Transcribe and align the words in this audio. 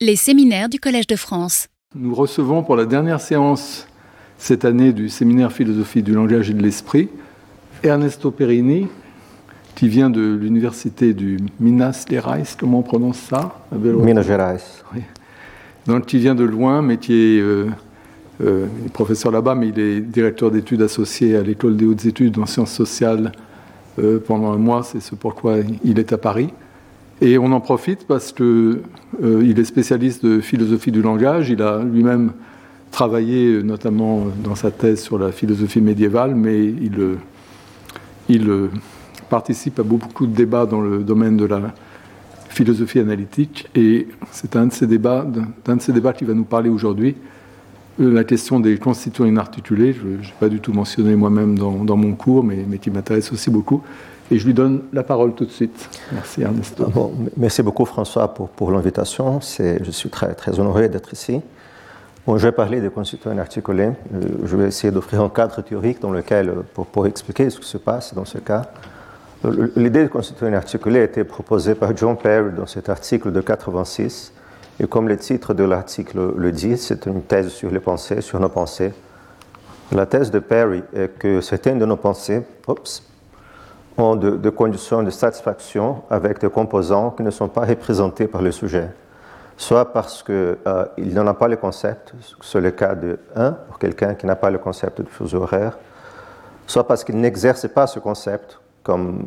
Les 0.00 0.14
séminaires 0.14 0.68
du 0.68 0.78
Collège 0.78 1.08
de 1.08 1.16
France. 1.16 1.66
Nous 1.96 2.14
recevons 2.14 2.62
pour 2.62 2.76
la 2.76 2.86
dernière 2.86 3.20
séance 3.20 3.88
cette 4.36 4.64
année 4.64 4.92
du 4.92 5.08
séminaire 5.08 5.50
philosophie 5.50 6.04
du 6.04 6.12
langage 6.12 6.50
et 6.50 6.54
de 6.54 6.62
l'esprit 6.62 7.08
Ernesto 7.82 8.30
Perini, 8.30 8.86
qui 9.74 9.88
vient 9.88 10.08
de 10.08 10.38
l'université 10.40 11.14
du 11.14 11.38
Minas 11.58 12.04
Gerais, 12.08 12.44
comment 12.60 12.78
on 12.78 12.82
prononce 12.82 13.18
ça 13.18 13.66
Minas 13.72 14.22
Gerais. 14.22 14.60
Oui. 14.94 15.00
Donc, 15.88 16.06
qui 16.06 16.18
vient 16.18 16.36
de 16.36 16.44
loin, 16.44 16.80
mais 16.80 16.98
qui 16.98 17.14
est, 17.14 17.40
euh, 17.40 17.66
euh, 18.40 18.66
il 18.78 18.86
est 18.86 18.92
professeur 18.92 19.32
là-bas, 19.32 19.56
mais 19.56 19.70
il 19.70 19.80
est 19.80 20.00
directeur 20.00 20.52
d'études 20.52 20.82
associé 20.82 21.34
à 21.34 21.42
l'école 21.42 21.76
des 21.76 21.86
hautes 21.86 22.04
études 22.04 22.38
en 22.38 22.46
sciences 22.46 22.72
sociales 22.72 23.32
euh, 23.98 24.20
pendant 24.24 24.52
un 24.52 24.58
mois. 24.58 24.84
C'est 24.84 25.00
ce 25.00 25.16
pourquoi 25.16 25.56
il 25.82 25.98
est 25.98 26.12
à 26.12 26.18
Paris. 26.18 26.50
Et 27.20 27.36
on 27.36 27.50
en 27.50 27.60
profite 27.60 28.06
parce 28.06 28.32
qu'il 28.32 28.80
est 29.22 29.64
spécialiste 29.64 30.24
de 30.24 30.40
philosophie 30.40 30.92
du 30.92 31.02
langage. 31.02 31.50
Il 31.50 31.62
a 31.62 31.82
lui-même 31.82 32.32
travaillé 32.92 33.62
notamment 33.62 34.26
dans 34.42 34.54
sa 34.54 34.70
thèse 34.70 35.02
sur 35.02 35.18
la 35.18 35.32
philosophie 35.32 35.80
médiévale, 35.80 36.34
mais 36.36 36.64
il, 36.64 37.16
il 38.28 38.50
participe 39.28 39.80
à 39.80 39.82
beaucoup 39.82 40.26
de 40.26 40.34
débats 40.34 40.66
dans 40.66 40.80
le 40.80 41.00
domaine 41.00 41.36
de 41.36 41.44
la 41.44 41.74
philosophie 42.48 43.00
analytique. 43.00 43.68
Et 43.74 44.06
c'est 44.30 44.54
un 44.54 44.66
de 44.66 44.72
ces 44.72 44.86
débats, 44.86 45.26
d'un 45.64 45.76
de 45.76 45.82
ces 45.82 45.92
débats 45.92 46.14
va 46.20 46.34
nous 46.34 46.44
parler 46.44 46.70
aujourd'hui, 46.70 47.16
la 47.98 48.22
question 48.22 48.60
des 48.60 48.78
constituants 48.78 49.26
inarticulés. 49.26 49.92
Je 49.92 50.06
n'ai 50.06 50.34
pas 50.38 50.48
du 50.48 50.60
tout 50.60 50.72
mentionné 50.72 51.16
moi-même 51.16 51.58
dans, 51.58 51.96
mon 51.96 52.14
cours, 52.14 52.44
mais 52.44 52.78
qui 52.78 52.90
m'intéresse 52.90 53.32
aussi 53.32 53.50
beaucoup. 53.50 53.82
Et 54.30 54.38
je 54.38 54.46
lui 54.46 54.54
donne 54.54 54.82
la 54.92 55.02
parole 55.02 55.34
tout 55.34 55.46
de 55.46 55.50
suite. 55.50 55.88
Merci 56.12 56.42
Ernesto. 56.42 56.86
Bon, 56.86 57.12
merci 57.36 57.62
beaucoup 57.62 57.84
François 57.86 58.34
pour, 58.34 58.70
l'invitation. 58.70 59.40
Je 59.40 59.90
suis 59.90 60.10
très, 60.10 60.34
très 60.34 60.60
honoré 60.60 60.88
d'être 60.88 61.12
ici. 61.12 61.40
Je 62.26 62.46
vais 62.46 62.52
parler 62.52 62.82
des 62.82 62.90
constituants 62.90 63.32
inarticulés. 63.32 63.92
Je 64.44 64.56
vais 64.56 64.68
essayer 64.68 64.90
d'offrir 64.90 65.22
un 65.22 65.30
cadre 65.30 65.62
théorique 65.62 66.00
dans 66.00 66.10
lequel, 66.10 66.52
pour, 66.74 66.84
pour, 66.84 67.06
expliquer 67.06 67.48
ce 67.48 67.58
qui 67.58 67.66
se 67.66 67.78
passe 67.78 68.12
dans 68.12 68.26
ce 68.26 68.36
cas. 68.36 68.66
L'idée 69.76 70.02
de 70.02 70.08
constituants 70.08 70.48
inarticulés 70.48 71.00
a 71.00 71.04
été 71.04 71.24
proposée 71.24 71.74
par 71.74 71.96
John 71.96 72.18
Perry 72.18 72.52
dans 72.54 72.66
cet 72.66 72.90
article 72.90 73.32
de 73.32 73.40
86. 73.40 74.34
Et 74.80 74.86
comme 74.86 75.08
le 75.08 75.16
titre 75.16 75.54
de 75.54 75.64
l'article 75.64 76.34
le 76.36 76.52
dit, 76.52 76.76
c'est 76.76 77.06
une 77.06 77.22
thèse 77.22 77.48
sur 77.48 77.70
les 77.70 77.80
pensées, 77.80 78.20
sur 78.20 78.38
nos 78.40 78.50
pensées. 78.50 78.92
La 79.90 80.04
thèse 80.04 80.30
de 80.30 80.38
Perry 80.38 80.82
est 80.92 81.18
que 81.18 81.40
certaines 81.40 81.78
de 81.78 81.86
nos 81.86 81.96
pensées, 81.96 82.42
ont 83.98 84.16
de, 84.16 84.50
conditions 84.50 85.02
de 85.02 85.10
satisfaction 85.10 86.02
avec 86.08 86.40
des 86.40 86.48
composants 86.48 87.10
qui 87.10 87.22
ne 87.22 87.30
sont 87.30 87.48
pas 87.48 87.64
représentés 87.64 88.26
par 88.26 88.42
le 88.42 88.52
sujet. 88.52 88.90
Soit 89.56 89.92
parce 89.92 90.22
qu'il 90.22 90.34
euh, 90.66 90.84
n'en 90.98 91.26
a 91.26 91.34
pas 91.34 91.48
le 91.48 91.56
concept, 91.56 92.14
c'est 92.40 92.60
le 92.60 92.70
cas 92.70 92.94
de 92.94 93.18
1, 93.34 93.52
pour 93.52 93.78
quelqu'un 93.78 94.14
qui 94.14 94.24
n'a 94.26 94.36
pas 94.36 94.50
le 94.50 94.58
concept 94.58 95.00
de 95.00 95.08
fuseau 95.08 95.42
horaire, 95.42 95.76
soit 96.66 96.86
parce 96.86 97.02
qu'il 97.02 97.18
n'exerce 97.18 97.66
pas 97.66 97.88
ce 97.88 97.98
concept, 97.98 98.60
comme, 98.84 99.24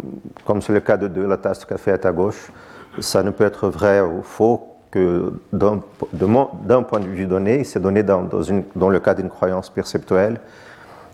c'est 0.62 0.74
le 0.74 0.80
cas 0.80 0.98
de 0.98 1.08
2, 1.08 1.28
la 1.28 1.38
tasse 1.38 1.60
de 1.60 1.66
café 1.66 1.92
est 1.92 2.06
à 2.06 2.12
gauche. 2.12 2.52
Ça 3.00 3.24
ne 3.24 3.30
peut 3.30 3.44
être 3.44 3.68
vrai 3.68 4.02
ou 4.02 4.24
faux 4.24 4.68
que 4.90 5.34
d'un 5.54 6.84
point 6.84 7.00
de 7.00 7.08
vue 7.08 7.26
donné, 7.26 7.64
c'est 7.64 7.80
donné 7.80 8.04
dans, 8.04 8.28
dans, 8.76 8.90
le 8.90 9.00
cas 9.00 9.14
d'une 9.14 9.30
croyance 9.30 9.70
perceptuelle, 9.70 10.40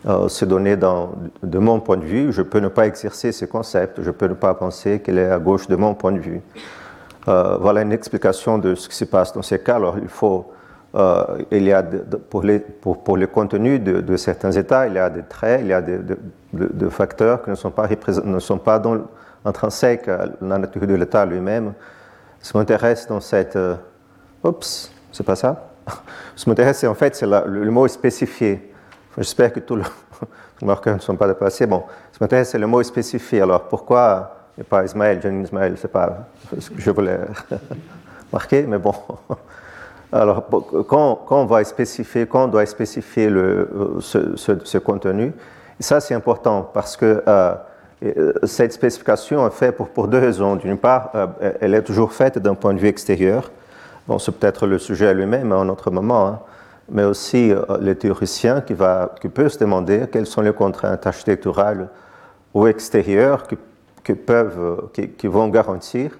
euh, 0.07 0.27
c'est 0.27 0.45
donné 0.45 0.77
dans, 0.77 1.11
de 1.43 1.59
mon 1.59 1.79
point 1.79 1.97
de 1.97 2.05
vue, 2.05 2.31
je 2.31 2.41
peux 2.41 2.59
ne 2.59 2.67
pas 2.69 2.87
exercer 2.87 3.31
ce 3.31 3.45
concept, 3.45 4.01
je 4.01 4.11
peux 4.11 4.27
ne 4.27 4.33
pas 4.33 4.53
penser 4.53 5.01
qu'il 5.01 5.17
est 5.17 5.29
à 5.29 5.39
gauche 5.39 5.67
de 5.67 5.75
mon 5.75 5.93
point 5.93 6.11
de 6.11 6.19
vue. 6.19 6.41
Euh, 7.27 7.57
voilà 7.59 7.81
une 7.81 7.91
explication 7.91 8.57
de 8.57 8.75
ce 8.75 8.87
qui 8.87 8.95
se 8.95 9.05
passe 9.05 9.33
dans 9.33 9.41
ces 9.41 9.59
cas. 9.59 9.75
Alors, 9.75 9.97
il 10.01 10.07
faut, 10.07 10.49
euh, 10.95 11.43
il 11.51 11.63
y 11.63 11.73
a 11.73 11.83
pour, 11.83 12.43
les, 12.43 12.59
pour, 12.59 13.03
pour, 13.03 13.17
le 13.17 13.27
contenu 13.27 13.79
de, 13.79 14.17
certains 14.17 14.51
états, 14.51 14.87
il 14.87 14.93
y 14.93 14.99
a 14.99 15.09
des 15.09 15.23
traits, 15.23 15.59
il 15.61 15.67
y 15.67 15.73
a 15.73 15.81
des 15.81 15.97
de, 16.53 16.69
de 16.73 16.89
facteurs 16.89 17.43
qui 17.43 17.49
ne 17.49 17.55
sont 17.55 17.71
pas, 17.71 17.87
ne 18.23 18.39
sont 18.39 18.57
pas 18.57 18.81
intrinsèques 19.45 20.07
à 20.07 20.25
la 20.41 20.57
nature 20.57 20.87
de 20.87 20.95
l'état 20.95 21.25
lui-même. 21.25 21.73
Ce 22.41 22.51
qui 22.51 22.57
m'intéresse 22.57 23.07
dans 23.07 23.19
cette. 23.19 23.55
Euh, 23.55 23.75
oups, 24.43 24.91
c'est 25.11 25.25
pas 25.25 25.35
ça 25.35 25.71
Ce 26.35 26.43
qui 26.43 26.49
m'intéresse, 26.49 26.83
en 26.83 26.93
fait, 26.93 27.15
c'est 27.15 27.27
le, 27.27 27.71
mot 27.71 27.87
spécifié. 27.87 28.73
J'espère 29.17 29.51
que 29.51 29.59
tous 29.59 29.75
les 30.61 30.67
marqueurs 30.67 30.95
ne 30.95 31.01
sont 31.01 31.15
pas 31.15 31.27
dépassés. 31.27 31.65
Bon, 31.65 31.83
ce 32.11 32.17
m'intéresse, 32.21 32.49
c'est 32.49 32.59
le 32.59 32.67
mot 32.67 32.83
spécifié. 32.83 33.41
Alors, 33.41 33.63
pourquoi 33.63 34.33
et 34.59 34.63
pas 34.63 34.83
Ismaël, 34.83 35.19
John 35.21 35.43
Ismaël, 35.43 35.75
c'est 35.77 35.91
pas 35.91 36.27
ce 36.59 36.69
que 36.69 36.81
je 36.81 36.91
voulais 36.91 37.19
marquer, 38.33 38.63
mais 38.63 38.77
bon. 38.77 38.93
Alors, 40.11 40.45
quand, 40.87 41.25
on 41.29 41.45
va 41.45 41.63
spécifier, 41.63 42.25
quand 42.25 42.45
on 42.45 42.47
doit 42.47 42.65
spécifier 42.65 43.29
le, 43.29 43.97
ce, 43.99 44.35
ce, 44.35 44.53
ce 44.63 44.77
contenu, 44.77 45.33
ça 45.79 45.99
c'est 45.99 46.15
important 46.15 46.69
parce 46.73 46.97
que 46.97 47.23
euh, 47.27 47.55
cette 48.43 48.73
spécification 48.73 49.45
est 49.47 49.51
faite 49.51 49.75
pour, 49.75 50.07
deux 50.07 50.19
raisons. 50.19 50.55
D'une 50.55 50.77
part, 50.77 51.11
euh, 51.15 51.27
elle 51.59 51.73
est 51.73 51.81
toujours 51.81 52.13
faite 52.13 52.37
d'un 52.37 52.55
point 52.55 52.73
de 52.73 52.79
vue 52.79 52.87
extérieur. 52.87 53.51
Bon, 54.07 54.17
c'est 54.17 54.31
peut-être 54.31 54.65
le 54.65 54.79
sujet 54.79 55.13
lui-même 55.13 55.51
à 55.51 55.55
un 55.55 55.69
autre 55.69 55.91
moment, 55.91 56.27
hein, 56.27 56.39
mais 56.89 57.03
aussi 57.03 57.51
euh, 57.51 57.61
le 57.79 57.95
théoricien 57.95 58.61
qui, 58.61 58.73
va, 58.73 59.13
peut 59.33 59.49
se 59.49 59.59
demander 59.59 60.07
quelles 60.11 60.27
sont 60.27 60.41
les 60.41 60.53
contraintes 60.53 61.05
architecturales 61.05 61.89
ou 62.53 62.67
extérieures 62.67 63.45
qui 63.47 63.57
qui, 64.07 64.15
peuvent, 64.15 64.89
qui, 64.93 65.27
vont 65.27 65.49
garantir 65.49 66.11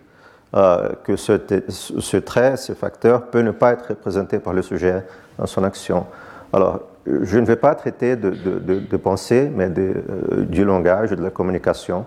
euh, 0.56 0.90
que 1.04 1.16
ce, 1.16 2.18
trait, 2.18 2.58
ce 2.58 2.74
facteur, 2.74 3.28
peut 3.28 3.42
ne 3.42 3.52
pas 3.52 3.74
être 3.74 3.90
représenté 3.90 4.40
par 4.40 4.54
le 4.54 4.62
sujet 4.62 5.06
dans 5.38 5.46
son 5.46 5.64
action. 5.64 6.06
Alors, 6.52 6.82
je 7.06 7.40
ne 7.40 7.46
vais 7.46 7.56
pas 7.56 7.76
traiter 7.76 8.18
de, 8.18 8.98
pensée, 8.98 9.50
mais 9.54 9.70
euh, 9.78 10.44
du 10.44 10.66
langage, 10.66 11.12
de 11.12 11.24
la 11.24 11.30
communication. 11.30 12.06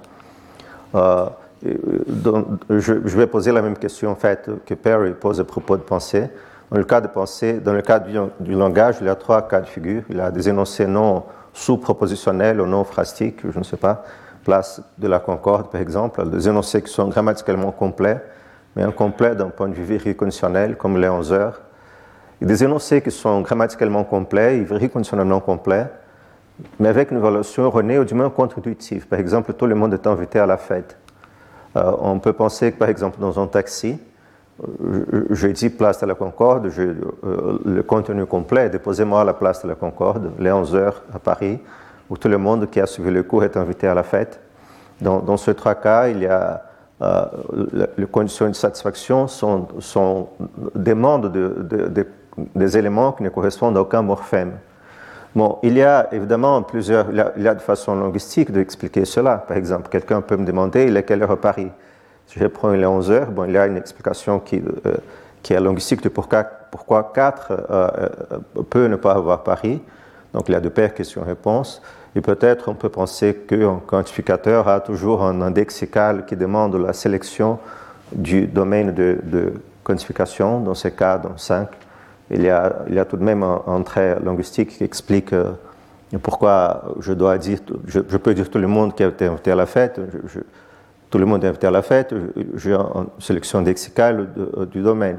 Euh, 0.95 1.27
je, 1.63 2.79
je, 3.05 3.17
vais 3.17 3.27
poser 3.27 3.53
la 3.53 3.63
même 3.63 3.77
question 3.77 4.11
en 4.11 4.15
fait 4.15 4.51
que 4.65 4.75
Perry 4.75 5.13
pose 5.13 5.41
à 5.41 5.45
propos 5.45 5.77
de 5.77 5.83
pensée. 5.83 6.29
Dans 6.71 6.79
le 6.79 6.85
cas 6.85 7.01
de 7.01 7.09
pensée, 7.09 7.55
dans 7.55 7.73
le 7.73 7.83
cas 7.83 7.99
du, 7.99 8.55
langage, 8.55 8.97
il 9.01 9.07
y 9.07 9.11
a 9.11 9.17
trois 9.17 9.49
cas 9.49 9.61
de 9.61 9.67
figure. 9.67 10.03
Il 10.09 10.19
y 10.19 10.21
a 10.21 10.31
des 10.31 10.49
énoncés 10.49 10.87
non 10.87 11.25
sous-propositionnels 11.53 12.61
ou 12.61 12.67
non 12.67 12.85
phrastiques, 12.85 13.41
je 13.51 13.59
ne 13.59 13.65
sais 13.65 13.77
pas 13.77 14.05
place 14.45 14.83
de 14.99 15.09
la 15.09 15.19
Concorde, 15.19 15.71
par 15.71 15.81
exemple, 15.81 16.29
des 16.29 16.49
énoncés 16.49 16.83
qui 16.83 16.93
sont 16.93 17.09
grammaticalement 17.09 17.73
complets, 17.73 18.23
mais 18.75 18.83
incomplets 18.83 19.35
d'un 19.35 19.51
point 19.51 19.69
de 19.69 19.75
vue 19.75 19.85
vérificationnel, 19.85 20.77
comme 20.77 20.99
les 20.99 21.09
11 21.09 21.33
heures. 21.33 21.61
Et 22.41 22.47
des 22.47 22.65
énoncés 22.65 23.03
qui 23.03 23.11
sont 23.11 23.43
grammaticalement 23.43 24.05
complets 24.05 24.57
et 24.59 24.65
véricationnellement 24.65 25.41
complets, 25.41 25.87
mais 26.79 26.89
avec 26.89 27.11
une 27.11 27.19
évaluation 27.19 27.65
erronée 27.65 27.99
ou 27.99 28.05
du 28.05 28.15
moins 28.15 28.31
contre-intuitive. 28.31 29.07
Par 29.07 29.19
exemple, 29.19 29.53
tout 29.53 29.67
le 29.67 29.75
monde 29.75 29.95
est 29.95 30.07
invité 30.07 30.39
à 30.39 30.47
la 30.47 30.57
fête. 30.57 30.97
Euh, 31.77 31.93
on 32.01 32.19
peut 32.19 32.33
penser 32.33 32.73
que, 32.73 32.79
par 32.79 32.89
exemple, 32.89 33.21
dans 33.21 33.39
un 33.39 33.47
taxi, 33.47 33.99
je, 35.31 35.47
dis 35.49 35.71
place 35.71 36.01
de 36.01 36.07
la 36.07 36.15
Concorde, 36.15 36.71
euh, 36.79 37.59
le 37.65 37.83
contenu 37.83 38.27
complet, 38.27 38.69
déposez-moi 38.69 39.23
à 39.23 39.25
la 39.25 39.35
place 39.35 39.63
de 39.63 39.69
la 39.69 39.75
Concorde, 39.75 40.33
les 40.39 40.53
11 40.53 40.75
heures 40.75 41.03
à 41.15 41.19
Paris 41.19 41.61
où 42.11 42.17
tout 42.17 42.29
le 42.29 42.39
monde 42.39 42.69
qui 42.69 42.81
a 42.81 42.87
suivi 42.87 43.11
le 43.11 43.23
cours 43.23 43.45
est 43.45 43.57
invité 43.57 43.87
à 43.87 43.95
la 43.95 44.03
fête. 44.03 44.41
Dans, 45.01 45.37
ces 45.39 45.55
trois 45.55 45.77
cas, 45.77 46.09
il 46.09 46.19
y 46.19 46.27
a 46.27 46.63
euh, 47.01 47.25
les 47.97 48.07
conditions 48.07 48.49
de 48.49 48.53
satisfaction 48.53 49.29
sont, 49.29 50.29
demandent 50.75 51.33
de, 51.33 51.57
de, 51.61 51.87
de, 51.87 52.07
des 52.55 52.77
éléments 52.77 53.13
qui 53.13 53.23
ne 53.23 53.31
correspondent 53.31 53.79
à 53.79 53.81
aucun 53.81 54.03
morphème. 54.03 54.59
Bon, 55.35 55.59
il 55.63 55.79
y 55.79 55.83
a 55.83 56.13
évidemment 56.13 56.61
plusieurs, 56.63 57.09
il 57.11 57.17
y 57.17 57.21
a, 57.21 57.33
il 57.37 57.45
y 57.45 57.49
a 57.49 57.55
de 57.55 57.61
façon 57.61 57.95
linguistique 57.95 58.51
d'expliquer 58.51 59.07
cela. 59.07 59.39
Par 59.39 59.57
exemple, 59.57 59.89
quelqu'un 59.89 60.21
peut 60.21 60.37
me 60.37 60.45
demander 60.45 60.85
il 60.85 60.97
est 60.97 61.05
quelle 61.05 61.23
heure 61.23 61.31
à 61.31 61.41
Paris? 61.41 61.71
Je 62.37 62.47
prends 62.47 62.71
les 62.71 62.87
11 62.87 63.11
heures, 63.11 63.31
bon, 63.31 63.45
il 63.45 63.53
y 63.53 63.59
a 63.59 63.67
une 63.67 63.77
explication 63.77 64.39
qui, 64.39 64.63
euh, 64.87 64.95
qui 65.43 65.53
est 65.53 65.61
linguistique 65.61 66.03
de 66.03 66.09
pourquoi, 66.09 66.45
pourquoi 66.45 67.11
4 67.15 67.51
euh, 67.51 67.57
euh, 67.71 68.39
peut 68.69 68.87
ne 68.87 68.97
pas 68.97 69.13
avoir 69.13 69.43
Paris. 69.43 69.83
Donc 70.33 70.49
il 70.49 70.53
y 70.53 70.55
a 70.55 70.61
de 70.61 70.69
paires 70.69 70.95
questions-réponses. 70.95 71.83
Et 72.15 72.21
peut-être 72.21 72.69
on 72.69 72.75
peut 72.75 72.89
penser 72.89 73.35
qu'un 73.35 73.81
quantificateur 73.87 74.69
a 74.69 74.81
toujours 74.81 75.25
un 75.25 75.41
index 75.43 75.75
lexical 75.81 76.25
qui 76.25 76.37
demande 76.37 76.77
la 76.77 76.93
sélection 76.93 77.59
du 78.13 78.47
domaine 78.47 78.93
de, 78.93 79.53
quantification. 79.83 80.61
Dans 80.61 80.75
ce 80.75 80.89
cas, 80.89 81.19
dans 81.19 81.37
5, 81.37 81.69
il 82.31 82.43
y 82.43 82.51
a, 82.51 82.77
il 82.89 82.95
y 82.95 82.99
a 82.99 83.05
tout 83.05 83.17
de 83.17 83.25
même 83.25 83.43
un, 83.43 83.83
trait 83.83 84.19
linguistique 84.25 84.77
qui 84.77 84.85
explique 84.85 85.35
pourquoi 86.23 86.83
je 87.01 87.13
dois 87.13 87.39
dire, 87.39 87.59
je, 87.87 88.01
peux 88.01 88.35
dire 88.35 88.51
tout 88.51 88.59
le 88.59 88.67
monde 88.67 88.95
qui 88.95 89.03
a 89.03 89.09
été 89.09 89.27
invité 89.27 89.53
à 89.53 89.57
la 89.57 89.67
fête, 89.67 90.01
tout 91.11 91.19
le 91.19 91.27
monde 91.27 91.45
est 91.45 91.49
invité 91.49 91.67
à 91.67 91.71
la 91.71 91.83
fête, 91.83 92.15
j'ai 92.55 92.73
une 92.73 93.07
sélection 93.19 93.61
lexicale 93.61 94.29
du 94.71 94.81
domaine. 94.81 95.19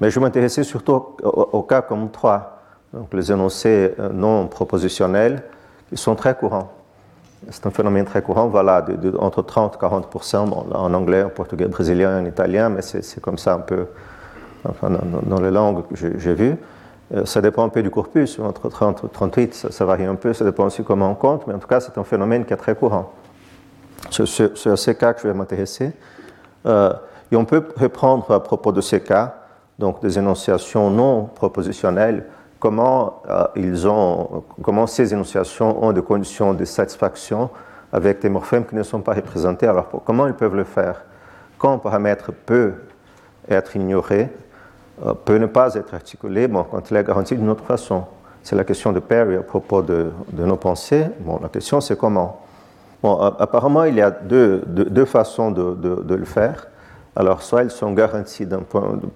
Mais 0.00 0.10
je 0.10 0.18
m'intéressais 0.18 0.64
surtout 0.64 0.92
au, 0.92 1.16
au, 1.22 1.48
au, 1.58 1.62
cas 1.62 1.82
comme 1.82 2.10
3, 2.10 2.62
donc 2.94 3.12
les 3.12 3.30
énoncés 3.30 3.94
non 4.14 4.46
propositionnels, 4.46 5.42
ils 5.92 5.98
sont 5.98 6.14
très 6.14 6.34
courants. 6.34 6.72
C'est 7.48 7.66
un 7.66 7.70
phénomène 7.70 8.04
très 8.04 8.20
courant, 8.20 8.48
voilà, 8.48 8.84
entre 9.18 9.42
30 9.42 9.74
et 9.74 9.78
40 9.78 10.46
bon, 10.46 10.66
en 10.72 10.92
anglais, 10.92 11.22
en 11.22 11.30
portugais, 11.30 11.66
brésilien, 11.66 12.20
en 12.20 12.26
italien, 12.26 12.68
mais 12.68 12.82
c'est 12.82 13.20
comme 13.20 13.38
ça 13.38 13.54
un 13.54 13.60
peu 13.60 13.86
dans, 15.26 15.40
les 15.40 15.50
langues 15.50 15.84
que 15.88 15.96
j'ai 15.96 16.34
vues. 16.34 16.56
Euh, 17.14 17.24
ça 17.24 17.40
dépend 17.40 17.64
un 17.64 17.70
peu 17.70 17.82
du 17.82 17.90
corpus, 17.90 18.38
entre 18.38 18.68
30 18.68 19.04
et 19.04 19.08
38, 19.08 19.54
ça, 19.70 19.84
varie 19.84 20.04
un 20.04 20.14
peu, 20.14 20.32
ça 20.32 20.44
dépend 20.44 20.66
aussi 20.66 20.84
comment 20.84 21.10
on 21.10 21.14
compte, 21.14 21.46
mais 21.46 21.54
en 21.54 21.58
tout 21.58 21.66
cas, 21.66 21.80
c'est 21.80 21.96
un 21.98 22.04
phénomène 22.04 22.44
qui 22.44 22.52
est 22.52 22.56
très 22.56 22.76
courant. 22.76 23.12
À 24.06 24.76
ces 24.76 24.94
cas 24.94 25.12
que 25.12 25.22
je 25.22 25.28
vais 25.28 25.34
m'intéresser. 25.34 25.92
Euh, 26.66 26.92
et 27.30 27.36
on 27.36 27.44
peut 27.44 27.64
reprendre 27.76 28.30
à 28.32 28.42
propos 28.42 28.72
de 28.72 28.80
ces 28.80 29.00
cas, 29.00 29.36
donc 29.78 30.02
des 30.02 30.18
énonciations 30.18 30.90
non 30.90 31.24
propositionnelles, 31.24 32.26
comment, 32.58 33.22
euh, 33.28 33.46
ils 33.56 33.86
ont, 33.88 34.44
comment 34.62 34.86
ces 34.86 35.12
énonciations 35.12 35.82
ont 35.82 35.92
des 35.92 36.02
conditions 36.02 36.54
de 36.54 36.64
satisfaction 36.64 37.50
avec 37.92 38.20
des 38.20 38.28
morphèmes 38.28 38.66
qui 38.66 38.74
ne 38.74 38.82
sont 38.82 39.00
pas 39.00 39.14
représentés. 39.14 39.66
Alors, 39.66 39.88
comment 40.04 40.26
ils 40.26 40.34
peuvent 40.34 40.56
le 40.56 40.64
faire? 40.64 41.02
Quand 41.58 41.72
un 41.72 41.78
paramètre 41.78 42.32
peut 42.32 42.74
être 43.48 43.76
ignoré, 43.76 44.28
euh, 45.04 45.14
peut 45.14 45.38
ne 45.38 45.46
pas 45.46 45.74
être 45.74 45.94
articulé, 45.94 46.46
bon, 46.46 46.64
quand 46.64 46.90
il 46.90 46.96
est 46.96 47.04
garanti 47.04 47.36
d'une 47.36 47.48
autre 47.48 47.64
façon. 47.64 48.04
C'est 48.42 48.56
la 48.56 48.64
question 48.64 48.92
de 48.92 49.00
Perry 49.00 49.36
à 49.36 49.42
propos 49.42 49.82
de, 49.82 50.12
nos 50.32 50.56
pensées. 50.56 51.06
Bon, 51.20 51.38
la 51.42 51.48
question, 51.48 51.80
c'est 51.80 51.96
comment? 51.96 52.40
Bon, 53.02 53.16
apparemment, 53.16 53.84
il 53.84 53.94
y 53.94 54.02
a 54.02 54.10
deux, 54.10 54.62
deux, 54.66 55.04
façons 55.06 55.50
de, 55.50 55.74
de, 55.74 56.14
le 56.14 56.24
faire. 56.26 56.66
Alors, 57.16 57.42
soit 57.42 57.62
ils 57.62 57.70
sont 57.70 57.92
garantis 57.92 58.46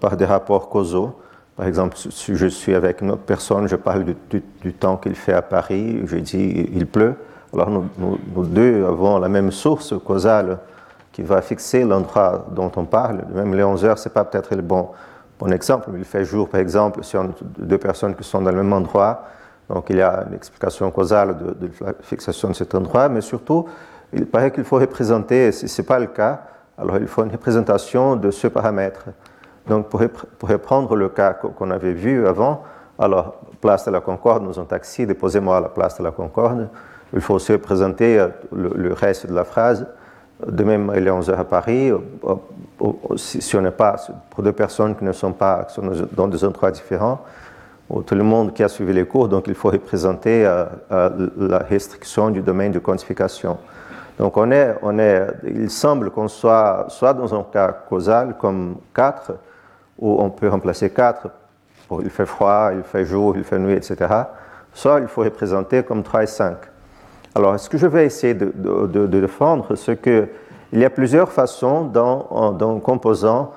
par 0.00 0.16
des 0.16 0.25
rapports 0.25 0.70
causaux. 0.70 1.19
Par 1.56 1.66
exemple, 1.66 1.96
si 1.96 2.34
je 2.34 2.46
suis 2.46 2.75
avec 2.75 3.02
une 3.02 3.10
autre 3.10 3.22
personne, 3.22 3.69
je 3.69 3.76
parle 3.76 4.04
du, 4.04 4.42
du, 4.62 4.72
temps 4.72 4.96
qu'il 4.96 5.14
fait 5.14 5.34
à 5.34 5.42
Paris, 5.42 6.00
je 6.06 6.16
dis 6.16 6.69
il 6.72 6.86
pleut. 6.86 7.14
Alors, 7.52 7.70
nous, 7.70 8.19
deux 8.44 8.84
avons 8.84 9.19
la 9.19 9.28
même 9.28 9.52
source 9.52 9.94
causale 10.04 10.58
qui 11.12 11.22
va 11.22 11.42
fixer 11.42 11.84
l'endroit 11.84 12.46
dont 12.50 12.72
on 12.76 12.84
parle. 12.84 13.20
Même 13.32 13.54
les 13.54 13.62
11 13.62 13.84
heures, 13.84 13.98
ce 13.98 14.08
n'est 14.08 14.12
pas 14.12 14.25
peut-être 14.25 14.56
le 14.56 14.62
bon, 14.62 14.88
bon 15.38 15.52
exemple, 15.52 15.90
mais 15.92 15.98
il 15.98 16.04
fait 16.04 16.25
jour, 16.25 16.48
par 16.48 16.60
exemple, 16.60 17.04
sur 17.04 17.25
deux 17.58 17.78
personnes 17.78 18.16
qui 18.16 18.25
sont 18.25 18.40
dans 18.40 18.50
le 18.50 18.56
même 18.56 18.72
endroit. 18.72 19.25
Donc, 19.69 19.87
il 19.90 19.96
y 19.96 20.02
a 20.02 20.25
une 20.28 20.34
explication 20.34 20.90
causale 20.90 21.37
de, 21.37 21.70
la 21.81 21.94
fixation 22.00 22.49
de 22.49 22.55
cet 22.55 22.75
endroit, 22.75 23.08
mais 23.08 23.20
surtout, 23.20 23.66
il 24.12 24.26
paraît 24.26 24.50
qu'il 24.50 24.64
faut 24.64 24.76
représenter, 24.76 25.52
si 25.52 25.69
ce 25.69 25.81
n'est 25.81 25.87
pas 25.87 25.99
le 25.99 26.06
cas, 26.06 26.43
alors 26.76 26.99
il 26.99 27.06
faut 27.06 27.25
une 27.25 27.32
représentation 27.32 28.16
de 28.16 28.31
ce 28.31 28.46
paramètre. 28.49 29.06
Donc, 29.66 29.88
pour, 29.88 30.00
reprendre 30.43 30.94
le 30.96 31.08
cas 31.08 31.32
qu'on 31.32 31.70
avait 31.70 31.93
vu 31.93 32.26
avant, 32.26 32.62
alors, 32.99 33.40
place 33.61 33.87
de 33.87 33.90
la 33.90 34.00
Concorde, 34.00 34.44
nous 34.44 34.61
un 34.61 34.64
taxi, 34.64 35.06
déposez-moi 35.06 35.56
à 35.56 35.61
la 35.61 35.69
place 35.69 35.99
de 35.99 36.05
la 36.05 36.11
Concorde. 36.11 36.69
Il 37.12 37.20
faut 37.20 37.34
aussi 37.34 37.52
représenter 37.52 38.19
euh, 38.19 38.28
le, 38.52 38.93
reste 38.93 39.26
de 39.26 39.34
la 39.34 39.44
phrase. 39.44 39.87
De 40.46 40.64
même, 40.64 40.93
il 40.96 41.06
est 41.06 41.11
11 41.11 41.31
heures 41.31 41.40
à 41.40 41.44
Paris. 41.44 41.90
Euh, 41.90 41.99
euh, 42.26 43.16
si, 43.16 43.56
on 43.56 43.62
n'est 43.62 43.70
pas, 43.70 43.96
pour 44.31 44.44
deux 44.44 44.52
personnes 44.52 44.94
qui 44.94 45.05
ne 45.05 45.12
sont 45.12 45.32
pas 45.32 45.66
sont 45.69 45.90
dans 46.12 46.28
des 46.28 46.44
endroits 46.44 46.70
différents, 46.70 47.20
tout 48.06 48.14
le 48.14 48.22
monde 48.22 48.54
qui 48.54 48.62
a 48.62 48.69
suivi 48.69 48.92
les 48.92 49.04
cours, 49.04 49.28
donc 49.28 49.46
il 49.46 49.54
faut 49.54 49.70
représenter 49.70 50.42
la 50.90 51.58
restriction 51.58 52.31
du 52.31 52.40
domaine 52.40 52.72
de 52.72 52.78
quantification. 52.78 53.58
Donc 54.19 54.36
on 54.36 54.50
est, 54.52 54.75
on 54.82 54.98
est, 54.98 55.26
il 55.44 55.70
semble 55.70 56.10
qu'on 56.10 56.28
soit 56.28 56.86
soit 56.88 57.14
dans 57.14 57.34
un 57.34 57.42
cas 57.42 57.72
causal 57.72 58.36
comme 58.38 58.76
4, 58.94 59.32
où 59.98 60.16
on 60.20 60.31
peut 60.31 60.48
remplacer 60.48 60.90
4 60.90 61.28
pour 61.88 62.02
il 62.02 62.10
fait 62.10 62.26
froid, 62.26 62.70
il 62.75 62.82
fait 62.82 63.04
jour, 63.04 63.36
il 63.36 63.44
fait 63.44 63.58
nuit, 63.58 63.75
etc. 63.75 63.96
Soit 64.72 65.00
il 65.00 65.08
faut 65.08 65.22
représenter 65.22 65.82
comme 65.82 66.02
3 66.02 66.22
et 66.22 66.26
5. 66.26 66.56
Alors 67.34 67.58
ce 67.58 67.69
que 67.69 67.76
je 67.76 67.87
vais 67.87 68.06
essayer 68.06 68.34
de, 68.34 68.52
de, 68.87 69.06
défendre, 69.06 69.75
c'est 69.75 70.00
qu'il 70.00 70.28
y 70.72 70.84
a 70.84 70.90
plusieurs 70.90 71.32
façons 71.32 71.84
dans, 71.84 72.52
dans 72.52 72.76
un 72.76 72.80
composant 72.80 73.52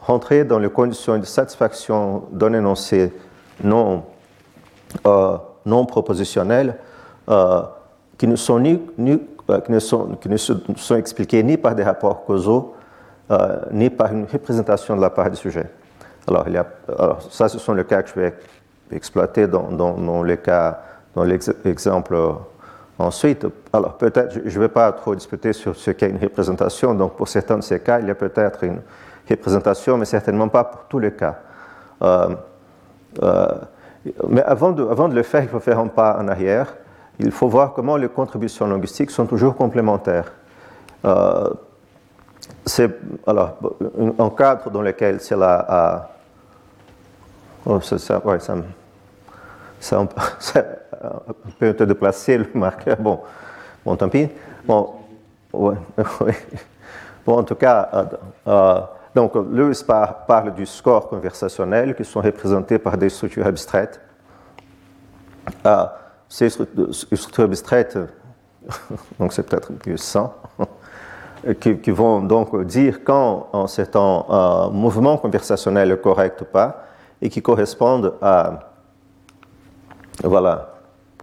rentrer 0.00 0.44
dans 0.44 0.58
les 0.58 0.68
conditions 0.68 1.18
de 1.18 1.24
satisfaction 1.24 2.24
d'un 2.30 2.52
énoncé 2.52 3.10
non, 3.62 4.04
euh, 5.06 5.38
non 5.66 5.86
euh, 7.28 7.62
qui 8.18 8.26
ne 8.28 8.36
sont 8.36 8.60
ni, 8.60 8.80
ni 8.98 9.20
euh, 9.50 9.60
qui 9.60 9.72
ne 9.72 9.78
sont, 9.78 10.16
qui 10.20 10.28
ne 10.28 10.36
sont 10.36 10.96
expliqués 10.96 11.42
ni 11.42 11.56
par 11.56 11.74
des 11.74 11.82
rapports 11.82 12.24
causaux, 12.24 12.74
euh, 13.30 13.60
ni 13.72 13.90
par 13.90 14.12
une 14.12 14.24
représentation 14.24 14.96
de 14.96 15.00
la 15.00 15.10
part 15.10 15.30
du 15.30 15.36
sujet. 15.36 15.66
Alors, 16.26 16.44
il 16.46 16.54
y 16.54 16.56
a, 16.56 16.66
ça, 17.30 17.48
ce 17.48 17.58
sont 17.58 17.74
les 17.74 17.84
cas 17.84 18.02
que 18.02 18.08
je 18.08 18.14
vais 18.14 18.34
exploiter 18.90 19.46
dans, 19.46 19.70
dans, 19.70 20.22
les 20.22 20.38
cas, 20.38 20.80
dans 21.14 21.24
l'exemple 21.24 22.16
ensuite. 22.98 23.46
Alors, 23.72 23.98
peut-être, 23.98 24.38
je 24.44 24.58
ne 24.58 24.62
vais 24.62 24.68
pas 24.68 24.90
trop 24.92 25.14
discuter 25.14 25.52
sur 25.52 25.76
ce 25.76 25.90
qu'est 25.90 26.08
une 26.08 26.18
représentation. 26.18 26.94
Donc, 26.94 27.16
pour 27.16 27.28
certains 27.28 27.56
de 27.56 27.62
ces 27.62 27.80
cas, 27.80 28.00
il 28.00 28.06
y 28.06 28.10
a 28.10 28.14
peut-être 28.14 28.64
une 28.64 28.80
représentation, 29.28 29.98
mais 29.98 30.06
certainement 30.06 30.48
pas 30.48 30.64
pour 30.64 30.84
tous 30.84 30.98
les 30.98 31.12
cas. 31.12 31.40
Mais 34.28 34.42
avant 34.42 34.72
de, 34.72 35.14
le 35.14 35.22
faire, 35.22 35.42
il 35.42 35.48
faut 35.48 35.60
faire 35.60 35.78
un 35.78 35.88
pas 35.88 36.18
en 36.18 36.28
arrière 36.28 36.74
il 37.18 37.30
faut 37.30 37.48
voir 37.48 37.72
comment 37.72 37.96
les 37.96 38.08
contributions 38.08 38.66
linguistiques 38.66 39.10
sont 39.10 39.26
toujours 39.26 39.54
complémentaires. 39.54 40.32
Euh, 41.04 41.50
c'est 42.66 42.90
alors 43.26 43.56
un 44.18 44.30
cadre 44.30 44.70
dans 44.70 44.82
lequel 44.82 45.20
c'est 45.20 45.36
la. 45.36 46.10
oh, 47.64 47.80
ça, 47.80 47.98
ça, 47.98 48.24
ouais, 48.24 48.40
ça, 48.40 48.56
ça, 49.80 50.00
un 51.02 51.52
peu 51.58 51.74
te 51.74 51.84
déplacer 51.84 52.38
le 52.38 52.48
marqueur. 52.54 52.96
Bon, 52.96 53.20
bon 53.84 53.96
tant 53.96 54.08
pis. 54.08 54.28
Bon, 54.64 54.94
ouais, 55.52 55.76
bon 57.26 57.38
en 57.38 57.44
tout 57.44 57.54
cas, 57.54 57.88
euh, 57.94 58.04
euh, 58.48 58.80
donc 59.14 59.34
Lewis 59.34 59.84
parle 59.86 60.54
du 60.54 60.66
score 60.66 61.08
conversationnel 61.08 61.94
qui 61.94 62.04
sont 62.04 62.20
représentés 62.20 62.78
par 62.78 62.96
des 62.98 63.08
structures 63.08 63.46
abstraites. 63.46 64.00
Euh, 65.64 65.84
ces 66.28 66.48
structures 66.50 67.44
abstraites, 67.44 67.98
donc 69.18 69.32
c'est 69.32 69.44
peut-être 69.44 69.72
plus 69.74 69.98
100, 69.98 70.34
qui, 71.60 71.90
vont 71.90 72.20
donc 72.20 72.60
dire 72.64 73.04
quand 73.04 73.48
un 73.52 73.66
certain 73.66 74.24
euh, 74.28 74.70
mouvement 74.70 75.16
conversationnel 75.16 75.92
est 75.92 76.00
correct 76.00 76.40
ou 76.40 76.46
pas, 76.46 76.84
et 77.22 77.28
qui 77.28 77.40
correspondent 77.40 78.14
à, 78.20 78.70
voilà, 80.24 80.74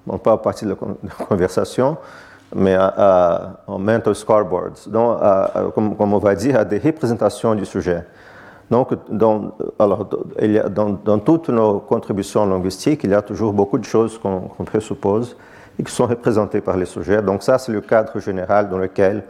non 0.07 0.17
pas 0.17 0.33
à 0.33 0.37
partir 0.37 0.69
de 0.69 0.77
la 0.79 1.25
conversation, 1.25 1.97
mais 2.55 2.75
à, 2.75 3.57
mental 3.67 4.15
scoreboards, 4.15 4.87
donc 4.87 5.19
comme, 5.73 5.95
comme, 5.95 6.13
on 6.13 6.19
va 6.19 6.35
dire, 6.35 6.59
à 6.59 6.65
des 6.65 6.79
représentations 6.79 7.55
du 7.55 7.65
sujet. 7.65 8.03
Donc, 8.69 8.93
dans, 9.09 9.51
alors, 9.77 10.07
il 10.41 10.57
a, 10.57 10.69
dans, 10.69 10.91
dans, 10.91 11.19
toutes 11.19 11.49
nos 11.49 11.79
contributions 11.79 12.45
linguistiques, 12.45 13.03
il 13.03 13.11
y 13.11 13.13
a 13.13 13.21
toujours 13.21 13.51
beaucoup 13.51 13.77
de 13.77 13.83
choses 13.83 14.17
qu'on 14.17 14.63
présuppose 14.63 15.35
et 15.77 15.83
qui 15.83 15.91
sont 15.91 16.07
représentées 16.07 16.61
par 16.61 16.77
les 16.77 16.85
sujets. 16.85 17.21
Donc, 17.21 17.43
ça, 17.43 17.57
c'est 17.57 17.73
le 17.73 17.81
cadre 17.81 18.17
général 18.19 18.69
dans 18.69 18.77
lequel 18.77 19.23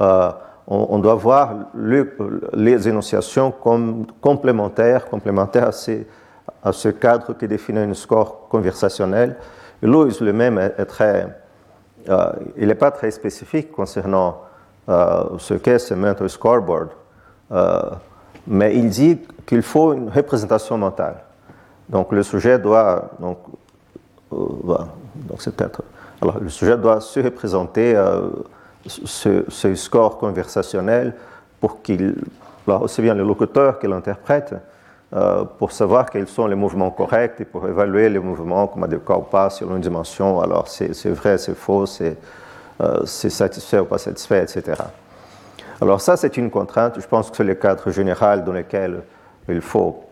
euh, 0.00 0.30
on, 0.66 0.98
doit 0.98 1.14
voir 1.14 1.54
les 1.74 2.88
énonciations 2.88 3.52
comme 3.52 4.06
complémentaires, 4.20 5.06
complémentaires 5.06 5.68
à, 5.68 6.68
à, 6.68 6.72
ce 6.72 6.88
cadre 6.88 7.34
qui 7.34 7.46
définit 7.46 7.78
un 7.78 7.94
score 7.94 8.48
conversationnel. 8.48 9.36
Louis 9.80 10.16
lui-même 10.20 10.58
est, 10.58 10.84
très. 10.86 11.38
Euh, 12.08 12.32
il 12.56 12.68
n'est 12.68 12.74
pas 12.74 12.90
très 12.90 13.10
spécifique 13.10 13.72
concernant 13.72 14.42
euh, 14.88 15.24
ce 15.38 15.54
qu'est 15.54 15.78
ce 15.78 15.94
mental 15.94 16.28
scoreboard 16.28 16.90
mais 18.48 18.74
il 18.74 18.88
dit 18.88 19.18
qu'il 19.46 19.62
faut 19.62 19.92
une 19.92 20.08
représentation 20.08 20.78
mentale. 20.78 21.16
Donc 21.88 22.12
le 22.12 22.22
sujet 22.22 22.58
doit, 22.58 23.10
donc, 23.20 23.38
euh, 24.32 24.36
donc 25.14 25.40
c'est 25.40 25.54
peut-être, 25.54 25.82
alors 26.20 26.38
le 26.40 26.48
sujet 26.48 26.76
doit 26.76 27.00
se 27.00 27.20
représenter 27.20 27.94
euh, 27.94 28.28
ce, 28.86 29.74
score 29.74 30.18
conversationnel 30.18 31.14
pour 31.60 31.82
qu'il, 31.82 32.16
aussi 32.66 33.02
bien 33.02 33.14
le 33.14 33.24
locuteur 33.24 33.78
que 33.78 33.86
l'interprète, 33.86 34.52
euh, 34.52 34.58
pour 35.58 35.72
savoir 35.72 36.10
quels 36.10 36.28
sont 36.28 36.46
les 36.46 36.54
mouvements 36.54 36.90
corrects 36.90 37.40
et 37.40 37.44
pour 37.44 37.66
évaluer 37.66 38.08
les 38.08 38.18
mouvements 38.18 38.66
comme 38.66 38.84
adéquats 38.84 39.18
ou 39.18 39.22
pas 39.22 39.50
sur 39.50 39.74
une 39.74 39.80
dimension. 39.80 40.40
Alors 40.40 40.68
c'est 40.68 41.08
vrai, 41.08 41.38
c'est 41.38 41.54
faux, 41.54 41.86
c'est 41.86 42.18
satisfait 43.04 43.78
ou 43.78 43.86
pas 43.86 43.98
satisfait, 43.98 44.42
etc. 44.42 44.82
Alors 45.80 46.00
ça, 46.00 46.16
c'est 46.16 46.36
une 46.36 46.50
contrainte. 46.50 47.00
Je 47.00 47.06
pense 47.06 47.30
que 47.30 47.36
c'est 47.36 47.44
le 47.44 47.54
cadre 47.54 47.90
général 47.90 48.44
dans 48.44 48.52
lequel 48.52 49.02
il 49.48 49.60
faut 49.60 50.04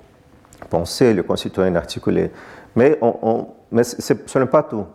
penser 0.71 1.13
le 1.13 1.23
constituant 1.23 1.75
articulé. 1.75 2.31
Mais, 2.75 2.99
on, 3.03 3.49
mais 3.71 3.85
ce 3.85 4.39
n'est 4.39 4.47
pas 4.47 4.63
tout. 4.63 4.87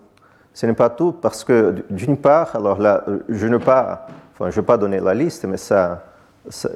Ce 0.54 0.66
n'est 0.66 0.74
pas 0.74 0.90
tout 0.90 1.12
parce 1.14 1.44
que, 1.44 1.76
d'une 1.90 2.18
part, 2.18 2.56
alors 2.56 2.80
là, 2.80 3.04
je 3.30 3.48
ne 3.48 3.58
pas, 3.58 4.08
enfin, 4.34 4.50
je 4.50 4.56
vais 4.56 4.66
pas 4.66 4.78
donner 4.78 5.00
la 5.00 5.14
liste, 5.14 5.46
mais 5.46 5.58
ça, 5.58 6.04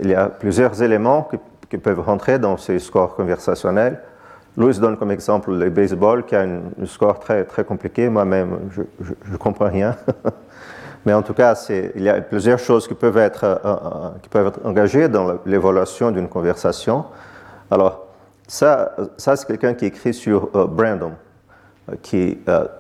il 0.01 0.09
y 0.09 0.15
a 0.15 0.29
plusieurs 0.29 0.81
éléments 0.81 1.23
qui, 1.69 1.77
peuvent 1.77 1.99
rentrer 1.99 2.39
dans 2.39 2.57
ces 2.57 2.79
scores 2.79 3.15
conversationnels. 3.15 3.99
Louis 4.57 4.77
donne 4.79 4.97
comme 4.97 5.11
exemple 5.11 5.51
le 5.51 5.69
baseball, 5.69 6.25
qui 6.25 6.35
a 6.35 6.41
un, 6.41 6.85
score 6.85 7.19
très, 7.19 7.43
très 7.43 7.63
compliqué. 7.63 8.07
Moi-même, 8.09 8.57
je 8.71 9.31
ne 9.31 9.37
comprends 9.37 9.69
rien. 9.69 9.95
Mais 11.05 11.13
en 11.13 11.21
tout 11.21 11.33
cas, 11.33 11.53
il 11.69 12.01
y 12.01 12.09
a 12.09 12.21
plusieurs 12.21 12.57
choses 12.57 12.87
qui 12.87 12.95
peuvent 12.95 13.17
être, 13.17 13.43
euh, 13.43 13.57
euh, 13.65 14.09
qui 14.21 14.29
peuvent 14.29 14.47
être 14.47 14.65
engagées 14.65 15.07
dans 15.07 15.37
l'évaluation 15.45 16.09
d'une 16.09 16.27
conversation. 16.27 17.05
Alors, 17.69 18.07
ça, 18.47 18.95
ça 19.17 19.35
c'est 19.35 19.45
quelqu'un 19.45 19.73
qui 19.73 19.85
écrit 19.85 20.13
sur 20.13 20.49
Brandon, 20.67 21.11
qui, 22.01 22.39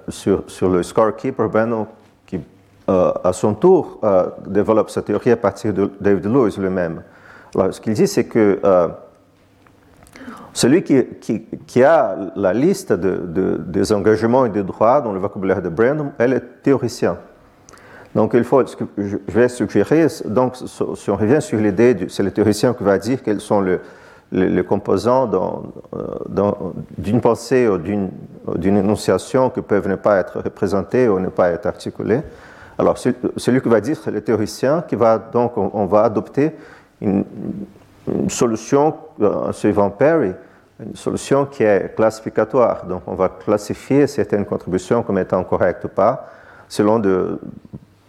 sur, 0.09 0.43
sur 0.47 0.69
le 0.69 0.81
scorekeeper 0.81 1.49
Brandon, 1.49 1.87
qui 2.25 2.39
à 2.87 3.31
son 3.33 3.55
tour 3.55 3.99
développe 4.45 4.91
sa 4.91 5.01
théorie 5.01 5.31
à 5.31 5.37
partir 5.37 5.73
de 5.73 5.91
David 5.99 6.25
Lewis 6.25 6.55
lui-même. 6.59 7.01
Alors, 7.55 7.73
ce 7.73 7.81
qu'il 7.81 7.93
dit, 7.93 8.07
c'est 8.07 8.25
que 8.25 8.59
celui 10.53 10.83
qui, 10.83 11.83
a 11.83 12.15
la 12.35 12.53
liste 12.53 12.93
des 12.93 13.93
engagements 13.93 14.45
et 14.45 14.49
des 14.49 14.63
droits 14.63 15.01
dans 15.01 15.11
le 15.11 15.19
vocabulaire 15.19 15.61
de 15.61 15.69
Brandon, 15.69 16.11
elle 16.17 16.33
est 16.33 16.63
théoricien. 16.63 17.17
Donc, 18.15 18.31
il 18.33 18.45
faut, 18.45 18.65
ce 18.65 18.77
que 18.77 18.85
je 18.97 19.17
vais 19.27 19.49
suggérer, 19.49 20.07
donc, 20.25 20.55
si 20.55 21.09
on 21.09 21.17
revient 21.17 21.41
sur 21.41 21.59
l'idée, 21.59 22.07
c'est 22.07 22.23
le 22.23 22.31
théoricien 22.31 22.73
qui 22.73 22.83
va 22.83 22.97
dire 22.97 23.21
quels 23.21 23.41
sont 23.41 23.61
les, 24.31 24.63
composants 24.63 25.29
euh, 25.93 26.51
d'une 26.97 27.19
pensée 27.19 27.67
ou 27.67 27.77
d'une 27.77 28.77
énonciation 28.77 29.49
qui 29.49 29.61
peuvent 29.61 29.89
ne 29.89 29.95
pas 29.95 30.17
être 30.17 30.39
représentés 30.39 31.09
ou 31.09 31.19
ne 31.19 31.27
pas 31.27 31.49
être 31.49 31.65
articulés. 31.65 32.21
Alors, 32.77 32.97
celui 32.97 33.61
qui 33.61 33.69
va 33.69 33.81
dire, 33.81 33.97
c'est 34.01 34.11
le 34.11 34.21
théoricien 34.21 34.81
qui 34.87 34.95
va, 34.95 35.17
donc, 35.17 35.57
on, 35.57 35.85
va 35.85 36.03
adopter 36.03 36.53
une, 37.01 37.23
solution 38.29 38.95
en 39.19 39.51
suivant 39.51 39.89
Perry 39.89 40.33
une 40.79 40.95
solution 40.95 41.45
qui 41.45 41.63
est 41.63 41.95
classificatoire. 41.95 42.85
Donc, 42.85 43.03
on 43.07 43.15
va 43.15 43.29
classifier 43.29 44.07
certaines 44.07 44.45
contributions 44.45 45.03
comme 45.03 45.17
étant 45.17 45.43
correctes 45.43 45.85
ou 45.85 45.89
pas, 45.89 46.27
selon 46.67 46.99
de, 46.99 47.39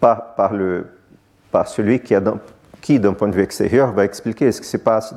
par, 0.00 0.34
par, 0.34 0.52
le, 0.52 0.86
celui 1.66 2.00
qui, 2.00 2.14
qui, 2.80 2.98
d'un 2.98 3.12
point 3.12 3.28
de 3.28 3.34
vue 3.34 3.42
extérieur, 3.42 3.92
va 3.92 4.04
expliquer 4.04 4.50
ce 4.50 4.60
qui 4.60 4.66
se 4.66 4.76
passe 4.78 5.14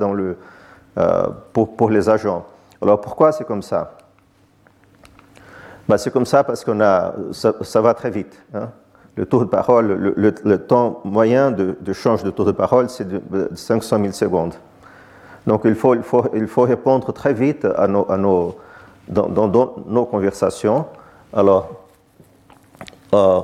euh, 0.97 1.27
pour, 1.53 1.89
les 1.89 2.07
agents. 2.07 2.45
Alors, 2.81 3.01
pourquoi 3.01 3.31
c'est 3.31 3.45
comme 3.45 3.63
ça? 3.63 3.97
Ben, 5.87 5.97
C'est 5.97 6.11
comme 6.11 6.25
ça 6.25 6.43
parce 6.43 6.63
qu'on 6.63 6.79
a, 6.81 7.13
ça, 7.31 7.81
va 7.81 7.93
très 7.95 8.11
vite. 8.11 8.39
Hein. 8.53 8.69
Le 9.19 9.25
taux 9.25 9.41
de 9.41 9.49
parole, 9.49 10.13
le, 10.15 10.57
temps 10.59 11.01
moyen 11.03 11.51
de, 11.51 11.75
change 11.91 12.23
de 12.23 12.31
taux 12.31 12.45
de 12.45 12.53
parole, 12.53 12.89
c'est 12.89 13.05
de 13.05 13.49
500 13.53 13.99
000 13.99 14.13
secondes. 14.13 14.53
Donc 15.45 15.63
il 15.65 15.75
faut, 15.75 15.93
il 15.93 16.03
faut, 16.03 16.23
il 16.33 16.47
faut 16.47 16.61
répondre 16.61 17.11
très 17.11 17.33
vite 17.33 17.67
à 17.75 17.89
nos, 17.89 18.09
à 18.09 18.15
nos, 18.15 18.55
dans, 19.09 19.73
nos 19.87 20.05
conversations. 20.05 20.85
Alors, 21.33 21.69
euh, 23.13 23.41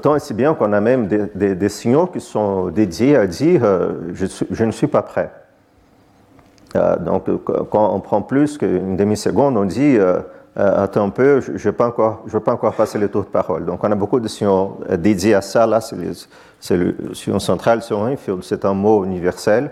tant 0.00 0.14
et 0.14 0.20
si 0.20 0.32
bien 0.32 0.54
qu'on 0.54 0.72
a 0.72 0.80
même 0.80 1.08
des, 1.08 1.68
signaux 1.70 2.06
qui 2.06 2.20
sont 2.20 2.68
dédiés 2.68 3.16
à 3.16 3.26
dire 3.26 3.64
euh, 3.64 3.94
je, 4.12 4.26
je, 4.48 4.64
ne 4.64 4.70
suis 4.70 4.86
pas 4.86 5.02
prêt. 5.02 5.32
Euh, 6.76 6.96
donc 6.98 7.24
quand 7.44 7.92
on 7.92 7.98
prend 7.98 8.22
plus 8.22 8.58
qu'une 8.58 8.96
demi-seconde, 8.96 9.56
on 9.56 9.64
dit 9.64 9.98
euh, 10.58 10.84
attends 10.84 11.04
un 11.04 11.10
peu, 11.10 11.40
je 11.40 11.52
ne 11.52 11.58
vais, 11.58 11.72
pas 11.72 11.86
encore, 11.86 12.22
je 12.26 12.38
pas 12.38 12.52
encore 12.52 12.74
passer 12.74 12.98
le 12.98 13.08
tour 13.08 13.24
de 13.24 13.28
parole. 13.28 13.66
Donc 13.66 13.84
on 13.84 13.92
a 13.92 13.94
beaucoup 13.94 14.20
de 14.20 14.28
signaux 14.28 14.80
dédiés 14.98 15.34
à 15.34 15.42
ça. 15.42 15.66
Là, 15.66 15.80
c'est 15.80 16.76
le 16.76 17.14
sur 17.14 18.04
Infield, 18.04 18.42
c'est 18.42 18.64
un 18.64 18.74
mot 18.74 19.04
universel. 19.04 19.70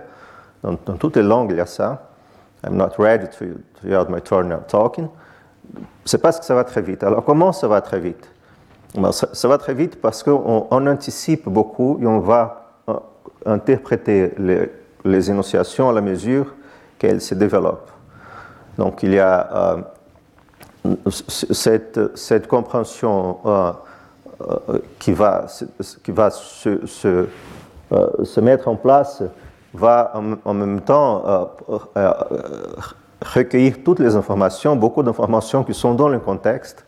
Dans, 0.63 0.77
toutes 0.77 1.17
les 1.17 1.23
langues, 1.23 1.51
il 1.51 1.59
y 1.59 1.61
a 1.61 1.67
ça. 1.67 2.09
I'm 2.65 2.77
not 2.77 2.93
ready 2.99 3.27
to, 3.39 3.45
to 3.81 3.89
hear 3.89 4.09
my 4.09 4.21
turn 4.21 4.49
now 4.49 4.61
talking. 4.67 5.09
C'est 6.05 6.19
parce 6.19 6.39
que 6.39 6.45
ça 6.45 6.55
va 6.55 6.65
très 6.65 6.83
vite. 6.83 7.03
Alors, 7.03 7.25
comment 7.25 7.53
ça 7.53 7.69
va 7.69 7.81
très 7.81 8.01
vite? 8.01 8.31
Ben, 8.95 9.11
ça, 9.13 9.49
va 9.49 9.59
très 9.59 9.75
vite 9.75 10.01
parce 10.01 10.23
qu'on 10.23 10.67
on 10.71 10.87
anticipe 10.87 11.49
beaucoup 11.49 11.99
et 12.01 12.07
on 12.07 12.21
va 12.21 12.79
euh, 12.89 12.95
interpréter 13.45 14.33
les, 14.39 14.71
les, 15.05 15.31
énonciations 15.31 15.89
à 15.89 15.93
la 15.93 16.01
mesure 16.01 16.55
qu'elles 16.99 17.21
se 17.21 17.35
développent. 17.35 17.91
Donc, 18.79 19.03
il 19.03 19.15
y 19.15 19.19
a 19.19 19.51
euh, 19.53 19.83
cette, 21.09 22.47
compréhension 22.47 23.39
euh, 23.47 23.73
qui 24.99 25.13
va, 25.13 25.47
qui 26.03 26.11
va 26.11 26.31
se, 26.31 26.87
se, 26.87 27.27
se 28.23 28.41
mettre 28.41 28.69
en 28.69 28.77
place 28.77 29.23
va 29.75 30.13
en, 30.45 30.55
même 30.55 30.81
temps 30.81 31.23
euh, 31.27 31.79
euh, 31.97 32.13
recueillir 33.21 33.83
toutes 33.85 33.99
les 33.99 34.15
informations, 34.15 34.77
beaucoup 34.77 35.03
d'informations 35.03 35.65
qui 35.65 35.75
sont 35.75 35.95
dans 35.95 36.09
le 36.09 36.21
contexte. 36.21 36.87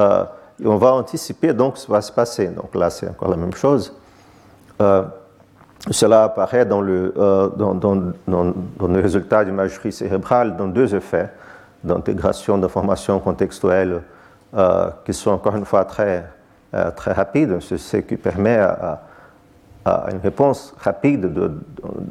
Euh, 0.00 0.24
on 0.64 0.76
va 0.76 0.94
anticiper 0.94 1.52
donc 1.52 1.76
ce 1.76 1.86
qui 1.86 1.92
va 1.92 2.00
se 2.00 2.12
passer. 2.12 2.48
Donc 2.48 2.74
là, 2.74 2.88
c'est 2.88 3.08
encore 3.08 3.28
la 3.28 3.36
même 3.36 3.54
chose. 3.54 3.94
cela 5.90 6.24
apparaît 6.24 6.64
dans 6.64 6.80
le, 6.80 7.12
dans, 7.56 7.74
dans, 7.74 8.12
dans, 8.26 8.88
le 8.88 9.00
résultat 9.00 9.44
d'imagerie 9.44 9.92
cérébrale 9.92 10.56
dans 10.56 10.68
deux 10.68 10.94
effets 10.94 11.30
d'intégration 11.84 12.58
d'informations 12.58 13.18
contextuelles 13.20 14.02
qui 15.04 15.14
sont 15.14 15.30
encore 15.30 15.56
une 15.56 15.64
fois 15.64 15.84
très, 15.84 16.24
très 16.94 17.12
rapides, 17.12 17.58
ce 17.60 17.96
qui 17.96 18.16
permet 18.16 18.58
à 18.58 19.00
une 20.10 20.18
réponse 20.18 20.74
rapide 20.78 21.32
de, 21.32 21.50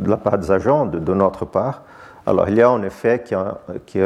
la 0.05 0.17
part 0.17 0.37
des 0.37 0.51
agents, 0.51 0.85
de, 0.85 1.13
notre 1.13 1.45
part. 1.45 1.83
Alors, 2.25 2.49
il 2.49 2.55
y 2.55 2.61
a 2.61 2.69
un 2.69 2.81
effet 2.83 3.23
qui, 3.23 3.35
qui, 3.85 3.99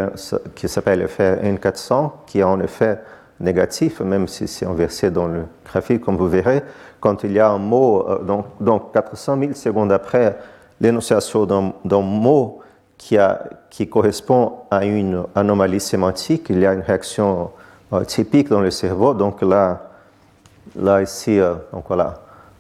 qui 0.54 0.68
s'appelle 0.68 1.00
l'effet 1.00 1.40
N400, 1.44 2.12
qui 2.26 2.40
est 2.40 2.44
en 2.44 2.60
effet 2.60 3.00
négatif, 3.40 4.02
même 4.02 4.28
si 4.28 4.48
c'est 4.48 4.66
inversé 4.66 5.12
dans 5.12 5.28
le 5.28 5.46
graphique, 5.66 6.02
comme 6.02 6.16
vous 6.16 6.30
verrez. 6.30 6.64
Quand 7.00 7.24
il 7.24 7.34
y 7.34 7.40
a 7.40 7.50
un 7.50 7.58
mot, 7.58 8.08
euh, 8.08 8.24
donc, 8.24 8.46
donc 8.60 8.94
400 8.94 9.40
000 9.40 9.54
secondes 9.54 9.92
après 9.92 10.38
l'énonciation 10.80 11.46
d'un 11.46 12.02
mot 12.02 12.60
qui, 12.98 13.18
a, 13.18 13.44
qui, 13.70 13.88
correspond 13.88 14.54
à 14.72 14.86
une 14.86 15.24
anomalie 15.36 15.80
sémantique, 15.80 16.48
il 16.50 16.60
y 16.60 16.66
a 16.66 16.74
une 16.74 16.82
réaction 16.82 17.52
euh, 17.94 18.04
typique 18.04 18.50
dans 18.50 18.62
le 18.62 18.72
cerveau. 18.72 19.14
Donc 19.14 19.42
là, 19.42 19.90
là 20.76 21.02
ici, 21.02 21.40
euh, 21.40 21.56
donc 21.72 21.86
voilà, 21.88 22.16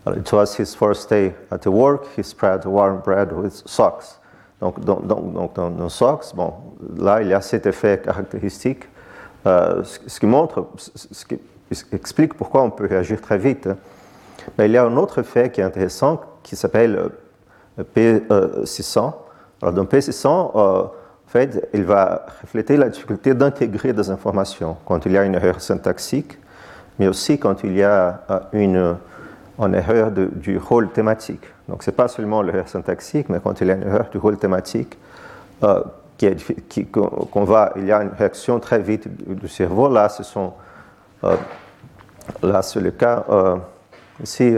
It 0.08 0.32
was 0.32 0.56
his 0.56 0.76
first 0.76 1.10
day 1.10 1.34
at 1.50 1.64
the 1.64 1.72
work. 1.72 2.06
He 2.16 2.22
spread 2.22 2.66
warm 2.66 3.02
bread 3.04 3.32
with 3.32 3.64
socks. 3.66 4.20
Donc, 4.62 4.80
donc, 4.80 5.08
donc, 5.08 5.54
dans, 5.56 5.72
dans 5.72 5.90
socks, 5.90 6.36
bon, 6.36 6.54
là, 6.98 7.22
il 7.22 7.28
y 7.28 7.34
a 7.34 7.42
cet 7.42 7.66
effet 7.66 8.02
caractéristique, 8.04 8.84
euh, 9.48 9.84
ce, 9.84 10.20
qui 10.20 10.26
montre, 10.28 10.68
ce 10.78 11.26
qui 11.26 11.40
explique 11.92 12.36
pourquoi 12.36 12.62
on 12.62 12.70
peut 12.70 12.86
réagir 12.86 13.20
très 13.20 13.38
vite. 13.38 13.68
Mais 14.58 14.68
il 14.68 14.74
y 14.74 14.78
a 14.78 14.86
un 14.86 14.96
autre 14.96 15.20
effet 15.20 15.50
qui 15.52 15.62
est 15.62 15.64
intéressant 15.64 16.22
qui 16.44 16.56
s'appelle 16.56 17.10
euh, 17.80 17.84
P600. 17.96 19.14
Alors, 19.62 19.74
dans 19.74 19.86
P600, 19.86 20.52
euh, 20.56 20.84
fait, 21.28 21.68
il 21.74 21.84
va 21.84 22.26
refléter 22.42 22.78
la 22.78 22.90
difficulté 22.90 23.34
d'intégrer 23.34 23.94
des 23.94 24.10
informations 24.10 24.78
quand 24.86 25.06
il 25.06 25.14
y 25.14 25.18
a 25.18 25.24
une 25.24 25.36
erreur 25.36 25.62
syntaxique, 25.62 26.38
mais 27.00 27.08
aussi 27.08 27.40
quand 27.40 27.64
il 27.64 27.76
y 27.76 27.84
a 27.84 28.22
une 28.54 28.96
en 29.58 29.74
erreur 29.74 30.12
du 30.12 30.58
rôle 30.58 30.90
thématique. 30.90 31.44
Donc, 31.70 31.84
ce 31.84 31.90
n'est 31.90 31.96
pas 31.96 32.08
seulement 32.08 32.42
l'erreur 32.42 32.68
syntaxique, 32.68 33.30
mais 33.30 33.40
quand 33.44 33.62
il 33.62 33.68
y 33.68 33.72
a 33.72 33.76
une 33.76 33.84
erreur 33.84 34.10
du 34.12 34.18
rôle 34.18 34.38
thématique, 34.38 34.98
euh, 35.64 35.82
qu'on 37.32 37.44
va, 37.44 37.74
il 37.76 37.86
y 37.86 37.92
a 37.92 38.02
une 38.02 38.12
réaction 38.18 38.60
très 38.60 38.80
vite 38.80 39.08
du 39.28 39.48
cerveau. 39.48 39.90
Là, 39.90 40.08
ce 40.08 40.24
sont, 40.24 40.54
euh, 41.24 41.36
là, 42.42 42.62
c'est 42.62 42.80
le 42.80 42.92
cas 42.92 43.26
euh, 43.30 43.58
ici. 44.24 44.56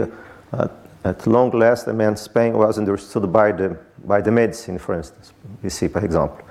At 1.08 1.26
long 1.26 1.50
last, 1.52 1.86
the 1.86 1.92
man's 1.92 2.28
pain 2.28 2.52
was 2.52 2.78
understood 2.78 3.32
by 3.32 3.52
the, 3.52 3.76
by 4.04 4.20
the 4.20 4.30
medicine, 4.30 4.78
for 4.78 4.94
instance, 4.94 5.32
ici, 5.64 5.88
par 5.88 6.04
exemple. 6.04 6.42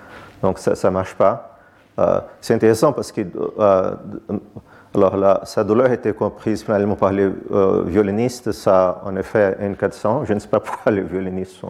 Donc, 0.41 0.59
ça 0.59 0.71
ne 0.89 0.93
marche 0.93 1.15
pas. 1.15 1.57
c'est 2.41 2.53
intéressant 2.53 2.93
parce 2.93 3.11
que 3.11 3.21
alors 4.97 5.15
là, 5.15 5.41
sa 5.43 5.63
douleur 5.63 5.91
était 5.91 6.13
comprise 6.13 6.63
finalement 6.63 6.95
par 6.95 7.11
les 7.11 7.29
euh, 7.51 7.83
violonistes, 7.85 8.51
ça 8.51 9.01
en 9.05 9.15
effet 9.15 9.55
N400. 9.61 10.25
Je 10.25 10.33
ne 10.33 10.39
sais 10.39 10.47
pas 10.47 10.59
pourquoi 10.65 10.91
les 10.91 11.01
violonistes 11.01 11.61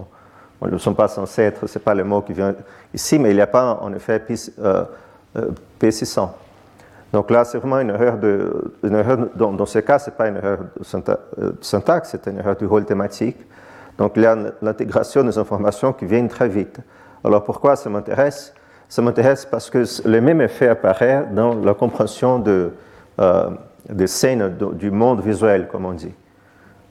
ne 0.61 0.77
sont 0.77 0.93
pas 0.93 1.07
censés 1.07 1.43
être, 1.43 1.67
ce 1.67 1.77
n'est 1.77 1.83
pas 1.83 1.93
le 1.93 2.03
mot 2.03 2.21
qui 2.21 2.33
vient 2.33 2.55
ici, 2.93 3.19
mais 3.19 3.31
il 3.31 3.35
n'y 3.35 3.41
a 3.41 3.47
pas 3.47 3.79
en 3.81 3.93
effet 3.93 4.19
P, 4.19 5.91
600 5.91 6.23
euh, 6.23 6.46
Donc 7.13 7.31
là, 7.31 7.45
c'est 7.45 7.57
vraiment 7.57 7.79
une 7.79 7.89
erreur, 7.89 8.17
de, 8.17 8.73
erreur 8.83 9.17
dans, 9.35 9.65
ce 9.65 9.79
cas, 9.79 9.97
ce 9.97 10.09
n'est 10.09 10.15
pas 10.15 10.27
une 10.27 10.35
erreur 10.35 10.59
de 10.77 11.55
syntaxe, 11.61 12.09
c'est 12.11 12.27
une 12.27 12.37
erreur 12.37 12.55
du 12.55 12.65
rôle 12.65 12.85
thématique. 12.85 13.37
Donc 13.97 14.17
a 14.17 14.35
l'intégration 14.61 15.23
des 15.23 15.37
informations 15.37 15.93
qui 15.93 16.05
viennent 16.05 16.27
très 16.27 16.49
vite. 16.49 16.79
Alors 17.23 17.43
pourquoi 17.43 17.75
ça 17.75 17.89
m'intéresse? 17.89 18.53
Ça 18.89 19.01
m'intéresse 19.01 19.45
parce 19.45 19.69
que 19.69 19.83
le 20.07 20.21
même 20.21 20.41
effet 20.41 20.67
apparaît 20.67 21.25
dans 21.31 21.55
la 21.55 21.73
compréhension 21.73 22.39
de, 22.39 22.71
euh, 23.19 23.49
des 23.89 24.07
scènes 24.07 24.55
du 24.73 24.91
monde 24.91 25.21
visuel, 25.21 25.67
comme 25.67 25.85
on 25.85 25.93
dit. 25.93 26.13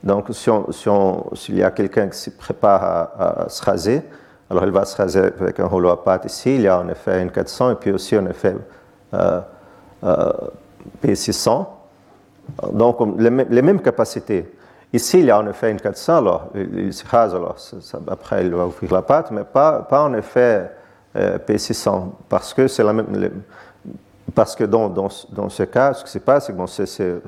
Donc, 0.02 0.28
s'il 0.30 1.56
y 1.56 1.62
a 1.62 1.70
quelqu'un 1.70 2.08
qui 2.08 2.18
se 2.18 2.30
prépare 2.30 3.10
à, 3.18 3.48
se 3.48 3.64
raser, 3.64 4.02
alors 4.48 4.64
il 4.64 4.70
va 4.70 4.84
se 4.84 4.96
raser 4.96 5.18
avec 5.18 5.58
un 5.58 5.66
rouleau 5.66 5.90
à 5.90 6.04
pâte 6.04 6.26
ici, 6.26 6.54
il 6.54 6.62
y 6.62 6.68
a 6.68 6.78
en 6.78 6.88
effet 6.88 7.22
une 7.22 7.30
400 7.30 7.72
et 7.72 7.74
puis 7.74 7.90
aussi 7.90 8.16
en 8.16 8.26
effet 8.26 8.54
euh, 9.14 9.14
euh, 9.14 9.40
P600. 10.02 11.66
Donc, 12.72 12.98
les, 13.18 13.30
mêmes 13.62 13.80
capacités. 13.80 14.52
Ici, 14.92 15.18
il 15.18 15.26
y 15.26 15.30
a 15.30 15.38
en 15.38 15.46
effet 15.48 15.70
une 15.70 15.80
400, 15.80 16.18
alors 16.18 16.48
il, 16.54 16.92
se 16.92 17.04
rase, 17.06 17.36
après 18.08 18.46
il 18.46 18.54
va 18.54 18.66
ouvrir 18.66 18.92
la 18.92 19.02
pâte, 19.02 19.30
mais 19.32 19.42
pas, 19.42 19.86
en 19.90 20.14
effet 20.14 20.70
P600, 21.14 22.04
parce 22.28 22.54
que 22.54 22.68
c'est 22.68 22.84
la 22.84 22.92
même. 22.92 23.30
Parce 24.34 24.56
que 24.56 24.64
dans, 24.64 24.88
dans, 24.88 25.08
dans, 25.30 25.48
ce 25.48 25.62
cas, 25.62 25.94
ce 25.94 26.04
qui 26.04 26.10
se 26.10 26.18
passe, 26.18 26.50
c'est 26.74 27.20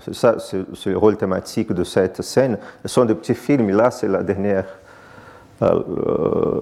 c'est 0.74 0.90
le 0.90 0.98
rôle 0.98 1.16
thématique 1.16 1.72
de 1.72 1.84
cette 1.84 2.22
scène. 2.22 2.58
Ce 2.82 2.88
sont 2.88 3.04
des 3.04 3.14
petits 3.14 3.34
films, 3.34 3.70
là, 3.70 3.90
c'est 3.90 4.08
la 4.08 4.22
dernière, 4.22 4.66
euh, 5.62 6.60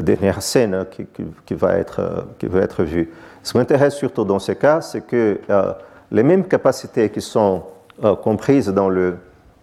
dernière 0.00 0.42
scène 0.42 0.86
qui, 0.90 1.06
qui, 1.46 1.54
va 1.54 1.76
être, 1.76 2.26
qui 2.38 2.46
va 2.46 2.60
être 2.60 2.82
vue. 2.82 3.10
Ce 3.42 3.52
qui 3.52 3.58
m'intéresse 3.58 3.94
surtout 3.94 4.24
dans 4.24 4.38
ce 4.38 4.52
cas, 4.52 4.80
c'est 4.80 5.02
que 5.02 5.40
euh, 5.48 5.72
les 6.10 6.22
mêmes 6.22 6.44
capacités 6.44 7.10
qui 7.10 7.20
sont 7.20 7.62
euh, 8.04 8.14
comprises 8.16 8.68
dans 8.68 8.88
le, 8.88 9.16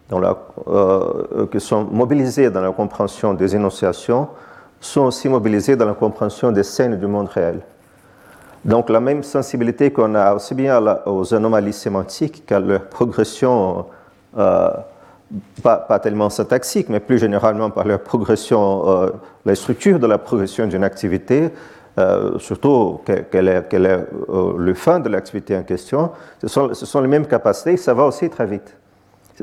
dans 0.10 0.20
la, 0.20 0.38
qui 1.52 1.60
sont 1.60 1.84
mobilisées 1.86 2.50
dans 2.50 2.62
la 2.62 2.72
compréhension 2.72 3.34
des 3.34 3.56
énonciations 3.56 4.30
sont 4.80 5.02
aussi 5.02 5.28
mobilisées 5.28 5.76
dans 5.76 5.86
la 5.86 5.94
compréhension 5.94 6.52
des 6.52 6.64
scènes 6.64 6.98
du 7.00 7.08
monde 7.08 7.28
réel. 7.28 7.62
Donc 8.64 8.90
la 8.90 9.00
même 9.00 9.22
sensibilité 9.22 9.92
qu'on 9.92 10.16
a 10.16 10.34
aussi 10.34 10.56
bien 10.56 10.82
aux 11.06 11.34
anomalies 11.34 11.74
sémantiques 11.74 12.46
qu'à 12.48 12.60
leur 12.60 12.86
progression, 12.86 13.86
euh, 14.38 14.70
pas, 15.64 16.00
tellement 16.00 16.30
syntaxique, 16.30 16.90
mais 16.90 17.00
plus 17.00 17.18
généralement 17.18 17.70
par 17.70 17.86
leur 17.86 18.02
progression, 18.02 18.88
euh, 18.88 19.10
la 19.46 19.56
structure 19.56 20.00
de 20.00 20.08
la 20.08 20.18
progression 20.18 20.68
d'une 20.68 20.84
activité, 20.84 21.50
euh, 21.98 22.38
surtout 22.40 23.02
quelle 23.06 23.48
est, 23.48 23.74
est 23.74 24.08
le 24.58 24.74
fin 24.74 25.00
de 25.00 25.10
l'activité 25.10 25.58
en 25.58 25.64
question, 25.64 26.12
ce 26.42 26.48
sont, 26.48 26.74
ce 26.74 26.86
sont, 26.86 27.02
les 27.02 27.08
mêmes 27.08 27.26
capacités, 27.26 27.78
ça 27.78 27.94
va 27.94 28.06
aussi 28.06 28.30
très 28.30 28.46
vite. 28.46 28.76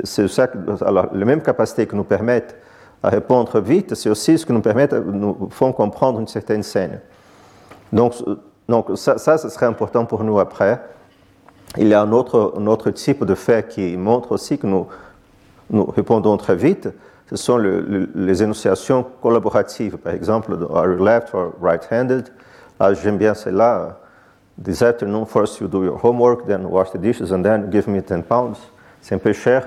C'est 0.03 0.27
ça, 0.27 0.47
alors, 0.85 1.07
les 1.13 1.25
mêmes 1.25 1.41
capacités 1.41 1.85
qui 1.85 1.95
nous 1.95 2.03
permettent 2.03 2.55
à 3.01 3.09
répondre 3.09 3.59
vite, 3.59 3.95
c'est 3.95 4.09
aussi 4.09 4.37
ce 4.37 4.45
qui 4.45 4.53
nous 4.53 4.61
permet, 4.61 4.87
nous 4.87 5.49
font 5.51 5.71
comprendre 5.73 6.19
une 6.19 6.27
certaine 6.27 6.63
scène. 6.63 6.99
Donc, 7.91 8.13
donc 8.67 8.87
ça, 8.95 9.17
ça, 9.17 9.37
ce 9.37 9.49
serait 9.49 9.65
important 9.65 10.05
pour 10.05 10.23
nous 10.23 10.39
après. 10.39 10.81
Il 11.77 11.87
y 11.87 11.93
a 11.93 12.01
un 12.01 12.11
autre, 12.11 12.53
un 12.57 12.67
autre 12.67 12.91
type 12.91 13.23
de 13.25 13.35
fait 13.35 13.67
qui 13.67 13.97
montre 13.97 14.31
aussi 14.31 14.57
que 14.57 14.67
nous, 14.67 14.87
nous 15.69 15.85
répondons 15.85 16.37
très 16.37 16.55
vite. 16.55 16.89
Ce 17.29 17.35
sont 17.35 17.57
le, 17.57 18.09
les 18.15 18.43
énonciations 18.43 19.05
collaboratives, 19.21 19.97
par 19.97 20.13
exemple, 20.13 20.55
are 20.73 20.85
you 20.85 21.03
left 21.03 21.33
or 21.33 21.53
right-handed. 21.61 22.29
Ah, 22.79 22.93
J'aime 22.93 23.17
bien 23.17 23.33
celle-là. 23.33 23.99
This 24.61 24.81
afternoon, 24.83 25.25
first 25.25 25.59
you 25.59 25.67
do 25.67 25.83
your 25.83 25.99
homework, 26.03 26.45
then 26.45 26.65
wash 26.65 26.91
the 26.91 26.97
dishes, 26.97 27.31
and 27.31 27.43
then 27.43 27.71
give 27.71 27.87
me 27.87 28.01
10 28.01 28.23
pounds. 28.23 28.59
C'est 29.01 29.15
un 29.15 29.19
peu 29.19 29.33
cher. 29.33 29.63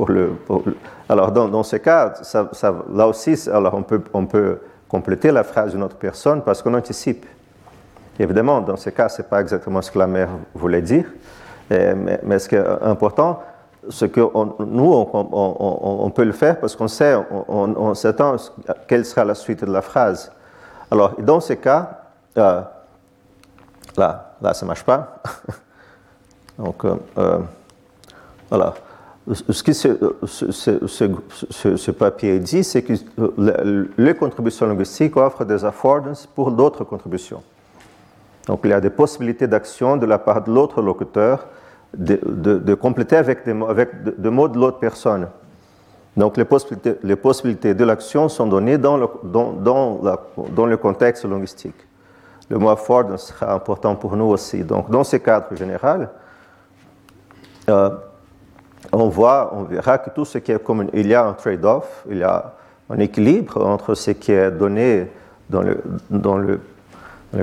Alors, 1.08 1.32
dans, 1.32 1.62
ce 1.62 1.76
cas, 1.76 2.14
là 2.92 3.06
aussi, 3.06 3.36
alors 3.52 3.74
on, 3.74 3.82
peut, 3.82 4.02
on 4.14 4.26
peut 4.26 4.58
compléter 4.88 5.30
la 5.30 5.44
phrase 5.44 5.72
d'une 5.72 5.82
autre 5.82 5.96
personne 5.96 6.42
parce 6.42 6.62
qu'on 6.62 6.74
anticipe. 6.74 7.26
Évidemment, 8.18 8.60
dans 8.60 8.76
ce 8.76 8.90
cas, 8.90 9.08
ce 9.08 9.22
n'est 9.22 9.28
pas 9.28 9.40
exactement 9.40 9.82
ce 9.82 9.90
que 9.90 9.98
la 9.98 10.06
mère 10.06 10.28
voulait 10.54 10.82
dire, 10.82 11.06
mais, 11.70 12.38
ce 12.38 12.48
qui 12.48 12.54
est 12.54 12.64
important, 12.82 13.42
c'est 13.88 14.10
que 14.10 14.20
nous, 14.20 14.92
on, 14.92 16.10
peut 16.10 16.24
le 16.24 16.32
faire 16.32 16.60
parce 16.60 16.76
qu'on 16.76 16.88
sait, 16.88 17.16
on, 17.48 17.94
s'attend 17.94 18.36
quelle 18.86 19.04
sera 19.04 19.24
la 19.24 19.34
suite 19.34 19.64
de 19.64 19.72
la 19.72 19.80
phrase. 19.80 20.30
Alors, 20.90 21.14
dans 21.20 21.40
ce 21.40 21.54
cas, 21.54 22.02
euh, 22.36 22.60
là, 23.96 24.34
là, 24.40 24.54
ça 24.54 24.66
ne 24.66 24.68
marche 24.68 24.84
pas. 24.84 25.22
Donc, 26.58 26.84
euh, 26.84 26.96
euh, 27.16 27.38
voilà. 28.50 28.74
Ce 29.32 29.62
que 29.62 29.72
ce, 29.72 29.88
ce, 30.26 31.76
ce, 31.76 31.90
papier 31.90 32.38
dit, 32.40 32.64
c'est 32.64 32.82
que 32.82 32.94
les 33.96 34.14
contributions 34.14 34.66
linguistiques 34.66 35.16
offrent 35.16 35.44
des 35.44 35.64
affordances 35.64 36.26
pour 36.26 36.50
d'autres 36.50 36.84
contributions. 36.84 37.42
Donc 38.46 38.60
il 38.64 38.70
y 38.70 38.72
a 38.72 38.80
des 38.80 38.90
possibilités 38.90 39.46
d'action 39.46 39.96
de 39.96 40.06
la 40.06 40.18
part 40.18 40.42
de 40.42 40.50
l'autre 40.50 40.82
locuteur 40.82 41.46
de, 41.96 42.74
compléter 42.74 43.16
avec 43.16 43.44
des 43.44 44.30
mots 44.30 44.48
de 44.48 44.58
l'autre 44.58 44.78
personne. 44.78 45.28
Donc 46.16 46.36
les 46.36 46.44
possibilités, 46.44 47.74
de 47.74 47.84
l'action 47.84 48.28
sont 48.28 48.46
données 48.46 48.78
dans 48.78 48.96
le, 48.96 49.08
dans, 49.22 50.66
le 50.66 50.76
contexte 50.76 51.24
linguistique. 51.24 51.86
Le 52.48 52.58
mot 52.58 52.70
afford 52.70 53.18
sera 53.18 53.54
important 53.54 53.94
pour 53.94 54.16
nous 54.16 54.24
aussi. 54.24 54.64
Donc 54.64 54.90
dans 54.90 55.04
ce 55.04 55.16
cadre 55.16 55.54
général, 55.54 56.10
euh, 57.68 57.90
on 58.92 59.08
voit, 59.08 59.52
on 59.54 59.62
verra 59.62 59.98
que 59.98 60.10
tout 60.10 60.24
ce 60.24 60.38
qui 60.38 60.50
est 60.50 60.62
commun, 60.62 60.86
il 60.92 61.06
y 61.06 61.14
a 61.14 61.24
un 61.24 61.32
trade-off, 61.32 62.04
il 62.10 62.18
y 62.18 62.24
a 62.24 62.54
un 62.88 62.98
équilibre 62.98 63.64
entre 63.64 63.94
ce 63.94 64.10
qui 64.10 64.32
est 64.32 64.50
donné 64.50 65.08
dans 65.48 65.62
le, 65.62 65.80
dans 66.10 66.38
le 66.38 66.60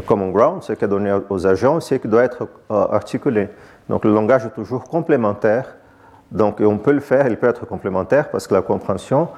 common 0.06 0.30
ground, 0.30 0.62
ce 0.64 0.74
qui 0.74 0.84
est 0.84 0.90
donné 0.90 1.18
aux 1.30 1.48
agents, 1.48 1.80
c'est 1.80 2.00
qui 2.00 2.08
doit 2.10 2.24
être 2.24 2.48
euh, 2.70 2.86
articulé. 2.92 3.48
Donc 3.90 4.06
le 4.06 4.14
langage 4.14 4.46
est 4.46 4.56
toujours 4.56 4.84
complémentaire. 4.86 5.76
Donc 6.32 6.60
on 6.60 6.78
peut 6.78 6.92
le 6.92 7.00
faire, 7.00 7.28
il 7.28 7.38
peut 7.38 7.48
être 7.48 7.66
complémentaire 7.66 8.30
parce 8.30 8.48
que 8.48 8.54
la 8.54 8.62
compréhension, 8.62 9.30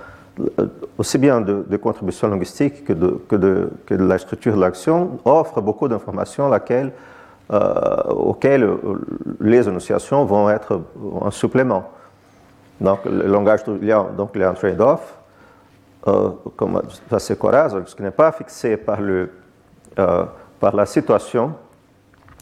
euh, 0.60 0.68
aussi 0.98 1.18
bien 1.18 1.42
de, 1.42 1.66
de 1.68 1.78
contribution 1.78 2.28
linguistique 2.28 2.86
que 2.86 2.94
de, 2.94 3.70
la 3.90 4.18
structure 4.18 4.56
de 4.56 4.62
l'action, 4.62 5.20
offre 5.26 5.62
beaucoup 5.62 5.88
d'informations 5.88 6.52
euh, 7.52 8.04
auxquelles 8.10 8.70
les 9.40 9.68
énonciations 9.68 10.26
vont 10.26 10.50
être 10.50 10.82
un 11.24 11.32
supplément. 11.32 11.90
Donc 12.82 13.06
le 13.06 13.28
langage, 13.28 13.62
il 13.68 13.96
donc, 14.16 14.32
il 14.36 14.42
y 14.42 14.44
a 14.44 14.50
un 14.50 14.54
trade-off, 14.54 15.16
euh, 16.08 16.30
comme 16.56 16.82
ça 17.10 17.20
c'est 17.20 17.38
ce 17.38 17.96
qui 17.96 18.04
n'est 18.04 18.12
pas 18.12 18.32
fixé 18.32 18.80
euh, 20.00 20.26
par 20.60 20.76
la 20.76 20.86
situation, 20.86 21.54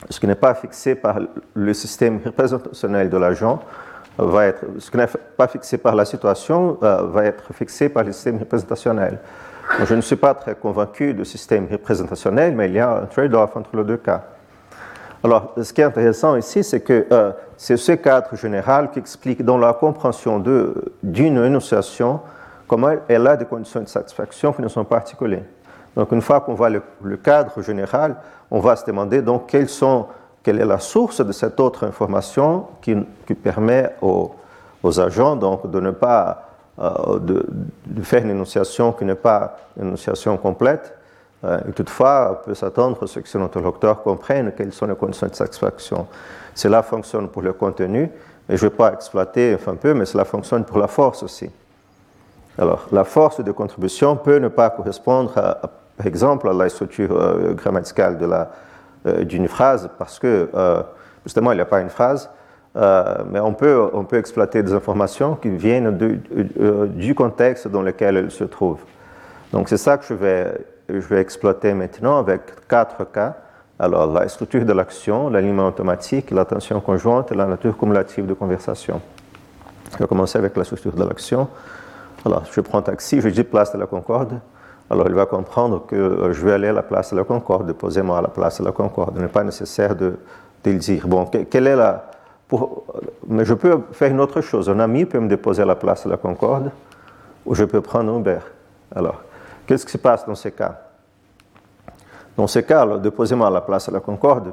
ce 0.09 0.19
qui 0.19 0.27
n'est 0.27 0.35
pas 0.35 0.53
fixé 0.53 0.95
par 0.95 1.17
le 1.53 1.73
système 1.73 2.19
représentationnel 2.23 3.09
de 3.09 3.17
l'agent, 3.17 3.59
va 4.17 4.47
être, 4.47 4.63
ce 4.79 4.89
qui 4.89 4.97
n'est 4.97 5.07
pas 5.37 5.47
fixé 5.47 5.77
par 5.77 5.95
la 5.95 6.05
situation 6.05 6.77
euh, 6.81 7.03
va 7.03 7.25
être 7.25 7.53
fixé 7.53 7.89
par 7.89 8.03
le 8.03 8.11
système 8.11 8.39
représentationnel. 8.39 9.19
je 9.83 9.93
ne 9.93 10.01
suis 10.01 10.15
pas 10.15 10.33
très 10.33 10.55
convaincu 10.55 11.13
du 11.13 11.23
système 11.23 11.67
représentationnel, 11.71 12.55
mais 12.55 12.67
il 12.67 12.73
y 12.73 12.79
a 12.79 13.01
un 13.03 13.05
trade-off 13.05 13.55
entre 13.55 13.75
les 13.75 13.83
deux 13.83 13.97
cas. 13.97 14.23
Alors, 15.23 15.53
ce 15.61 15.73
qui 15.73 15.81
est 15.81 15.83
intéressant 15.83 16.35
ici, 16.35 16.63
c'est 16.63 16.81
que 16.81 17.05
euh, 17.11 17.31
c'est 17.57 17.77
ce 17.77 17.91
cadre 17.93 18.35
général 18.35 18.91
qui 18.91 18.99
explique 18.99 19.43
dans 19.43 19.57
la 19.57 19.73
compréhension 19.73 20.39
d'une 21.03 21.37
énonciation 21.37 22.21
comment 22.67 22.91
elle 23.07 23.27
a 23.27 23.35
des 23.35 23.45
conditions 23.45 23.81
de 23.81 23.87
satisfaction 23.87 24.53
qui 24.53 24.61
ne 24.61 24.67
sont 24.67 24.83
pas 24.83 24.97
articulées. 24.97 25.43
Donc 25.95 26.11
une 26.11 26.21
fois 26.21 26.41
qu'on 26.41 26.53
voit 26.53 26.69
le, 26.69 27.17
cadre 27.17 27.61
général, 27.63 28.17
on 28.51 28.59
va 28.59 28.75
se 28.75 28.85
demander 28.85 29.21
donc 29.21 29.47
quelle 29.47 30.59
est 30.59 30.65
la 30.65 30.79
source 30.79 31.21
de 31.21 31.31
cette 31.31 31.59
autre 31.59 31.85
information 31.85 32.67
qui, 32.81 32.95
permet 33.35 33.93
aux, 34.01 34.33
agents 34.99 35.35
donc, 35.35 35.69
de 35.69 35.79
ne 35.81 35.91
pas 35.91 36.47
euh, 36.79 37.19
de, 37.19 38.01
faire 38.03 38.23
une 38.23 38.29
énonciation 38.29 38.93
qui 38.93 39.03
n'est 39.03 39.15
pas 39.15 39.57
une 39.77 39.87
énonciation 39.87 40.37
complète. 40.37 40.93
Euh, 41.43 41.59
et 41.67 41.71
toutefois, 41.71 42.39
on 42.39 42.45
peut 42.45 42.53
s'attendre 42.53 42.97
à 43.01 43.07
ce 43.07 43.19
que 43.19 43.27
son 43.27 43.41
interlocuteur 43.41 44.01
comprenne 44.03 44.53
quelles 44.55 44.71
sont 44.71 44.85
les 44.85 44.95
conditions 44.95 45.27
de 45.27 45.35
satisfaction. 45.35 46.07
Cela 46.53 46.83
fonctionne 46.83 47.29
pour 47.29 47.41
le 47.41 47.53
contenu, 47.53 48.11
et 48.49 48.55
je 48.57 48.65
ne 48.65 48.69
vais 48.69 48.75
pas 48.75 48.93
exploiter 48.93 49.57
un 49.67 49.75
peu, 49.75 49.93
mais 49.93 50.05
cela 50.05 50.23
fonctionne 50.23 50.63
pour 50.65 50.77
la 50.77 50.87
force 50.87 51.23
aussi. 51.23 51.49
Alors, 52.57 52.87
la 52.91 53.03
force 53.03 53.41
de 53.41 53.51
contribution 53.51 54.15
peut 54.15 54.37
ne 54.37 54.47
pas 54.47 54.69
correspondre 54.69 55.37
à 55.37 55.69
par 55.97 56.05
exemple, 56.05 56.49
la 56.51 56.69
structure 56.69 57.11
euh, 57.11 57.53
grammaticale 57.53 58.17
euh, 59.05 59.23
d'une 59.23 59.47
phrase, 59.47 59.89
parce 59.97 60.19
que 60.19 60.49
euh, 60.53 60.83
justement, 61.25 61.51
il 61.51 61.55
n'y 61.55 61.61
a 61.61 61.65
pas 61.65 61.81
une 61.81 61.89
phrase, 61.89 62.29
mais 63.31 63.39
on 63.39 63.53
peut, 63.53 63.89
on 63.91 64.03
peut 64.03 64.17
exploiter 64.17 64.61
des 64.61 64.71
informations 64.71 65.35
qui 65.35 65.49
viennent 65.49 65.97
du 66.93 67.15
contexte 67.15 67.67
dans 67.67 67.81
lequel 67.81 68.17
elle 68.17 68.29
se 68.29 68.43
trouve. 68.43 68.77
Donc 69.51 69.67
c'est 69.67 69.77
ça 69.77 69.97
que 69.97 70.05
je 70.05 70.13
vais, 70.13 70.53
je 70.87 70.99
vais 70.99 71.19
exploiter 71.19 71.73
maintenant 71.73 72.19
avec 72.19 72.67
quatre 72.67 73.11
cas. 73.11 73.35
Alors 73.79 74.05
la 74.13 74.27
structure 74.27 74.63
de 74.63 74.73
l'action, 74.73 75.31
l'alignement 75.31 75.69
automatique, 75.69 76.29
l'attention 76.29 76.79
conjointe 76.79 77.31
et 77.31 77.35
la 77.35 77.47
nature 77.47 77.75
cumulative 77.75 78.27
de 78.27 78.35
conversation. 78.35 79.01
Je 79.93 79.97
vais 79.97 80.05
commencer 80.05 80.37
avec 80.37 80.55
la 80.55 80.63
structure 80.63 80.93
de 80.93 81.03
l'action. 81.03 81.47
Alors 82.23 82.43
je 82.51 82.61
prends 82.61 82.83
taxi, 82.83 83.21
je 83.21 83.29
dis 83.29 83.43
place 83.43 83.73
de 83.73 83.79
la 83.79 83.87
Concorde. 83.87 84.39
Alors 84.89 85.07
il 85.07 85.13
va 85.13 85.25
comprendre 85.25 85.85
que 85.85 85.95
euh, 85.95 86.33
je 86.33 86.45
vais 86.45 86.53
aller 86.53 86.69
à 86.69 86.73
la 86.73 86.83
place 86.83 87.11
de 87.11 87.17
la 87.17 87.23
Concorde, 87.23 87.71
posez-moi 87.73 88.17
à 88.17 88.21
la 88.21 88.29
place 88.29 88.59
de 88.59 88.65
la 88.65 88.71
Concorde. 88.71 89.13
Il 89.15 89.21
n'est 89.21 89.27
pas 89.27 89.43
nécessaire 89.43 89.95
de, 89.95 90.17
dire. 90.63 91.07
Bon, 91.07 91.25
quelle 91.25 91.67
est 91.67 91.75
la. 91.75 92.11
Mais 93.27 93.45
je 93.45 93.53
peux 93.53 93.79
faire 93.91 94.11
une 94.11 94.19
autre 94.19 94.41
chose. 94.41 94.69
Un 94.69 94.79
ami 94.79 95.05
peut 95.05 95.19
me 95.19 95.27
déposer 95.27 95.61
à 95.61 95.65
la 95.65 95.75
place 95.75 96.05
de 96.05 96.09
la 96.09 96.17
Concorde 96.17 96.71
ou 97.45 97.55
je 97.55 97.63
peux 97.63 97.81
prendre 97.81 98.13
un 98.13 98.19
Uber. 98.19 98.39
Alors, 98.93 99.21
qu'est-ce 99.65 99.85
qui 99.85 99.91
se 99.91 99.97
passe 99.97 100.25
dans 100.25 100.35
ces 100.35 100.51
cas? 100.51 100.77
Dans 102.35 102.47
ces 102.47 102.63
cas, 102.63 102.85
déposez-moi 102.97 103.47
à 103.47 103.49
la 103.49 103.61
place 103.61 103.87
de 103.87 103.93
la 103.93 103.99
Concorde. 103.99 104.51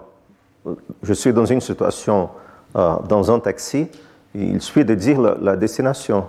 Je 1.02 1.12
suis 1.12 1.32
dans 1.32 1.44
une 1.44 1.60
situation, 1.60 2.30
euh, 2.76 2.94
dans 3.08 3.30
un 3.30 3.40
taxi, 3.40 3.88
il 4.34 4.60
suffit 4.60 4.84
de 4.84 4.94
dire 4.94 5.20
la 5.20 5.56
destination. 5.56 6.26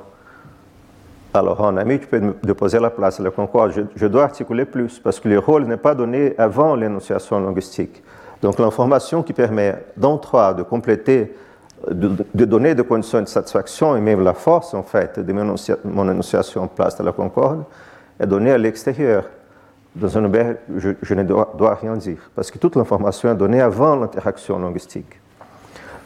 Alors, 1.36 1.60
en 1.60 1.76
ami, 1.76 2.00
tu 2.00 2.08
peux 2.08 2.20
me 2.22 2.34
déposer 2.44 2.80
la 2.80 2.90
place 2.90 3.20
la 3.20 3.30
concorde. 3.30 3.74
Je, 3.96 4.08
dois 4.08 4.24
articuler 4.24 4.64
plus 4.64 5.00
parce 5.00 5.20
que 5.20 5.28
le 5.28 5.38
rôle 5.38 5.66
n'est 5.66 5.76
pas 5.76 5.94
donné 5.94 6.34
avant 6.38 6.76
l'énonciation 6.76 7.42
linguistique. 7.42 8.02
Donc, 8.42 8.58
l'information 8.58 9.22
qui 9.22 9.34
permet 9.34 9.76
trois 10.22 10.54
de 10.54 10.64
compléter, 10.64 11.36
de, 11.92 12.46
donner 12.46 12.74
des 12.74 12.86
conditions 12.86 13.22
de 13.22 13.28
satisfaction 13.28 13.98
et 13.98 14.00
même 14.00 14.24
la 14.24 14.34
force, 14.34 14.74
en 14.74 14.84
fait, 14.84 15.20
de 15.20 15.34
mon 15.84 16.10
énonciation 16.10 16.70
place 16.70 16.98
de 16.98 17.04
la 17.04 17.12
concorde 17.12 17.66
est 18.18 18.28
donnée 18.28 18.52
à 18.52 18.58
l'extérieur. 18.58 19.26
Dans 19.94 20.18
un 20.18 20.24
auberge, 20.24 20.56
je, 20.78 21.14
ne 21.14 21.24
dois, 21.24 21.54
dois, 21.58 21.76
rien 21.76 21.98
dire 21.98 22.30
parce 22.34 22.50
que 22.50 22.58
toute 22.58 22.78
l'information 22.78 23.30
est 23.30 23.36
donnée 23.36 23.62
avant 23.62 23.98
l'interaction 23.98 24.58
linguistique. 24.58 25.20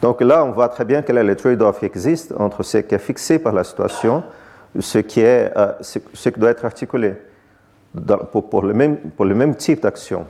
Donc 0.02 0.22
là, 0.22 0.44
on 0.44 0.50
voit 0.50 0.68
très 0.68 0.84
bien 0.84 1.02
quel 1.02 1.18
est 1.18 1.24
le 1.24 1.36
trade-off 1.36 1.78
qui 1.78 1.86
existe 1.86 2.34
entre 2.36 2.64
ce 2.64 2.78
qui 2.78 2.94
est 2.94 2.98
fixé 2.98 3.38
par 3.38 3.52
la 3.52 3.62
situation 3.62 4.24
ce 4.78 4.98
qui, 4.98 5.20
est, 5.20 5.52
euh, 5.56 5.72
ce, 5.80 6.28
doit 6.30 6.50
être 6.50 6.64
articulé 6.64 7.14
pour, 8.32 8.62
le 8.62 8.72
même, 8.72 8.98
pour 8.98 9.24
le 9.24 9.34
même 9.34 9.56
type 9.56 9.82
d'action. 9.82 10.26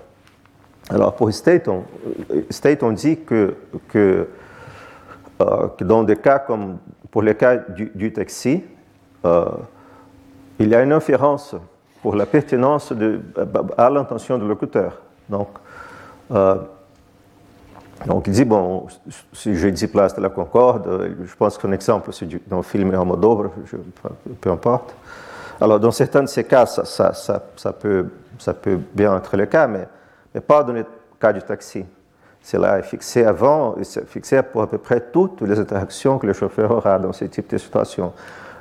Alors 0.88 1.14
pour 1.14 1.32
State, 1.32 1.68
on, 1.68 1.84
State, 2.48 2.82
on 2.82 2.92
dit 2.92 3.18
que, 3.20 3.54
euh, 3.94 4.24
que, 5.38 5.84
dans 5.84 6.02
des 6.02 6.16
cas 6.16 6.38
comme 6.38 6.78
pour 7.10 7.22
les 7.22 7.34
cas 7.34 7.56
du, 7.56 8.12
taxi, 8.12 8.64
euh, 9.24 9.46
il 10.58 10.68
y 10.68 10.74
a 10.74 10.82
une 10.82 10.92
inférence 10.92 11.54
pour 12.02 12.16
la 12.16 12.24
pertinence 12.24 12.92
à 13.76 13.90
l'intention 13.90 14.38
du 14.38 14.46
locuteur. 14.48 15.02
Donc, 15.28 15.48
donc 18.06 18.26
il 18.26 18.32
dit, 18.32 18.44
bon, 18.44 18.86
si 19.32 19.54
je 19.54 19.68
dis 19.68 19.86
place 19.86 20.14
de 20.14 20.22
la 20.22 20.30
Concorde, 20.30 21.14
je 21.22 21.36
pense 21.36 21.58
qu'un 21.58 21.72
exemple, 21.72 22.12
c'est 22.12 22.26
dans 22.48 22.58
le 22.58 22.62
film 22.62 22.94
Almodovar, 22.94 23.50
peu 24.40 24.50
importe. 24.50 24.94
Alors 25.60 25.78
dans 25.78 25.90
certains 25.90 26.22
de 26.22 26.28
ces 26.28 26.44
cas, 26.44 26.64
ça, 26.66 27.72
peut, 27.72 28.08
bien 28.94 29.16
être 29.16 29.36
le 29.36 29.46
cas, 29.46 29.66
mais, 29.66 29.86
pas 30.40 30.62
dans 30.62 30.72
le 30.72 30.86
cas 31.20 31.32
du 31.32 31.42
taxi. 31.42 31.84
Cela 32.42 32.78
est 32.78 32.82
fixé 32.82 33.24
avant, 33.24 33.74
c'est 33.82 34.08
fixé 34.08 34.40
pour 34.42 34.62
à 34.62 34.66
peu 34.66 34.78
près 34.78 35.00
toutes 35.12 35.42
les 35.42 35.58
interactions 35.58 36.18
que 36.18 36.26
le 36.26 36.32
chauffeur 36.32 36.70
aura 36.70 36.98
dans 36.98 37.12
ce 37.12 37.26
type 37.26 37.50
de 37.50 37.58
situation. 37.58 38.14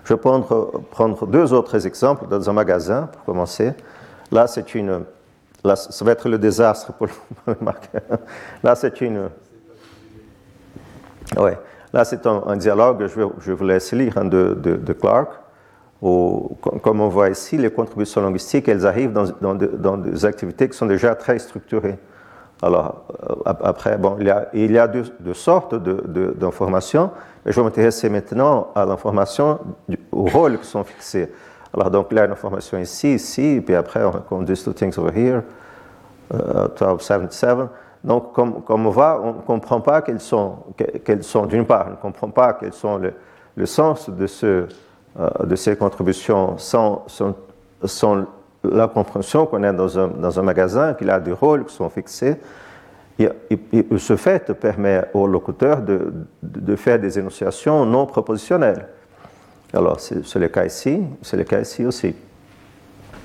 Je 0.03 0.13
vais 0.13 0.19
prendre 0.19 1.27
deux 1.27 1.53
autres 1.53 1.85
exemples 1.85 2.27
dans 2.27 2.49
un 2.49 2.53
magasin, 2.53 3.07
pour 3.13 3.23
commencer. 3.23 3.71
Là, 4.31 4.47
c'est 4.47 4.75
une, 4.75 5.05
Là, 5.63 5.75
ça 5.75 6.05
va 6.05 6.11
être 6.11 6.29
le 6.29 6.37
désastre 6.37 6.93
pour 6.93 7.07
le 7.47 7.55
marqueur. 7.61 8.19
Là, 8.63 8.75
c'est 8.75 9.01
une. 9.01 9.29
Ouais. 11.37 11.57
Là, 11.91 12.05
c'est 12.05 12.25
un, 12.27 12.55
dialogue, 12.55 13.07
je, 13.07 13.51
vous 13.51 13.65
laisse 13.65 13.91
lire, 13.93 14.17
hein, 14.17 14.25
de, 14.25 14.93
Clark, 14.93 15.31
où, 16.01 16.55
comme 16.83 17.01
on 17.01 17.09
voit 17.09 17.29
ici, 17.29 17.57
les 17.57 17.71
contributions 17.71 18.21
linguistiques, 18.21 18.67
elles 18.67 18.85
arrivent 18.85 19.11
dans, 19.11 19.25
dans, 19.41 19.97
des 19.97 20.23
activités 20.23 20.69
qui 20.69 20.77
sont 20.77 20.85
déjà 20.85 21.15
très 21.15 21.39
structurées. 21.39 21.97
Alors, 22.61 23.05
euh, 23.27 23.35
après, 23.45 23.97
bon, 23.97 24.17
il 24.19 24.27
y 24.27 24.29
a, 24.29 24.49
il 24.53 24.71
y 24.71 24.77
a 24.77 24.87
deux, 24.87 25.33
sortes 25.33 25.75
d'informations, 25.75 27.09
je 27.45 27.55
vais 27.55 27.63
m'intéresser 27.63 28.09
maintenant 28.09 28.71
à 28.75 28.85
l'information, 28.85 29.59
aux 30.11 30.25
rôles 30.25 30.59
qui 30.59 30.67
sont 30.67 30.83
fixés. 30.83 31.31
Alors, 31.73 31.91
donc, 31.91 32.11
là, 32.11 32.25
une 32.25 32.31
information 32.31 32.77
ici, 32.79 33.13
ici, 33.13 33.61
puis 33.63 33.75
après, 33.75 34.03
on 34.03 34.11
compte 34.11 34.47
these 34.47 34.63
two 34.63 34.73
things 34.73 34.97
over 34.97 35.11
here, 35.11 35.43
uh, 36.33 36.69
1277. 36.69 37.69
Donc, 38.03 38.33
comme, 38.33 38.61
comme, 38.63 38.87
on 38.87 38.89
voit, 38.89 39.21
on 39.21 39.33
ne 39.33 39.41
comprend 39.41 39.81
pas 39.81 40.01
quelles 40.01 40.21
sont, 40.21 40.55
quelles 41.03 41.23
sont 41.23 41.45
d'une 41.45 41.65
part, 41.65 41.87
on 41.87 41.91
ne 41.91 41.95
comprend 41.97 42.29
pas 42.29 42.53
quels 42.53 42.73
sont 42.73 42.97
le, 42.97 43.13
le 43.55 43.65
sens 43.65 44.09
de, 44.09 44.25
ce, 44.25 44.67
euh, 45.19 45.29
de 45.43 45.55
ces 45.55 45.75
contributions 45.75 46.57
sans, 46.57 47.05
sans, 47.07 48.25
la 48.63 48.87
compréhension 48.87 49.45
qu'on 49.45 49.63
a 49.63 49.73
dans 49.73 49.99
un, 49.99 50.07
dans 50.07 50.39
un 50.39 50.43
magasin, 50.43 50.93
qu'il 50.93 51.09
a 51.09 51.19
des 51.19 51.31
rôles 51.31 51.65
qui 51.65 51.75
sont 51.75 51.89
fixés. 51.89 52.37
Ce 53.19 54.15
fait 54.15 54.53
permet 54.53 55.03
au 55.13 55.27
locuteur 55.27 55.81
de, 55.81 56.13
de 56.41 56.75
faire 56.77 56.99
des 56.99 57.19
énonciations 57.19 57.85
non 57.85 58.05
propositionnelles. 58.05 58.87
Alors, 59.73 59.99
c'est 59.99 60.35
le 60.39 60.47
cas 60.47 60.65
ici, 60.65 60.99
c'est 61.21 61.37
le 61.37 61.43
cas 61.43 61.59
ici 61.59 61.85
aussi. 61.85 62.15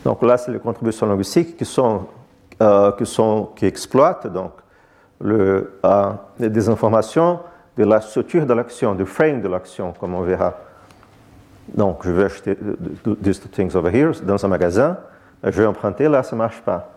Donc 0.04 0.22
là, 0.22 0.36
c'est 0.36 0.52
les 0.52 0.58
contributions 0.58 1.06
linguistiques 1.06 1.56
qui, 1.56 1.64
sont, 1.64 2.06
euh, 2.60 2.92
qui, 3.56 3.66
exploitent 3.66 4.26
donc, 4.26 4.52
le, 5.20 5.78
euh, 5.84 6.10
des 6.38 6.68
informations 6.68 7.40
de 7.78 7.84
la 7.84 8.00
structure 8.02 8.44
de 8.44 8.52
l'action, 8.52 8.94
du 8.94 9.06
frame 9.06 9.40
de 9.40 9.48
l'action, 9.48 9.94
comme 9.98 10.14
on 10.14 10.20
verra. 10.20 10.54
Donc, 11.72 12.00
je 12.04 12.10
vais 12.10 12.24
acheter 12.24 12.58
these 13.22 13.40
two 13.40 13.48
things 13.48 13.74
over 13.74 13.90
here 13.90 14.12
dans 14.22 14.44
un 14.44 14.48
magasin, 14.48 14.98
je 15.42 15.50
vais 15.50 15.66
emprunter, 15.66 16.08
là, 16.08 16.22
ça 16.22 16.36
ne 16.36 16.38
marche 16.38 16.60
pas. 16.60 16.90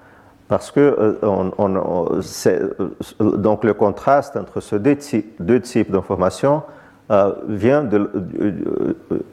Parce 0.49 0.71
que 0.71 0.79
euh, 0.79 1.17
on, 1.21 1.51
on, 1.57 3.37
donc 3.37 3.63
le 3.63 3.73
contraste 3.73 4.35
entre 4.35 4.59
ces 4.59 4.79
deux 4.79 5.61
types 5.61 5.91
d'informations 5.91 6.63
euh, 7.09 7.31
vient 7.47 7.83
de, 7.83 8.09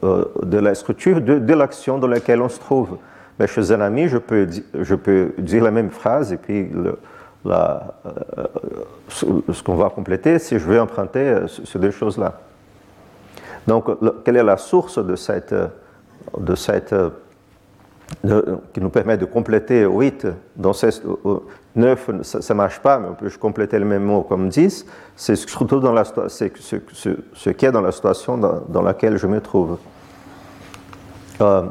euh, 0.03 0.25
de, 0.43 0.57
la 0.57 0.73
structure 0.75 1.19
de, 1.19 1.53
l'action 1.53 1.97
dans 1.97 2.07
laquelle 2.07 2.41
on 2.41 2.47
se 2.47 2.57
trouve. 2.57 2.97
Mais 3.37 3.47
chez 3.47 3.69
un 3.73 3.81
ami, 3.81 4.07
je 4.07 4.17
peux, 4.17 5.33
dire 5.37 5.63
la 5.63 5.71
même 5.71 5.89
phrase 5.89 6.31
et 6.31 6.37
puis 6.37 6.71
euh, 7.45 7.79
ce 9.09 9.61
qu'on 9.61 9.75
va 9.75 9.89
compléter 9.89 10.39
si 10.39 10.57
je 10.57 10.63
veux 10.63 10.79
emprunter 10.79 11.35
ces 11.47 11.77
deux 11.77 11.91
choses-là. 11.91 12.39
Donc, 13.67 13.87
quelle 14.23 14.37
est 14.37 14.43
la 14.43 14.55
source 14.55 15.03
de 15.03 15.17
cette, 15.17 15.53
de 16.37 16.55
cette 16.55 16.95
qui 18.73 18.81
nous 18.81 18.89
permet 18.89 19.17
de 19.17 19.25
compléter 19.25 19.85
8 19.85 20.27
dans 20.55 20.71
9, 21.75 22.11
ça 22.23 22.53
ne 22.53 22.57
marche 22.57 22.79
pas, 22.79 22.99
mais 22.99 23.07
on 23.09 23.13
peut 23.13 23.29
compléter 23.39 23.79
le 23.79 23.85
même 23.85 24.03
mot 24.03 24.21
comme 24.21 24.49
10, 24.49 24.85
c'est 25.15 25.35
surtout 25.35 25.79
dans 25.79 25.91
la, 25.91 26.03
ce, 26.05 26.49
ce, 27.33 27.49
qui 27.49 27.65
est 27.65 27.71
dans 27.71 27.81
la 27.81 27.91
situation 27.91 28.37
dans, 28.37 28.81
laquelle 28.81 29.17
je 29.17 29.27
me 29.27 29.41
trouve. 29.41 29.77
Euh, 31.41 31.63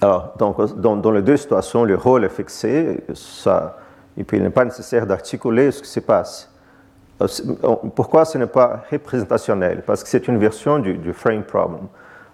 alors, 0.00 0.34
donc, 0.38 0.80
dans, 0.80 0.96
dans, 0.96 1.10
les 1.10 1.22
deux 1.22 1.36
situations, 1.36 1.84
le 1.84 1.94
rôle 1.96 2.24
est 2.24 2.30
fixé, 2.30 3.02
ça, 3.14 3.78
et 4.16 4.24
puis 4.24 4.36
il 4.36 4.42
n'est 4.42 4.50
pas 4.50 4.64
nécessaire 4.64 5.06
d'articuler 5.06 5.70
ce 5.70 5.82
qui 5.82 5.88
se 5.88 6.00
passe. 6.00 6.50
Euh, 7.20 7.26
pourquoi 7.94 8.24
ce 8.24 8.38
n'est 8.38 8.46
pas 8.46 8.82
représentationnel? 8.90 9.82
Parce 9.86 10.02
que 10.02 10.08
c'est 10.08 10.28
une 10.28 10.38
version 10.38 10.78
du 10.78 11.12
frame 11.12 11.42
problem. 11.42 11.88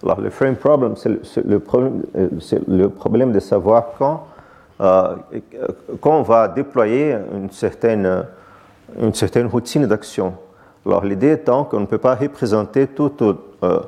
Alors, 0.06 0.20
le 0.20 0.30
frame 0.30 0.56
problem, 0.56 0.94
c'est 0.96 1.44
le, 1.44 1.58
problème, 1.58 2.02
euh, 2.16 2.88
problème 2.88 3.32
de 3.32 3.40
savoir 3.40 3.88
quand 3.98 4.26
euh, 4.80 5.16
quand 6.00 6.18
on 6.18 6.22
va 6.22 6.48
déployer 6.48 7.16
une 7.34 7.50
certaine, 7.50 8.24
une 9.00 9.14
certaine 9.14 9.46
routine 9.46 9.86
d'action. 9.86 10.34
Alors 10.84 11.04
l'idée 11.04 11.32
étant 11.32 11.64
qu'on 11.64 11.80
ne 11.80 11.86
peut 11.86 11.98
pas 11.98 12.14
représenter 12.14 12.86
euh, 13.00 13.80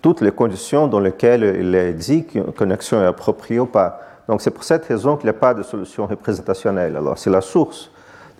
toutes 0.00 0.20
les 0.20 0.30
conditions 0.30 0.86
dans 0.86 1.00
lesquelles 1.00 1.56
il 1.60 1.74
est 1.74 1.92
dit 1.92 2.24
qu'une 2.24 2.72
action 2.72 3.02
est 3.02 3.06
appropriée 3.06 3.60
ou 3.60 3.66
pas. 3.66 4.00
Donc 4.28 4.40
c'est 4.40 4.50
pour 4.50 4.64
cette 4.64 4.84
raison 4.86 5.16
qu'il 5.16 5.26
n'y 5.26 5.36
a 5.36 5.40
pas 5.40 5.54
de 5.54 5.62
solution 5.62 6.06
représentationnelle. 6.06 6.96
Alors 6.96 7.18
c'est 7.18 7.30
la 7.30 7.40
source 7.40 7.90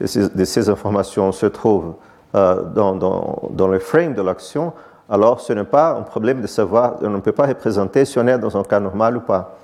de 0.00 0.44
ces, 0.44 0.68
informations 0.68 1.32
se 1.32 1.46
trouve 1.46 1.94
euh, 2.36 2.62
dans, 2.62 2.94
dans, 2.94 3.68
le 3.68 3.80
frame 3.80 4.14
de 4.14 4.22
l'action. 4.22 4.72
Alors 5.08 5.40
ce 5.40 5.52
n'est 5.52 5.64
pas 5.64 5.96
un 5.96 6.02
problème 6.02 6.42
de 6.42 6.46
savoir, 6.46 6.96
on 7.02 7.10
ne 7.10 7.20
peut 7.20 7.32
pas 7.32 7.46
représenter 7.46 8.04
si 8.04 8.18
on 8.18 8.26
est 8.26 8.38
dans 8.38 8.56
un 8.56 8.62
cas 8.62 8.80
normal 8.80 9.16
ou 9.16 9.20
pas. 9.20 9.56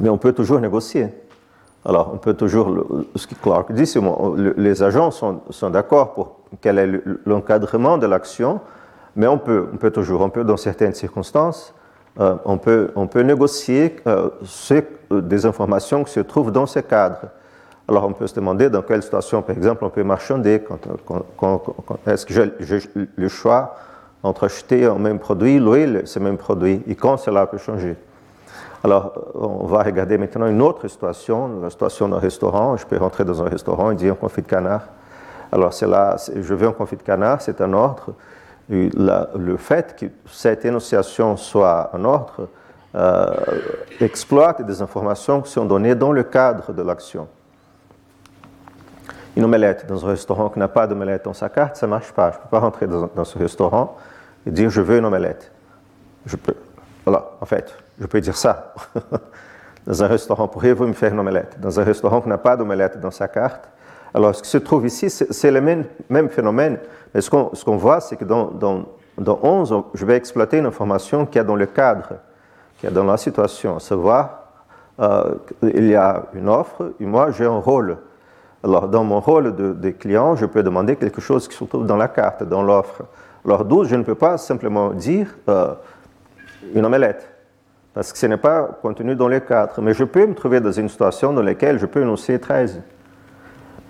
Mais 0.00 0.08
on 0.08 0.18
peut 0.18 0.32
toujours 0.32 0.60
négocier. 0.60 1.08
Alors, 1.84 2.10
on 2.12 2.18
peut 2.18 2.34
toujours, 2.34 2.84
ce 3.14 3.26
que 3.26 3.34
Clark 3.34 3.72
dit, 3.72 3.86
c'est 3.86 4.00
les 4.56 4.82
agents 4.82 5.10
sont, 5.10 5.40
sont 5.50 5.70
d'accord 5.70 6.12
pour 6.12 6.36
quel 6.60 6.78
est 6.78 7.02
l'encadrement 7.24 7.98
de 7.98 8.06
l'action, 8.06 8.60
mais 9.16 9.26
on 9.26 9.38
peut, 9.38 9.68
on 9.72 9.76
peut 9.76 9.90
toujours, 9.90 10.20
on 10.20 10.28
peut 10.28 10.44
dans 10.44 10.56
certaines 10.56 10.94
circonstances, 10.94 11.74
euh, 12.20 12.34
on, 12.44 12.58
peut, 12.58 12.90
on 12.96 13.06
peut 13.06 13.22
négocier 13.22 13.96
euh, 14.06 14.28
des 15.10 15.46
informations 15.46 16.04
qui 16.04 16.12
se 16.12 16.20
trouvent 16.20 16.52
dans 16.52 16.66
ce 16.66 16.80
cadre. 16.80 17.20
Alors, 17.88 18.04
on 18.04 18.12
peut 18.12 18.26
se 18.26 18.34
demander 18.34 18.68
dans 18.68 18.82
quelle 18.82 19.02
situation, 19.02 19.40
par 19.40 19.56
exemple, 19.56 19.84
on 19.84 19.90
peut 19.90 20.02
marchander, 20.02 20.62
est-ce 22.06 22.26
que 22.26 22.34
j'ai 22.60 22.82
le 23.16 23.28
choix 23.28 23.76
entre 24.22 24.44
acheter 24.44 24.84
un 24.84 24.98
même 24.98 25.18
produit, 25.18 25.58
louer 25.58 26.02
ce 26.04 26.18
même 26.18 26.36
produit, 26.36 26.82
et 26.86 26.94
quand 26.94 27.16
cela 27.16 27.46
peut 27.46 27.58
changer. 27.58 27.96
Alors, 28.84 29.12
on 29.34 29.66
va 29.66 29.82
regarder 29.82 30.18
maintenant 30.18 30.46
une 30.46 30.62
autre 30.62 30.86
situation, 30.88 31.60
la 31.62 31.70
situation 31.70 32.08
d'un 32.08 32.18
restaurant. 32.18 32.76
Je 32.76 32.86
peux 32.86 32.96
rentrer 32.96 33.24
dans 33.24 33.42
un 33.42 33.48
restaurant 33.48 33.90
et 33.90 33.94
dire 33.94 34.12
un 34.12 34.16
confit 34.16 34.42
de 34.42 34.46
canard. 34.46 34.82
Alors, 35.50 35.72
là, 35.82 36.16
je 36.34 36.54
veux 36.54 36.68
un 36.68 36.72
confit 36.72 36.96
de 36.96 37.02
canard, 37.02 37.40
c'est 37.40 37.60
un 37.60 37.72
ordre. 37.72 38.12
le 38.68 39.56
fait 39.56 39.96
que 39.98 40.06
cette 40.26 40.64
énonciation 40.64 41.36
soit 41.36 41.90
un 41.94 42.04
ordre 42.04 42.48
euh, 42.94 43.34
exploite 44.00 44.62
des 44.62 44.82
informations 44.82 45.40
qui 45.40 45.50
sont 45.50 45.64
données 45.64 45.94
dans 45.94 46.12
le 46.12 46.22
cadre 46.22 46.72
de 46.72 46.82
l'action. 46.82 47.28
Une 49.38 49.44
omelette 49.44 49.86
dans 49.86 50.04
un 50.04 50.08
restaurant 50.08 50.48
qui 50.48 50.58
n'a 50.58 50.66
pas 50.66 50.88
d'omelette 50.88 51.24
dans 51.24 51.32
sa 51.32 51.48
carte, 51.48 51.76
ça 51.76 51.86
ne 51.86 51.90
marche 51.90 52.10
pas. 52.10 52.32
Je 52.32 52.38
ne 52.38 52.42
peux 52.42 52.48
pas 52.48 52.58
rentrer 52.58 52.88
dans, 52.88 53.24
ce 53.24 53.38
restaurant 53.38 53.96
et 54.44 54.50
dire 54.50 54.68
je 54.68 54.80
veux 54.80 54.98
une 54.98 55.04
omelette. 55.04 55.52
Je 56.26 56.34
peux, 56.34 56.56
voilà, 57.06 57.30
en 57.40 57.46
fait, 57.46 57.72
je 58.00 58.06
peux 58.06 58.20
dire 58.20 58.36
ça. 58.36 58.74
dans 59.86 60.02
un 60.02 60.08
restaurant, 60.08 60.48
pourriez-vous 60.48 60.88
me 60.88 60.92
faire 60.92 61.12
une 61.12 61.20
omelette? 61.20 61.60
Dans 61.60 61.78
un 61.78 61.84
restaurant 61.84 62.20
qui 62.20 62.28
n'a 62.28 62.36
pas 62.36 62.56
d'omelette 62.56 62.98
dans 62.98 63.12
sa 63.12 63.28
carte? 63.28 63.68
Alors, 64.12 64.34
ce 64.34 64.42
qui 64.42 64.48
se 64.48 64.58
trouve 64.58 64.84
ici, 64.86 65.08
c'est 65.08 65.50
le 65.52 65.60
même, 65.60 66.28
phénomène, 66.30 66.80
mais 67.14 67.20
ce 67.20 67.30
qu'on 67.30 67.76
voit, 67.76 68.00
c'est 68.00 68.16
que 68.16 68.24
dans, 68.24 68.46
dans, 68.46 68.86
dans 69.18 69.38
11, 69.40 69.84
je 69.94 70.04
vais 70.04 70.16
exploiter 70.16 70.58
une 70.58 70.66
information 70.66 71.26
qui 71.26 71.38
est 71.38 71.44
dans 71.44 71.54
le 71.54 71.66
cadre, 71.66 72.14
qui 72.80 72.88
est 72.88 72.90
dans 72.90 73.04
la 73.04 73.16
situation, 73.16 73.76
à 73.76 73.80
savoir, 73.80 74.48
euh, 74.98 75.36
il 75.62 75.86
y 75.86 75.94
a 75.94 76.24
une 76.34 76.48
offre 76.48 76.92
et 76.98 77.06
moi 77.06 77.30
j'ai 77.30 77.44
un 77.44 77.60
rôle. 77.60 77.98
Alors, 78.64 78.88
dans 78.88 79.04
mon 79.04 79.20
rôle 79.20 79.54
de, 79.54 79.90
client, 79.90 80.34
je 80.34 80.44
peux 80.44 80.62
demander 80.62 80.96
quelque 80.96 81.20
chose 81.20 81.46
qui 81.46 81.56
se 81.56 81.64
trouve 81.64 81.86
dans 81.86 81.96
la 81.96 82.08
carte, 82.08 82.42
dans 82.42 82.62
l'offre. 82.62 83.04
Alors, 83.44 83.64
12, 83.64 83.88
je 83.88 83.96
ne 83.96 84.02
peux 84.02 84.16
pas 84.16 84.36
simplement 84.36 84.90
dire 84.90 85.28
euh, 85.48 85.74
une 86.74 86.84
omelette, 86.84 87.30
parce 87.94 88.12
que 88.12 88.18
ce 88.18 88.26
n'est 88.26 88.36
pas 88.36 88.68
contenu 88.82 89.14
dans 89.14 89.28
le 89.28 89.38
cadre. 89.38 89.80
Mais 89.80 89.94
je 89.94 90.02
peux 90.02 90.26
me 90.26 90.34
trouver 90.34 90.60
dans 90.60 90.72
une 90.72 90.88
situation 90.88 91.32
dans 91.32 91.42
laquelle 91.42 91.78
je 91.78 91.86
peux 91.86 92.02
énoncer 92.02 92.38
13. 92.40 92.82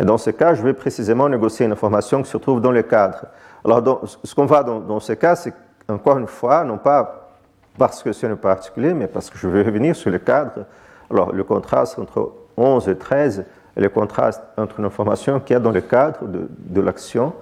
Et 0.01 0.05
dans 0.05 0.19
ce 0.19 0.31
cas, 0.31 0.53
je 0.53 0.63
vais 0.63 0.75
précisément 0.75 1.29
négocier 1.29 1.65
une 1.65 1.73
information 1.73 2.23
qui 2.23 2.31
se 2.31 2.37
trouve 2.37 2.61
dans 2.61 2.71
le 2.71 2.83
cadre. 2.83 3.25
Alors, 3.65 4.03
ce 4.23 4.35
qu'on 4.35 4.47
va 4.47 4.63
dans, 4.63 4.81
dans 4.81 5.01
ce 5.01 5.15
cas, 5.15 5.35
c'est 5.35 5.55
encore 5.89 6.19
une 6.19 6.27
fois, 6.27 6.63
non 6.65 6.77
pas 6.77 7.31
parce 7.79 8.03
que 8.03 8.13
ce 8.13 8.27
n'est 8.27 8.37
pas 8.37 8.53
articulé, 8.53 8.93
mais 8.93 9.07
parce 9.07 9.31
que 9.31 9.39
je 9.39 9.49
veux 9.49 9.63
revenir 9.63 9.97
sur 9.97 10.11
le 10.11 10.19
cadre. 10.19 10.67
Alors, 11.11 11.33
le 11.33 11.43
contraste 11.43 11.99
entre 11.99 12.33
11 12.59 12.89
et 12.89 12.97
13 12.97 13.45
est 13.79 13.83
le 13.83 13.89
contraste 13.89 14.43
entre 14.57 14.81
une 14.81 14.87
information 14.87 15.41
qui 15.41 15.53
est 15.55 15.61
dans 15.61 15.71
le 15.71 15.81
cadre 15.81 16.27
de, 16.27 16.49
de 16.51 16.81
l'action, 16.81 17.33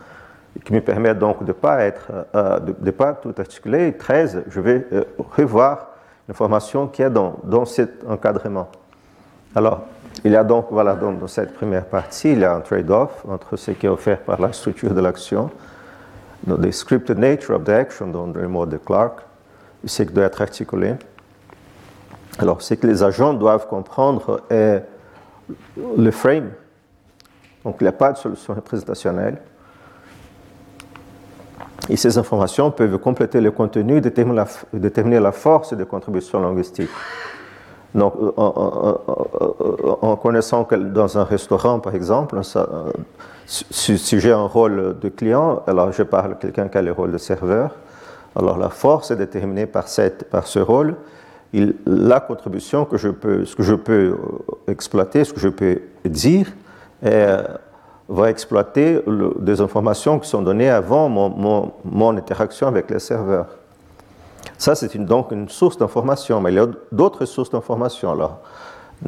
qui 0.65 0.73
me 0.73 0.81
permet 0.81 1.15
donc 1.15 1.41
de 1.41 1.49
ne 1.49 1.53
pas, 1.53 1.81
être, 1.85 2.11
euh, 2.35 2.61
de, 2.61 2.91
pas 2.91 3.15
tout 3.15 3.35
articuler. 3.37 3.89
Et 3.89 3.93
13, 3.97 4.45
je 4.49 4.61
vais 4.61 4.87
euh, 4.93 5.05
revoir 5.37 5.89
l'information 6.29 6.87
qui 6.87 7.03
est 7.03 7.11
dans, 7.11 7.39
dans 7.45 7.65
cet 7.65 8.05
encadrement. 8.09 8.69
Alors, 9.55 9.83
il 10.25 10.33
y 10.33 10.37
a 10.37 10.45
donc, 10.45 10.67
voilà, 10.71 10.95
dans, 10.95 11.27
cette 11.27 11.55
première 11.55 11.85
partie, 11.85 12.33
il 12.33 12.41
y 12.41 12.45
a 12.45 12.55
un 12.55 12.61
trade-off 12.61 13.25
entre 13.29 13.57
ce 13.57 13.71
qui 13.71 13.87
est 13.87 13.89
offert 13.89 14.21
par 14.21 14.41
la 14.41 14.53
structure 14.53 14.95
de 14.95 15.01
l'action, 15.01 15.51
the 16.47 16.71
scripted 16.71 17.19
nature 17.19 17.55
of 17.57 17.65
the 17.65 17.71
action 17.71 18.07
dans 18.09 18.27
le 18.27 18.49
mot 18.49 18.67
de 18.67 18.77
Clark, 18.77 19.21
et 19.85 19.89
ce 19.89 20.03
qui 20.03 20.13
doit 20.13 20.25
être 20.25 20.41
articulé. 20.41 20.95
Alors, 22.39 22.61
ce 22.61 22.75
que 22.75 22.87
les 22.87 23.03
agents 23.03 23.35
doivent 23.35 23.67
comprendre 23.67 24.41
est 24.51 24.83
le 25.97 26.11
frame. 26.11 26.51
Donc, 27.65 27.77
il 27.81 27.85
n'y 27.85 27.89
a 27.89 27.93
pas 27.93 28.13
de 28.13 28.19
solution 28.19 28.55
représentationnelle. 28.55 29.39
Et 31.89 31.97
ces 31.97 32.19
informations 32.19 32.71
peuvent 32.71 32.99
compléter 32.99 33.41
le 33.41 33.51
contenu 33.51 33.97
et 33.97 34.01
déterminer 34.01 34.37
la, 34.37 34.47
déterminer 34.73 35.21
la 35.21 35.33
force 35.33 35.75
de 35.75 35.85
contribution 35.85 36.41
linguistique. 36.41 36.91
Donc, 37.95 38.15
en, 38.37 40.17
connaissant 40.17 40.65
que 40.65 40.75
dans 40.75 41.17
un 41.17 41.25
restaurant, 41.25 41.81
par 41.81 41.95
exemple, 41.95 42.39
euh, 42.57 42.93
si, 43.47 44.21
j'ai 44.21 44.33
un 44.33 44.47
rôle 44.47 44.99
de 45.01 45.09
client, 45.09 45.63
alors 45.67 45.93
je 45.93 46.03
parle 46.03 46.33
à 46.33 46.35
quelqu'un 46.35 46.69
qui 46.69 46.77
a 46.77 46.83
le 46.83 46.93
rôle 46.93 47.13
de 47.13 47.19
serveur, 47.19 47.75
alors 48.35 48.59
la 48.59 48.69
force 48.69 49.13
est 49.13 49.17
déterminée 49.17 49.67
par, 49.67 49.89
cette, 49.89 50.29
par 50.29 50.47
ce 50.47 50.59
rôle. 50.59 50.97
La 51.87 52.21
contribution 52.21 52.85
que 52.85 52.99
je 52.99 53.09
peux, 53.09 53.45
euh, 53.89 54.17
exploiter, 54.69 55.25
ce 55.25 55.33
que 55.33 55.41
je 55.41 55.49
peux 55.49 55.81
dire, 56.05 56.49
euh, 57.05 57.43
va 58.09 58.31
exploiter 58.31 59.01
des 59.39 59.61
informations 59.61 60.19
qui 60.19 60.29
sont 60.29 60.43
données 60.43 60.71
avant 60.71 61.09
mon, 61.09 62.17
interaction 62.17 62.69
avec 62.69 62.91
le 62.91 62.99
serveur. 62.99 63.47
Ça, 64.59 64.75
c'est 64.75 64.97
donc 64.97 65.33
une 65.33 65.49
source 65.49 65.77
d'information, 65.77 66.41
mais 66.41 66.53
il 66.53 66.57
y 66.57 66.61
a 66.61 66.69
d'autres 66.93 67.25
sources 67.25 67.51
d'information. 67.51 68.13
Alors, 68.13 68.41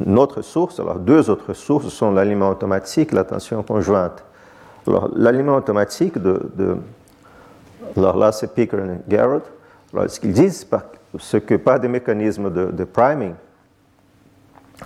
notre 0.05 0.41
source, 0.41 0.79
alors 0.79 0.99
deux 0.99 1.29
autres 1.29 1.53
sources 1.53 1.87
sont 1.89 2.11
l'aliment 2.11 2.49
automatique 2.49 3.11
l'attention 3.11 3.63
conjointe. 3.63 4.23
Alors, 4.87 5.09
l'aliment 5.15 5.55
automatique 5.55 6.17
de, 6.17 6.51
de, 6.55 6.77
alors 7.95 8.17
là, 8.17 8.31
c'est 8.31 8.53
Pickering 8.53 8.91
et 8.91 8.99
Garrett. 9.07 9.43
Alors, 9.93 10.09
ce 10.09 10.19
qu'ils 10.19 10.33
disent, 10.33 10.67
c'est 11.17 11.41
que 11.41 11.55
par 11.55 11.79
des 11.79 11.87
mécanismes 11.87 12.51
de, 12.51 12.83
priming, 12.83 13.33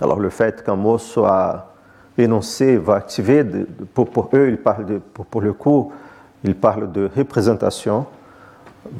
alors 0.00 0.18
le 0.18 0.30
fait 0.30 0.64
qu'un 0.64 0.76
mot 0.76 0.98
soit 0.98 1.74
énoncé 2.16 2.76
va 2.76 2.94
activer, 2.94 3.44
pour, 3.92 4.30
eux, 4.32 4.48
ils 4.48 4.58
parlent 4.58 4.86
de, 4.86 4.98
pour, 4.98 5.40
le 5.40 5.52
coup, 5.52 5.92
ils 6.42 6.54
parlent 6.54 6.90
de 6.90 7.10
représentation. 7.14 8.06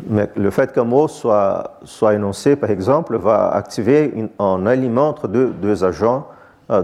Mais 0.08 0.30
le 0.37 0.50
fait 0.50 0.72
qu'un 0.72 0.84
mot 0.84 1.08
soit, 1.08 1.78
soit, 1.84 2.14
énoncé, 2.14 2.56
par 2.56 2.70
exemple, 2.70 3.16
va 3.16 3.50
activer 3.50 4.12
un 4.38 4.66
aliment 4.66 5.08
entre 5.08 5.28
deux, 5.28 5.84
agents 5.84 6.26
euh, 6.70 6.82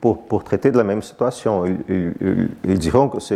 pour, 0.00 0.44
traiter 0.44 0.70
de 0.70 0.78
la 0.78 0.84
même 0.84 1.02
situation. 1.02 1.64
Ils, 1.88 2.14
ils, 2.64 2.78
diront 2.78 3.08
que 3.08 3.20
ce 3.20 3.34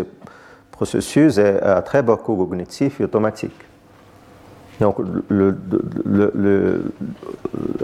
processus 0.71 1.39
est 1.39 1.61
à 1.61 1.83
très 1.83 2.03
bas 2.03 2.17
coût 2.17 2.37
cognitif 2.37 3.01
et 3.01 3.05
automatique. 3.05 3.55
Donc, 4.81 4.97
le, 5.29 5.57
le, 6.35 6.83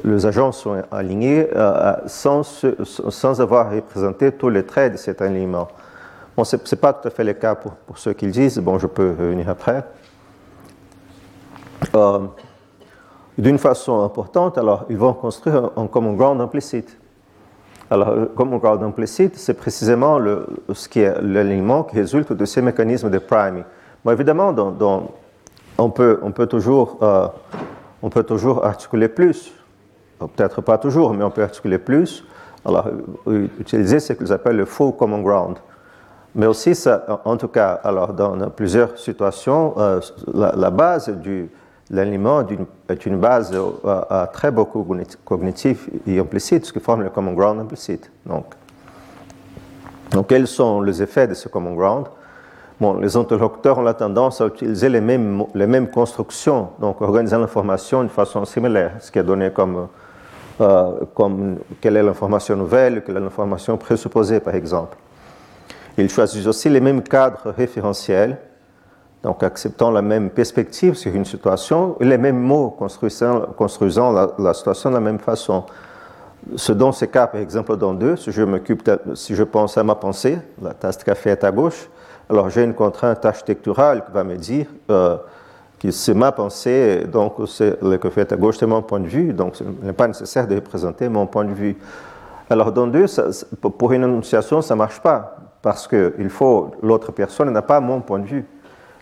les 0.05 0.27
agents 0.27 0.53
sont 0.53 0.83
alignés 0.91 1.49
euh, 1.55 1.95
sans, 2.07 2.43
sans, 2.43 3.41
avoir 3.41 3.71
représenté 3.71 4.33
tous 4.33 4.49
les 4.49 4.65
traits 4.65 4.93
de 4.93 4.97
cet 4.97 5.23
aliment. 5.23 5.69
Bon, 6.37 6.45
ce 6.45 6.57
n'est 6.57 6.81
pas 6.81 6.93
tout 6.93 7.07
à 7.07 7.11
fait 7.11 7.25
le 7.25 7.35
cas 7.35 7.55
pour, 7.55 7.99
ceux 7.99 8.13
qui 8.13 8.27
disent, 8.27 8.59
bon, 8.59 8.79
je 8.79 8.87
peux 8.87 9.11
revenir 9.11 9.49
après. 9.49 9.85
Euh, 11.95 12.21
d'une 13.39 13.59
façon 13.59 14.03
importante, 14.03 14.59
alors 14.59 14.85
ils 14.91 14.99
vont 14.99 15.15
construire 15.15 15.71
un, 15.77 15.87
common 15.87 16.13
ground 16.15 16.41
implicite. 16.41 16.99
Alors, 17.91 18.15
le 18.15 18.27
common 18.27 18.59
ground 18.59 18.83
implicite, 18.83 19.37
c'est 19.37 19.55
précisément 19.55 20.19
le, 20.19 20.47
ce 20.73 20.89
qui 20.89 21.01
est 21.01 21.21
l'élément 21.23 21.85
qui 21.85 21.97
résulte 21.97 22.33
de 22.33 22.45
ces 22.45 22.63
mécanismes 22.63 23.11
de 23.11 23.19
priming. 23.19 23.65
Bon, 24.05 24.13
évidemment, 24.13 24.53
on, 25.79 25.91
peut, 25.91 26.21
on, 26.23 26.33
peut 26.33 26.47
toujours, 26.47 26.99
euh, 27.03 27.29
on 28.03 28.11
peut 28.11 28.23
toujours 28.23 28.65
articuler 28.65 29.09
plus, 29.09 29.53
peut-être 30.19 30.61
pas 30.61 30.79
toujours, 30.79 31.15
mais 31.15 31.25
on 31.25 31.31
peut 31.31 31.43
articuler 31.43 31.79
plus. 31.79 32.25
Alors, 32.65 32.89
utiliser 33.59 34.01
ce 34.01 34.13
qu'ils 34.13 34.33
appellent 34.33 34.57
le 34.57 34.67
full 34.67 34.95
common 34.95 35.23
ground. 35.23 35.57
Mais 36.35 36.47
aussi, 36.47 36.75
en 37.25 37.37
tout 37.37 37.49
cas, 37.49 37.81
alors 37.83 38.13
dans 38.13 38.51
plusieurs 38.51 38.99
situations, 38.99 39.75
euh, 39.79 40.01
la, 40.33 40.53
la, 40.55 40.71
base 40.71 41.09
du, 41.09 41.51
l'aliment 41.91 42.47
est 42.89 43.07
une 43.07 43.19
base 43.19 43.53
à, 43.85 44.31
très 44.33 44.51
beaucoup 44.51 44.87
cognitif 45.25 45.91
et 46.07 46.19
implicite, 46.19 46.67
ce 46.67 46.73
qui 46.73 46.81
forme 46.81 47.03
le 47.03 47.11
common 47.11 47.33
ground 47.33 47.61
implicite. 47.61 48.11
Donc, 48.27 48.55
donc 50.13 50.29
quels 50.29 50.47
sont 50.47 50.81
les 50.81 51.03
effets 51.03 51.27
de 51.27 51.35
ce 51.35 51.49
common 51.49 51.75
ground? 51.75 52.07
Bon, 52.81 52.95
Les 52.95 53.17
interlocuteurs 53.17 53.79
ont 53.79 53.83
la 53.83 53.95
tendance 53.95 54.41
à 54.41 54.47
utiliser 54.47 54.89
les 54.89 55.01
mêmes, 55.01 55.45
les 55.55 55.67
mêmes 55.67 55.91
constructions, 55.91 56.71
donc 56.81 57.01
organiser 57.01 57.37
l'information 57.37 58.03
de 58.03 58.09
façon 58.09 58.45
similaire, 58.45 58.93
ce 59.01 59.11
qui 59.11 59.19
est 59.19 59.25
donné 59.25 59.51
comme, 59.51 59.89
euh, 60.61 60.93
comme 61.15 61.59
quelle 61.81 61.97
est 61.97 62.03
l'information 62.03 62.57
nouvelle, 62.57 63.03
quelle 63.05 63.17
est 63.17 63.21
l'information 63.21 63.77
présupposée, 63.77 64.41
par 64.41 64.55
exemple. 64.55 64.97
Ils 65.99 66.09
choisissent 66.09 66.47
aussi 66.47 66.69
les 66.69 66.81
mêmes 66.81 67.03
cadres 67.03 67.53
référentiels 67.57 68.39
donc 69.23 69.43
acceptant 69.43 69.91
la 69.91 70.03
même 70.03 70.31
perspective 70.31 70.95
sur 70.95 71.15
une 71.15 71.25
situation, 71.25 71.97
les 72.01 72.17
mêmes 72.17 72.39
mots 72.39 72.71
construisant, 72.71 73.41
construisant 73.57 74.13
la, 74.39 74.55
situation 74.55 74.91
de 74.91 74.95
la 74.95 75.01
même 75.01 75.19
façon. 75.19 75.65
Ce 76.57 76.73
dans 76.73 76.93
ce 76.93 77.05
cas, 77.05 77.27
par 77.27 77.41
exemple, 77.41 77.77
dans 77.77 77.93
deux, 77.93 78.17
si 78.17 78.33
je 78.33 78.43
si 79.15 79.35
je 79.35 79.43
pense 79.43 79.77
à 79.77 79.85
ma 79.85 79.95
pensée, 79.95 80.39
la 80.63 80.73
tasse 80.73 80.97
de 80.99 81.05
café 81.05 81.31
est 81.31 81.45
à 81.45 81.51
gauche, 81.51 81.91
alors 82.31 82.49
j'ai 82.49 82.63
une 82.63 82.75
contrainte 82.75 83.25
architecturale 83.25 84.05
qui 84.05 84.13
va 84.13 84.23
me 84.23 84.37
dire 84.37 84.67
euh, 84.91 85.17
que 85.81 85.91
c'est 85.91 86.15
ma 86.15 86.31
pensée, 86.31 87.05
donc 87.11 87.35
le 87.61 87.97
café 87.97 88.21
est 88.21 88.33
à 88.33 88.37
gauche, 88.37 88.59
c'est 88.59 88.67
mon 88.67 88.83
point 88.83 89.01
de 89.01 89.09
vue, 89.09 89.33
donc 89.33 89.57
ce 89.57 89.65
n'est 89.83 89.93
pas 89.93 90.07
nécessaire 90.07 90.47
de 90.47 90.55
représenter 90.55 91.09
mon 91.09 91.27
point 91.27 91.45
de 91.45 91.53
vue. 91.53 91.77
Alors 92.49 92.71
dans 92.71 92.87
deux, 92.87 93.07
pour 93.61 93.93
une 93.93 94.05
énonciation, 94.05 94.63
ça 94.63 94.75
ne 94.75 94.79
marche 94.79 95.01
pas, 95.01 95.39
parce 95.61 95.89
que 95.89 96.15
il 96.19 96.29
faut, 96.29 96.71
l'autre 96.83 97.11
personne 97.11 97.51
n'a 97.51 97.63
pas 97.63 97.81
mon 97.81 98.01
point 98.01 98.21
de 98.21 98.27
vue. 98.27 98.45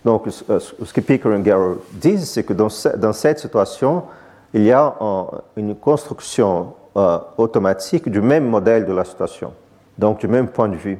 Donc, 0.04 0.28
ce 0.28 0.92
que 0.92 1.00
Pickering 1.00 1.42
Garrow 1.42 1.82
disent, 1.92 2.30
c'est 2.30 2.44
que 2.44 2.52
dans, 2.52 2.68
cette 2.68 3.40
situation, 3.40 4.04
il 4.54 4.62
y 4.62 4.72
a 4.72 4.94
une 5.56 5.74
construction 5.74 6.72
euh, 6.96 7.18
automatique 7.36 8.08
du 8.08 8.20
même 8.20 8.46
modèle 8.46 8.86
de 8.86 8.92
la 8.92 9.04
situation, 9.04 9.52
donc 9.98 10.20
du 10.20 10.28
même 10.28 10.48
point 10.48 10.68
de 10.68 10.76
vue. 10.76 10.98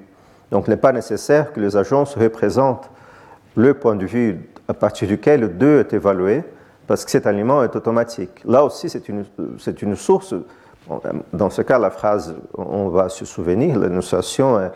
Donc, 0.50 0.64
il 0.66 0.70
n'est 0.70 0.76
pas 0.76 0.92
nécessaire 0.92 1.52
que 1.52 1.60
les 1.60 1.76
agents 1.76 2.04
se 2.04 2.18
représentent 2.18 2.90
le 3.56 3.74
point 3.74 3.96
de 3.96 4.06
vue 4.06 4.48
à 4.68 4.74
partir 4.74 5.08
duquel 5.08 5.40
le 5.40 5.48
2 5.48 5.80
est 5.80 5.92
évalué, 5.92 6.42
parce 6.86 7.04
que 7.04 7.10
cet 7.10 7.26
aliment 7.26 7.62
est 7.62 7.74
automatique. 7.76 8.42
Là 8.44 8.64
aussi, 8.64 8.88
c'est 8.88 9.08
une, 9.08 9.24
une, 9.82 9.96
source. 9.96 10.34
Dans 11.32 11.50
ce 11.50 11.62
cas, 11.62 11.78
la 11.78 11.90
phrase, 11.90 12.34
on 12.54 12.88
va 12.88 13.08
se 13.08 13.24
souvenir, 13.24 13.78
l'énonciation 13.78 14.70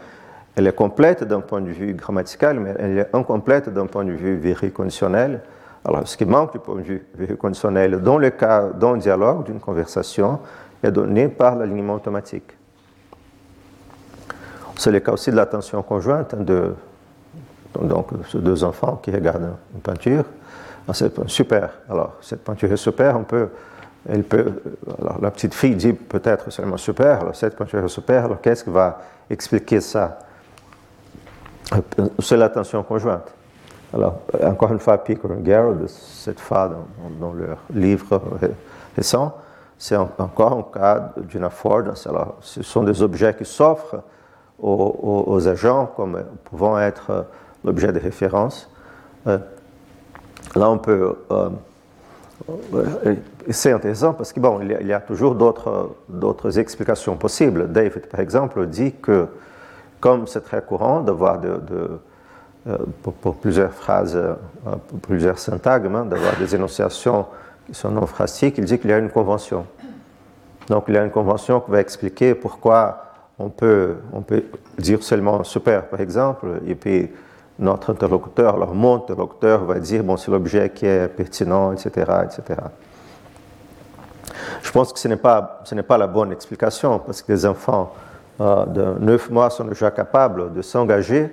elle 0.54 0.66
est 0.66 0.74
complète 0.74 1.24
d'un 1.24 1.40
point 1.40 1.60
de 1.60 1.70
vue 1.70 1.94
grammatical, 1.94 2.60
mais 2.60 2.74
elle 2.78 2.98
est 2.98 3.14
incomplète 3.14 3.70
d'un 3.70 3.86
point 3.86 4.04
de 4.04 4.12
vue 4.12 4.72
conditionnel. 4.72 5.40
Alors, 5.84 6.06
ce 6.06 6.16
qui 6.16 6.26
manque 6.26 6.52
du 6.52 6.58
point 6.58 6.76
de 6.76 6.82
vue, 6.82 7.36
conditionnel 7.36 8.00
dans 8.02 8.18
le 8.18 8.30
cas 8.30 8.68
d'un 8.68 8.96
dialogue, 8.98 9.44
d'une 9.44 9.60
conversation, 9.60 10.38
est 10.82 10.90
donné 10.90 11.28
par 11.28 11.56
l'alignement 11.56 11.94
automatique. 11.94 12.52
C'est 14.82 14.90
le 14.90 14.98
cas 14.98 15.12
aussi 15.12 15.30
de 15.30 15.36
l'attention 15.36 15.80
conjointe 15.84 16.34
de 16.34 16.74
donc, 17.80 18.08
ces 18.32 18.38
deux 18.38 18.64
enfants 18.64 18.96
qui 19.00 19.12
regardent 19.12 19.52
une 19.72 19.80
peinture. 19.80 20.24
Ah, 20.88 20.92
c'est 20.92 21.12
super. 21.28 21.70
Alors, 21.88 22.14
cette 22.20 22.42
peinture 22.42 22.72
est 22.72 22.76
super, 22.76 23.16
on 23.16 23.22
peut, 23.22 23.50
elle 24.08 24.24
peut, 24.24 24.60
alors, 25.00 25.20
la 25.22 25.30
petite 25.30 25.54
fille 25.54 25.76
dit 25.76 25.92
peut-être 25.92 26.50
seulement 26.50 26.78
super, 26.78 27.20
alors 27.20 27.36
cette 27.36 27.54
peinture 27.54 27.84
est 27.84 27.88
super, 27.88 28.24
alors 28.24 28.40
qu'est-ce 28.40 28.64
qui 28.64 28.70
va 28.70 28.98
expliquer 29.30 29.80
ça? 29.80 30.18
C'est 32.18 32.36
l'attention 32.36 32.82
conjointe. 32.82 33.32
Alors, 33.94 34.18
encore 34.42 34.72
une 34.72 34.80
fois, 34.80 34.98
Pico 34.98 35.28
et 35.32 35.42
Garrett, 35.42 35.88
cette 35.88 36.40
fois 36.40 36.68
dans, 36.68 37.28
dans, 37.28 37.32
leur 37.32 37.58
livre 37.72 38.20
récent, 38.96 39.32
c'est 39.78 39.94
encore 39.94 40.52
un 40.52 40.76
cas 40.76 41.12
d'une 41.18 41.44
affordance. 41.44 42.04
Alors, 42.08 42.38
ce 42.40 42.64
sont 42.64 42.82
des 42.82 43.00
objets 43.00 43.32
qui 43.32 43.44
s'offrent 43.44 44.02
aux, 44.62 45.48
agents 45.48 45.92
comme 45.96 46.22
pouvant 46.44 46.78
être 46.78 47.26
l'objet 47.64 47.92
de 47.92 47.98
référence. 47.98 48.70
Euh, 49.26 49.38
là, 50.54 50.70
on 50.70 50.78
peut. 50.78 51.14
Euh, 51.30 51.50
c'est 53.50 53.72
intéressant 53.72 54.14
parce 54.14 54.32
qu'il 54.32 54.42
bon, 54.42 54.60
il 54.60 54.86
y 54.86 54.92
a 54.92 55.00
toujours 55.00 55.34
d'autres 55.36 56.58
explications 56.58 57.16
possibles. 57.16 57.70
David, 57.70 58.06
par 58.06 58.20
exemple, 58.20 58.66
dit 58.66 58.92
que, 58.92 59.28
comme 60.00 60.26
c'est 60.26 60.40
très 60.40 60.60
courant 60.60 61.02
d'avoir 61.02 61.38
de, 61.38 61.60
euh, 62.66 62.78
pour, 63.02 63.36
plusieurs 63.36 63.72
phrases, 63.72 64.20
pour 64.88 64.98
plusieurs 65.00 65.38
syntagmes, 65.38 65.94
hein, 65.94 66.04
d'avoir 66.04 66.36
des 66.36 66.54
énonciations 66.54 67.26
qui 67.66 67.74
sont 67.74 67.90
non 67.90 68.06
phrastiques, 68.06 68.58
il 68.58 68.64
dit 68.64 68.78
qu'il 68.78 68.90
y 68.90 68.92
a 68.92 68.98
une 68.98 69.10
convention. 69.10 69.66
Donc 70.68 70.84
il 70.88 70.94
y 70.94 70.98
a 70.98 71.04
une 71.04 71.10
convention 71.10 71.60
qui 71.60 71.70
va 71.70 71.80
expliquer 71.80 72.34
pourquoi 72.34 73.11
on 73.42 73.48
peut, 73.48 73.96
on 74.12 74.22
peut 74.22 74.44
dire 74.78 75.02
seulement 75.02 75.42
super, 75.44 75.88
par 75.88 76.00
exemple, 76.00 76.60
et 76.66 76.74
puis 76.74 77.10
notre 77.58 77.90
interlocuteur, 77.90 78.54
alors 78.54 78.74
mon 78.74 78.96
interlocuteur 78.96 79.64
va 79.64 79.78
dire, 79.78 80.04
bon, 80.04 80.16
c'est 80.16 80.30
l'objet 80.30 80.70
qui 80.70 80.86
est 80.86 81.08
pertinent, 81.08 81.72
etc., 81.72 81.90
etc. 82.24 82.60
Je 84.62 84.70
pense 84.70 84.92
que 84.92 84.98
ce 84.98 85.08
n'est 85.08 85.16
pas, 85.16 85.62
pas 85.86 85.98
la 85.98 86.06
bonne 86.06 86.32
explication, 86.32 86.98
parce 87.00 87.22
que 87.22 87.32
les 87.32 87.44
enfants 87.44 87.92
euh, 88.40 88.64
de 88.66 88.98
9 89.00 89.30
mois 89.30 89.50
sont 89.50 89.64
déjà 89.64 89.90
capables 89.90 90.52
de 90.54 90.62
s'engager 90.62 91.30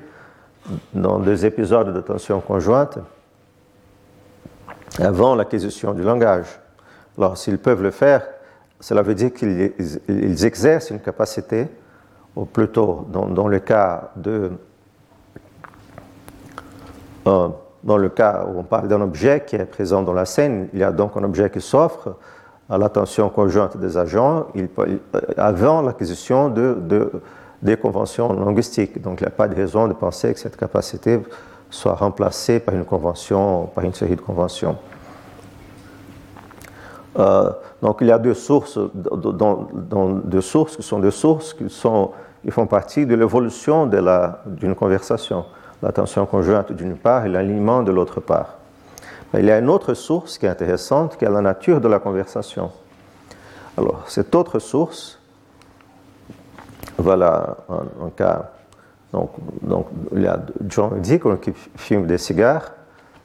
dans 0.94 1.20
des 1.20 1.46
épisodes 1.46 1.94
de 1.94 2.02
tension 2.02 2.42
conjointe 2.42 3.00
avant 5.00 5.36
l'acquisition 5.36 5.94
du 5.94 6.02
langage. 6.02 6.60
Alors, 7.18 7.38
s'ils 7.38 7.60
peuvent 7.60 7.84
le 7.84 7.92
faire, 7.92 8.28
cela 8.80 9.02
veut 9.02 9.16
dire 9.16 9.34
qu'ils 9.34 10.46
exercent 10.46 10.90
une 10.90 11.00
capacité, 11.00 11.68
ou 12.36 12.46
plutôt 12.46 13.08
dans, 13.12 13.48
le 13.48 13.60
cas 13.60 14.12
de 14.16 14.52
euh, 17.28 17.48
dans 17.84 17.98
le 17.98 18.10
cas 18.10 18.46
où 18.48 18.60
on 18.60 18.64
parle 18.64 18.88
d'un 18.88 19.02
objet 19.02 19.44
qui 19.46 19.56
est 19.56 19.66
présent 19.66 20.02
dans 20.02 20.14
la 20.14 20.26
scène, 20.26 20.70
il 20.74 20.80
y 20.80 20.84
a 20.84 20.92
donc 20.92 21.16
un 21.16 21.24
objet 21.24 21.50
qui 21.50 21.62
s'offre 21.62 22.16
à 22.70 22.78
l'attention 22.78 23.30
conjointe 23.30 23.78
des 23.78 23.98
agents 23.98 24.48
il, 24.54 24.70
avant 25.38 25.82
l'acquisition 25.82 26.50
de, 26.50 26.78
de, 26.80 27.12
des 27.62 27.78
conventions 27.78 28.34
linguistiques. 28.34 29.02
Donc 29.02 29.22
il 29.22 29.24
n'y 29.24 29.28
a 29.28 29.36
pas 29.36 29.48
de 29.48 29.56
raison 29.56 29.88
de 29.88 29.94
penser 29.94 30.34
que 30.34 30.40
cette 30.40 30.58
capacité 30.58 31.20
soit 31.70 31.96
remplacée 31.96 32.60
par 32.60 32.76
une 32.76 32.86
convention, 32.86 33.70
par 33.74 33.84
une 33.84 33.94
série 33.94 34.16
de 34.16 34.22
conventions. 34.22 34.78
Euh, 37.18 37.50
donc 37.82 37.98
il 38.02 38.08
y 38.08 38.12
a 38.12 38.20
deux 38.20 38.34
sources, 38.34 38.78
deux 38.78 40.42
qui 40.42 40.84
sont 40.84 41.00
des 41.00 41.12
sources 41.12 41.54
qui, 41.54 41.70
sont, 41.70 42.12
qui 42.44 42.52
font 42.52 42.68
partie 42.68 43.06
de 43.06 43.16
l'évolution 43.16 43.88
d'une 44.46 44.76
conversation 44.76 45.46
l'attention 45.82 46.26
conjointe 46.26 46.72
d'une 46.72 46.98
part 46.98 47.26
et 47.26 47.30
l'alignement 47.30 47.84
de 47.84 47.92
l'autre 47.92 48.20
part. 48.20 48.56
Mais 49.34 49.42
il 49.42 49.46
y 49.46 49.52
a 49.52 49.60
une 49.60 49.70
autre 49.70 49.94
source 49.94 50.38
qui 50.38 50.46
est 50.46 50.50
intéressante, 50.50 51.18
qui 51.18 51.26
est 51.26 51.30
la 51.30 51.42
nature 51.42 51.80
de 51.80 51.88
la 51.88 52.00
conversation. 52.00 52.72
Alors, 53.78 54.04
cette 54.08 54.34
autre 54.36 54.60
source, 54.60 55.20
voilà 56.98 57.58
un, 57.70 58.10
cas. 58.10 58.52
Donc, 59.14 59.32
donc, 59.62 59.88
il 60.14 60.24
y 60.24 60.28
a 60.28 60.40
John 60.68 61.00
Deacon 61.00 61.38
qui 61.38 61.54
fume 61.76 62.06
des 62.08 62.18
cigares, 62.18 62.72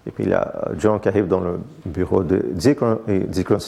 et 0.07 0.11
puis 0.11 0.25
il 0.25 0.31
y 0.31 0.35
a 0.35 0.69
John 0.79 1.01
qui 1.01 1.09
arrive 1.09 1.27
dans 1.29 1.40
le 1.40 1.59
bureau 1.87 2.23
de 2.23 2.37
Deacon 2.53 2.99
et 3.09 3.21
Deacon 3.21 3.59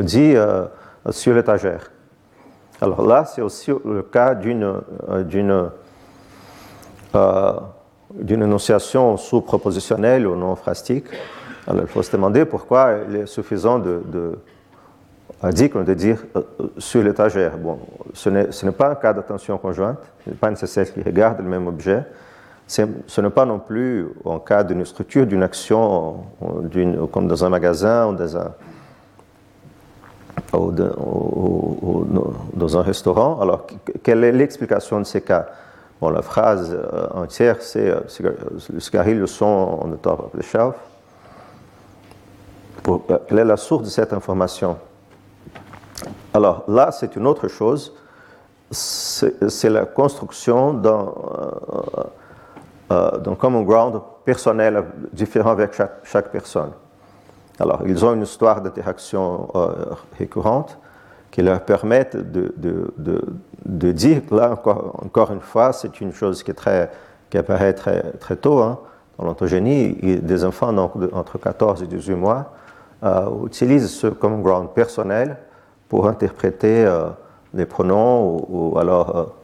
dit 0.00 0.34
euh, 0.34 0.64
sur 1.10 1.34
l'étagère. 1.34 1.90
Alors 2.80 3.06
là, 3.06 3.24
c'est 3.24 3.42
aussi 3.42 3.70
le 3.84 4.02
cas 4.02 4.34
d'une, 4.34 4.80
euh, 5.08 5.22
d'une 5.22 5.70
euh, 7.14 7.52
d'une 8.14 8.42
énonciation 8.42 9.16
sous-propositionnelle 9.16 10.26
ou 10.26 10.36
non 10.36 10.54
phrastique. 10.56 11.06
Alors 11.66 11.82
il 11.82 11.88
faut 11.88 12.02
se 12.02 12.12
demander 12.12 12.44
pourquoi 12.44 12.96
il 13.08 13.16
est 13.16 13.26
suffisant 13.26 13.78
de, 13.78 14.02
de, 14.06 14.38
de 15.42 15.94
dire 15.94 16.18
euh, 16.36 16.42
sur 16.78 17.02
l'étagère. 17.02 17.56
Bon, 17.56 17.78
ce 18.12 18.28
n'est 18.30 18.72
pas 18.72 18.90
un 18.90 18.94
cas 18.96 19.12
d'attention 19.12 19.56
conjointe, 19.58 19.98
ce 20.24 20.30
n'est 20.30 20.36
pas 20.36 20.50
nécessaire 20.50 20.92
qu'il 20.92 21.04
regarde 21.04 21.38
le 21.38 21.48
même 21.48 21.66
objet. 21.66 22.04
Ce 22.72 23.20
n'est 23.20 23.30
pas 23.30 23.44
non 23.44 23.58
plus 23.58 24.08
en 24.24 24.38
cas 24.38 24.64
d'une 24.64 24.86
structure, 24.86 25.26
d'une 25.26 25.42
action, 25.42 26.24
comme 27.12 27.28
dans 27.28 27.44
un 27.44 27.50
magasin 27.50 28.06
ou 28.08 28.14
dans 28.14 28.36
un, 28.38 28.50
dans 32.54 32.82
restaurant. 32.82 33.40
Alors, 33.42 33.66
quelle 34.02 34.24
est 34.24 34.32
l'explication 34.32 35.00
de 35.00 35.04
ces 35.04 35.20
cas? 35.20 35.48
La 36.00 36.22
phrase 36.22 36.72
euh, 36.72 37.06
entière, 37.14 37.58
c'est 37.60 37.88
euh, 37.88 38.00
le 38.72 38.80
cigarilles 38.80 39.14
le 39.14 39.28
sont 39.28 39.78
on 39.82 39.88
top 39.90 40.18
of 40.18 40.32
the 40.36 40.42
shelf. 40.42 40.74
Euh, 42.88 43.18
quelle 43.28 43.38
est 43.38 43.44
la 43.44 43.56
source 43.56 43.84
de 43.84 43.88
cette 43.88 44.12
information? 44.12 44.78
Alors 46.34 46.64
là, 46.66 46.90
c'est 46.90 47.14
une 47.14 47.24
autre 47.28 47.46
chose. 47.46 47.94
C'est 48.72 49.70
la 49.70 49.84
construction 49.84 50.72
d'un 53.24 53.34
common 53.34 53.62
ground 53.62 54.00
personnel 54.24 54.84
différent 55.12 55.50
avec 55.50 55.72
chaque, 56.04 56.30
personne. 56.30 56.70
Alors, 57.58 57.82
ils 57.86 58.04
ont 58.04 58.14
une 58.14 58.22
histoire 58.22 58.60
d'interaction 58.60 59.48
récurrente 60.18 60.78
qui 61.30 61.42
leur 61.42 61.60
permettent 61.64 62.16
de, 62.16 62.54
de, 62.56 62.92
de, 63.64 63.92
dire, 63.92 64.20
là 64.30 64.52
encore, 64.52 65.00
encore 65.02 65.32
une 65.32 65.40
fois, 65.40 65.72
c'est 65.72 66.00
une 66.00 66.12
chose 66.12 66.42
qui, 66.42 66.50
est 66.50 66.54
très, 66.54 66.90
qui 67.30 67.38
apparaît 67.38 67.72
très, 67.72 68.12
très 68.20 68.36
tôt 68.36 68.60
hein, 68.60 68.78
dans 69.18 69.24
l'ontogénie, 69.24 69.94
des 69.94 70.44
enfants 70.44 70.72
donc, 70.72 70.92
entre 71.12 71.38
14 71.38 71.82
et 71.82 71.86
18 71.86 72.14
mois 72.14 72.52
euh, 73.02 73.46
utilisent 73.46 73.90
ce 73.90 74.06
common 74.06 74.38
ground 74.38 74.68
personnel 74.74 75.36
pour 75.88 76.06
interpréter 76.06 76.84
euh, 76.84 77.08
les 77.54 77.66
pronoms 77.66 78.44
ou, 78.48 78.78
alors 78.78 79.34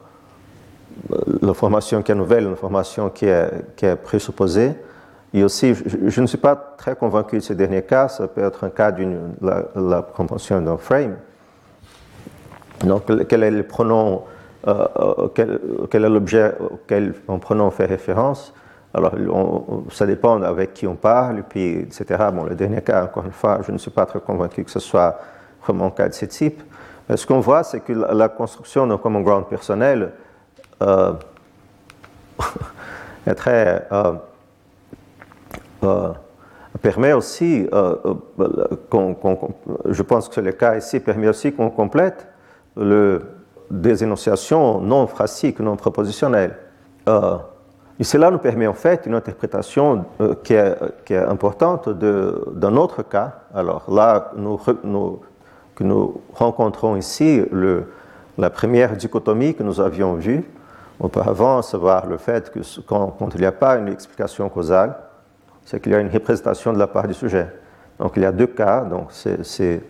euh, 1.11 1.17
l'information 1.41 2.01
qui 2.01 2.11
est 2.11 2.15
nouvelle, 2.15 2.45
l'information 2.49 3.09
qui 3.09 3.25
est, 3.25 3.49
qui 3.75 3.85
est 3.85 3.95
présupposée. 3.95 4.73
Et 5.33 5.43
aussi, 5.43 5.75
je, 5.75 6.21
ne 6.21 6.25
suis 6.25 6.39
pas 6.39 6.55
très 6.55 6.95
convaincu 6.95 7.35
de 7.37 7.41
ce 7.41 7.53
dernier 7.53 7.83
cas, 7.83 8.07
ça 8.07 8.27
peut 8.27 8.43
être 8.43 8.63
un 8.63 8.69
cas 8.69 8.91
de 8.91 9.05
la, 9.41 9.65
la 9.75 10.01
compréhension 10.01 10.59
d'un 10.59 10.77
frame, 10.77 11.15
donc, 12.85 13.03
quel 13.27 13.43
est 13.43 13.51
le 13.51 13.63
pronom, 13.63 14.23
euh, 14.67 14.87
euh, 14.97 15.27
quel, 15.89 16.05
est 16.05 16.09
l'objet 16.09 16.53
auquel 16.59 17.13
un 17.27 17.37
pronom 17.37 17.69
fait 17.71 17.85
référence? 17.85 18.53
Alors, 18.93 19.13
ça 19.91 20.05
dépend 20.05 20.41
avec 20.41 20.73
qui 20.73 20.87
on 20.87 20.95
parle, 20.95 21.43
puis, 21.47 21.79
etc. 21.79 22.05
Bon, 22.33 22.43
le 22.43 22.55
dernier 22.55 22.81
cas, 22.81 23.03
encore 23.03 23.25
une 23.25 23.31
fois, 23.31 23.59
je 23.65 23.71
ne 23.71 23.77
suis 23.77 23.91
pas 23.91 24.05
très 24.05 24.19
convaincu 24.19 24.63
que 24.63 24.71
ce 24.71 24.79
soit 24.79 25.19
vraiment 25.61 25.87
un 25.87 25.91
cas 25.91 26.07
de 26.07 26.13
ce 26.13 26.25
type. 26.25 26.63
Ce 27.13 27.25
qu'on 27.25 27.39
voit, 27.39 27.63
c'est 27.63 27.81
que 27.81 27.93
la, 27.93 28.29
construction 28.29 28.87
d'un 28.87 28.97
common 28.97 29.21
ground 29.21 29.45
personnel 29.47 30.11
euh, 30.81 31.13
est 33.27 33.35
très. 33.35 33.87
permet 36.81 37.13
aussi, 37.13 37.67
je 39.85 40.01
pense 40.01 40.29
que 40.29 40.35
c'est 40.35 40.41
le 40.41 40.51
cas 40.53 40.77
ici, 40.77 40.99
permet 40.99 41.27
aussi 41.27 41.53
qu'on 41.53 41.69
complète 41.69 42.27
le, 42.77 43.21
des 43.69 44.03
énonciations 44.03 44.79
non 44.79 45.07
phrastiques, 45.07 45.59
non 45.59 45.75
propositionnelles. 45.75 46.55
Euh, 47.07 47.37
cela 48.01 48.31
nous 48.31 48.37
permet 48.37 48.67
en 48.67 48.73
fait 48.73 49.05
une 49.05 49.15
interprétation 49.15 50.05
euh, 50.21 50.35
qui, 50.43 50.53
est, 50.53 50.75
qui, 51.05 51.13
est, 51.13 51.17
importante 51.17 51.89
d'un 51.89 52.77
autre 52.77 53.03
cas. 53.03 53.41
Alors 53.53 53.91
là, 53.91 54.31
nous, 54.37 54.57
que 55.75 55.83
nous 55.83 56.21
rencontrons 56.33 56.95
ici 56.95 57.41
la 58.37 58.49
première 58.49 58.95
dichotomie 58.95 59.53
que 59.53 59.63
nous 59.63 59.81
avions 59.81 60.13
vue 60.13 60.45
auparavant, 60.99 61.59
à 61.59 61.61
savoir 61.61 62.05
le 62.05 62.17
fait 62.17 62.51
que 62.51 62.59
quand, 62.81 63.15
il 63.33 63.39
n'y 63.39 63.45
a 63.45 63.51
pas 63.51 63.77
une 63.77 63.87
explication 63.87 64.49
causale, 64.49 64.95
c'est 65.65 65.79
qu'il 65.81 65.91
y 65.91 65.95
a 65.95 65.99
une 65.99 66.09
représentation 66.09 66.73
de 66.73 66.79
la 66.79 66.87
part 66.87 67.07
du 67.07 67.13
sujet. 67.13 67.47
Donc 67.97 68.13
il 68.15 68.23
y 68.23 68.25
a 68.25 68.31
deux 68.31 68.47
cas, 68.47 68.81
donc 68.81 69.09
c'est 69.11 69.81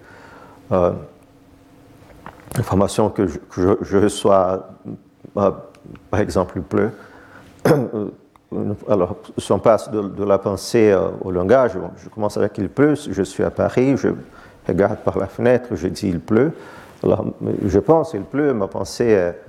euh, 0.72 0.92
l'information 2.56 3.10
que, 3.10 3.28
je, 3.28 3.98
reçois, 3.98 4.70
euh, 5.38 5.52
par 6.10 6.20
exemple, 6.20 6.54
il 6.58 6.64
pleut. 6.64 6.92
Alors, 8.90 9.18
si 9.38 9.52
on 9.52 9.60
passe 9.60 9.92
de, 9.92 10.24
la 10.24 10.40
pensée 10.40 10.92
euh, 10.92 11.10
au 11.22 11.32
langage, 11.32 11.74
je 11.98 12.10
commence 12.10 12.36
avec 12.38 12.58
il 12.58 12.70
pleut, 12.70 12.96
je 12.96 13.24
suis 13.24 13.44
à 13.44 13.52
Paris, 13.52 13.96
je 13.96 14.10
regarde 14.68 14.98
par 15.00 15.20
la 15.20 15.28
fenêtre, 15.28 15.76
je 15.76 15.88
dis 15.88 16.10
il 16.10 16.20
pleut. 16.20 16.52
Alors, 17.04 17.26
je 17.64 17.80
pense 17.80 18.14
il 18.14 18.24
pleut, 18.24 18.54
ma 18.54 18.68
pensée 18.68 19.06
est, 19.06 19.40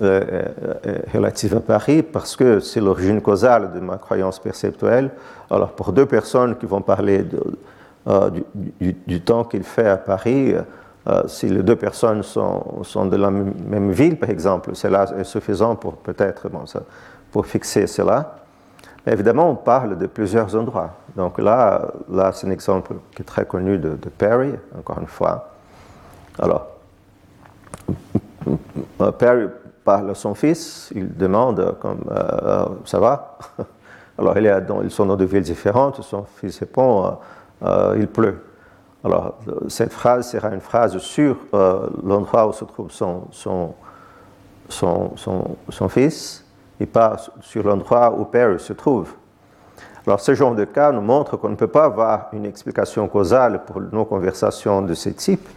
relative 0.00 1.56
à 1.56 1.60
Paris 1.60 2.02
parce 2.02 2.36
que 2.36 2.60
c'est 2.60 2.80
l'origine 2.80 3.20
causale 3.20 3.72
de 3.72 3.80
ma 3.80 3.98
croyance 3.98 4.38
perceptuelle. 4.38 5.10
Alors, 5.50 5.72
pour 5.72 5.92
deux 5.92 6.06
personnes 6.06 6.56
qui 6.56 6.66
vont 6.66 6.82
parler 6.82 7.24
euh, 8.06 8.30
du, 9.06 9.20
temps 9.20 9.44
qu'il 9.44 9.64
fait 9.64 9.88
à 9.88 9.96
Paris, 9.96 10.54
euh, 11.08 11.22
si 11.26 11.48
les 11.48 11.62
deux 11.62 11.76
personnes 11.76 12.22
sont, 12.22 12.82
sont, 12.82 13.06
de 13.06 13.16
la 13.16 13.30
même 13.30 13.90
ville, 13.90 14.18
par 14.18 14.30
exemple, 14.30 14.74
cela 14.74 15.06
est 15.18 15.24
suffisant 15.24 15.74
pour 15.74 15.94
peut-être 15.96 16.48
bon, 16.48 16.64
pour 17.30 17.46
fixer 17.46 17.86
cela. 17.86 18.36
Mais 19.04 19.12
évidemment, 19.12 19.50
on 19.50 19.56
parle 19.56 19.96
de 19.98 20.06
plusieurs 20.06 20.54
endroits. 20.54 20.96
Donc 21.16 21.38
là, 21.38 21.90
là 22.10 22.32
c'est 22.32 22.46
un 22.46 22.50
exemple 22.50 22.94
qui 23.14 23.22
est 23.22 23.24
très 23.24 23.44
connu 23.44 23.78
de, 23.78 23.96
Perry, 24.16 24.52
encore 24.78 24.98
une 25.00 25.06
fois. 25.06 25.50
Alors, 26.38 26.66
Perry 29.18 29.48
parle 29.88 30.14
son 30.14 30.34
fils, 30.34 30.92
il 30.94 31.16
demande 31.16 31.76
comme 31.80 32.04
euh, 32.10 32.66
ça 32.84 33.00
va? 33.00 33.38
Alors 34.18 34.36
il 34.36 34.64
dans, 34.68 34.82
ils 34.82 34.90
sont 34.90 35.06
dans 35.06 35.16
deux 35.16 35.24
villes 35.24 35.40
différentes, 35.40 36.02
son 36.02 36.24
fils 36.24 36.58
répond 36.58 37.16
euh, 37.62 37.96
il 37.98 38.06
pleut. 38.06 38.38
Alors 39.02 39.38
cette 39.68 39.94
phrase 39.94 40.28
sera 40.28 40.50
une 40.50 40.60
phrase 40.60 40.98
sur 40.98 41.38
euh, 41.54 41.86
l'endroit 42.04 42.48
où 42.48 42.52
se 42.52 42.66
trouve 42.66 42.90
son, 42.90 43.74
fils 45.88 46.44
et 46.78 46.84
pas 46.84 47.16
sur 47.40 47.62
l'endroit 47.62 48.12
où 48.12 48.26
Père 48.26 48.60
se 48.60 48.74
trouve. 48.74 49.08
Alors, 50.06 50.20
ce 50.20 50.34
genre 50.34 50.54
de 50.54 50.64
cas 50.64 50.92
nous 50.92 51.00
montre 51.02 51.36
qu'on 51.38 51.50
ne 51.50 51.56
peut 51.56 51.72
pas 51.78 51.84
avoir 51.84 52.28
une 52.32 52.44
explication 52.44 53.08
causale 53.08 53.64
pour 53.64 53.80
nos 53.80 54.04
conversations 54.04 54.80
de 54.82 54.94
ce 54.94 55.10
type, 55.10 55.48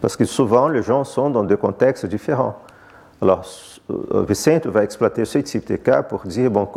parce 0.00 0.16
que 0.16 0.24
souvent 0.24 0.68
les 0.68 0.82
gens 0.82 1.04
sont 1.04 1.28
dans 1.30 1.44
deux 1.44 1.56
contextes 1.56 2.06
différents. 2.06 2.56
Alors, 3.22 3.44
euh, 3.90 4.24
Vicente 4.26 4.66
va 4.66 4.82
exploiter 4.82 5.24
ce 5.24 5.38
type 5.38 5.66
de 5.66 5.76
cas 5.76 6.02
pour 6.02 6.22
dire 6.22 6.50
bon, 6.50 6.68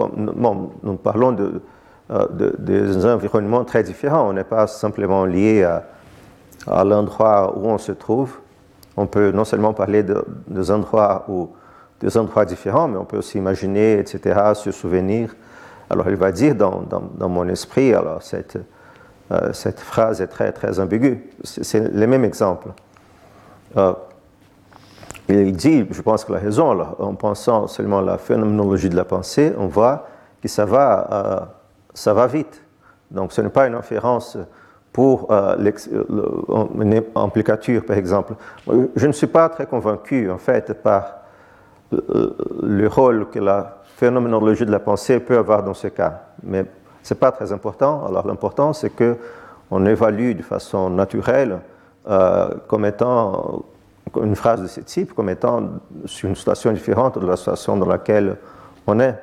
nous 0.84 0.96
parlons 0.96 1.32
de, 1.32 1.62
euh, 2.12 2.28
de, 2.30 2.56
des 2.60 3.06
environnements 3.06 3.64
très 3.64 3.84
différents. 3.84 4.30
On 4.30 4.34
n'est 4.34 4.44
pas 4.44 4.68
simplement 4.68 5.26
lié 5.26 5.64
à, 5.64 5.86
à 6.68 6.84
l'endroit 6.84 7.58
où 7.58 7.68
on 7.68 7.78
se 7.78 7.94
trouve. 7.94 8.38
On 8.98 9.08
peut 9.08 9.32
non 9.32 9.46
seulement 9.46 9.74
parler 9.74 10.04
de, 10.04 10.24
des 10.48 10.70
endroits 10.70 11.26
où 11.30 11.50
des 12.02 12.18
endroits 12.18 12.46
différents, 12.46 12.90
mais 12.90 12.98
on 12.98 13.06
peut 13.06 13.18
aussi 13.18 13.38
imaginer, 13.38 14.00
etc., 14.00 14.52
se 14.56 14.72
souvenir. 14.72 15.34
Alors 15.90 16.10
il 16.10 16.16
va 16.16 16.32
dire 16.32 16.56
dans, 16.56 16.82
dans, 16.82 17.30
mon 17.30 17.48
esprit, 17.48 17.94
alors 17.94 18.22
cette, 18.22 18.58
euh, 19.32 19.54
cette 19.54 19.80
phrase 19.80 20.20
est 20.20 20.28
très, 20.28 20.52
très 20.52 20.80
ambiguë. 20.80 21.30
C'est 21.44 21.80
le 21.80 22.08
même 22.08 22.26
exemple. 22.26 22.70
Il 25.30 25.56
dit, 25.56 25.86
je 25.90 26.02
pense 26.02 26.26
qu'il 26.26 26.36
a 26.36 26.40
raison, 26.40 26.80
en 27.00 27.16
pensant 27.16 27.68
seulement 27.68 28.00
à 28.00 28.02
la 28.02 28.18
phénoménologie 28.18 28.90
de 28.90 28.96
la 28.96 29.06
pensée, 29.06 29.54
on 29.58 29.68
voit 29.68 30.08
que 30.42 30.48
ça 30.48 30.66
va, 30.66 31.08
euh, 31.12 31.40
ça 31.94 32.14
va 32.14 32.28
vite. 32.28 32.62
Donc 33.10 33.32
ce 33.32 33.42
n'est 33.42 33.50
pas 33.50 33.68
une 33.68 33.76
inférence 33.76 34.38
pour 34.92 35.32
une 35.32 37.04
implicature, 37.16 37.84
par 37.86 37.98
exemple. 37.98 38.34
Je 38.96 39.08
ne 39.08 39.12
suis 39.12 39.28
pas 39.28 39.50
très 39.50 39.66
convaincu, 39.66 40.30
en 40.30 40.38
fait, 40.38 40.74
par 40.84 41.24
le 41.92 42.88
rôle 42.88 43.30
que 43.30 43.40
la 43.40 43.78
phénoménologie 43.96 44.66
de 44.66 44.72
la 44.72 44.80
pensée 44.80 45.20
peut 45.20 45.38
avoir 45.38 45.64
dans 45.64 45.74
ce 45.74 45.88
cas. 45.88 46.22
Mais 46.44 46.66
ce 47.02 47.14
n'est 47.14 47.20
pas 47.20 47.32
très 47.32 47.52
important. 47.52 48.06
Alors 48.06 48.28
l'important, 48.28 48.74
c'est 48.74 48.92
qu'on 48.92 49.86
évalue 49.86 50.36
de 50.36 50.42
façon 50.42 50.90
naturelle 50.90 51.60
euh, 52.10 52.50
comme 52.68 52.86
étant 52.86 53.64
une 54.22 54.36
phrase 54.36 54.62
de 54.62 54.68
ce 54.68 54.82
type, 54.82 55.14
comme 55.14 55.30
étant 55.30 55.62
une 56.24 56.36
situation 56.36 56.72
différente 56.72 57.18
de 57.18 57.26
la 57.26 57.36
situation 57.36 57.78
dans 57.78 57.88
laquelle 57.88 58.38
on 58.88 59.00
est. 59.00 59.20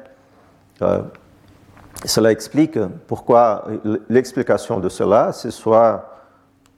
Euh, 0.83 1.03
cela 2.05 2.33
explique 2.33 2.79
pourquoi 3.07 3.65
l'explication 4.09 4.81
de 4.81 4.89
cela, 4.89 5.33
c'est 5.33 5.51
soit 5.51 6.09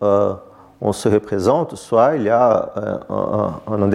euh, 0.03 0.35
on 0.81 0.93
se 0.93 1.09
représente, 1.09 1.77
soit 1.77 2.17
il 2.17 2.25
y 2.25 2.31
a 2.31 2.73
un, 3.09 3.53
un, 3.69 3.83
un 3.83 3.93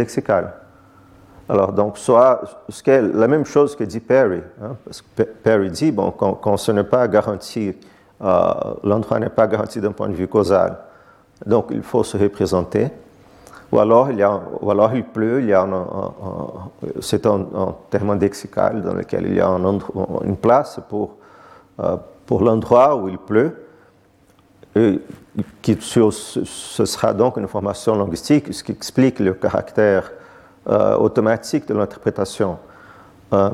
alors, 1.49 1.71
donc, 1.71 1.97
soit 1.97 2.41
ce 2.67 3.17
la 3.17 3.27
même 3.27 3.45
chose 3.45 3.75
que 3.75 3.85
dit 3.85 4.01
Perry, 4.01 4.41
hein, 4.61 4.75
parce 4.83 5.01
que 5.01 5.23
Perry 5.23 5.71
dit, 5.71 5.91
bon, 5.91 6.11
quand, 6.11 6.57
ce 6.57 6.73
n'est 6.73 6.83
pas 6.83 7.07
garanti, 7.07 7.73
euh, 8.21 8.53
l'endroit 8.83 9.19
n'est 9.19 9.29
pas 9.29 9.47
garanti 9.47 9.79
d'un 9.79 9.93
point 9.93 10.09
de 10.09 10.13
vue 10.13 10.27
causal, 10.27 10.77
donc 11.45 11.67
il 11.71 11.83
faut 11.83 12.03
se 12.03 12.17
représenter, 12.17 12.89
ou 13.71 13.79
alors 13.79 14.09
il, 14.11 14.17
y 14.17 14.23
a, 14.23 14.41
ou 14.61 14.71
alors 14.71 14.95
il 14.95 15.03
pleut, 15.03 15.41
il 15.41 15.47
y 15.47 15.53
a 15.53 15.61
un, 15.61 15.87
c'est 17.01 17.25
un, 17.25 17.75
terme 17.89 18.17
lexical 18.17 18.81
dans 18.81 18.93
lequel 18.93 19.27
il 19.27 19.35
y 19.35 19.41
a 19.41 19.47
une 19.47 20.37
place 20.37 20.79
pour, 20.89 21.15
euh, 21.79 21.97
pour 22.25 22.41
l'endroit 22.41 22.95
où 22.95 23.09
il 23.09 23.17
pleut, 23.17 23.67
et 24.75 24.99
qui, 25.61 25.77
ce 25.81 26.85
sera 26.85 27.13
donc 27.13 27.37
une 27.37 27.47
formation 27.47 27.95
linguistique, 27.95 28.53
ce 28.53 28.63
qui 28.63 28.71
explique 28.71 29.19
le 29.19 29.33
caractère 29.33 30.11
euh, 30.69 30.95
automatique 30.97 31.67
de 31.67 31.73
l'interprétation. 31.73 32.57
Euh, 33.33 33.49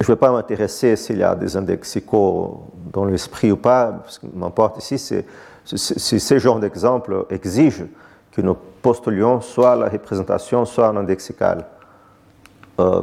je 0.00 0.04
ne 0.04 0.14
vais 0.14 0.16
pas 0.16 0.30
m'intéresser 0.30 0.94
s'il 0.96 1.18
y 1.18 1.22
a 1.22 1.34
des 1.34 1.56
indexicaux 1.56 2.64
dans 2.92 3.04
l'esprit 3.04 3.50
ou 3.50 3.56
pas, 3.56 4.02
ce 4.06 4.20
qui 4.20 4.28
m'importe 4.34 4.78
ici, 4.78 4.98
c'est 4.98 5.26
si 5.64 6.20
ce 6.20 6.38
genre 6.38 6.60
d'exemple 6.60 7.26
exige 7.30 7.84
que 8.30 8.40
nous 8.40 8.56
postulions 8.86 9.40
soit 9.40 9.74
la 9.74 9.88
représentation, 9.88 10.64
soit 10.64 10.86
un 10.86 10.96
indexical. 10.98 11.64
Euh, 12.78 13.02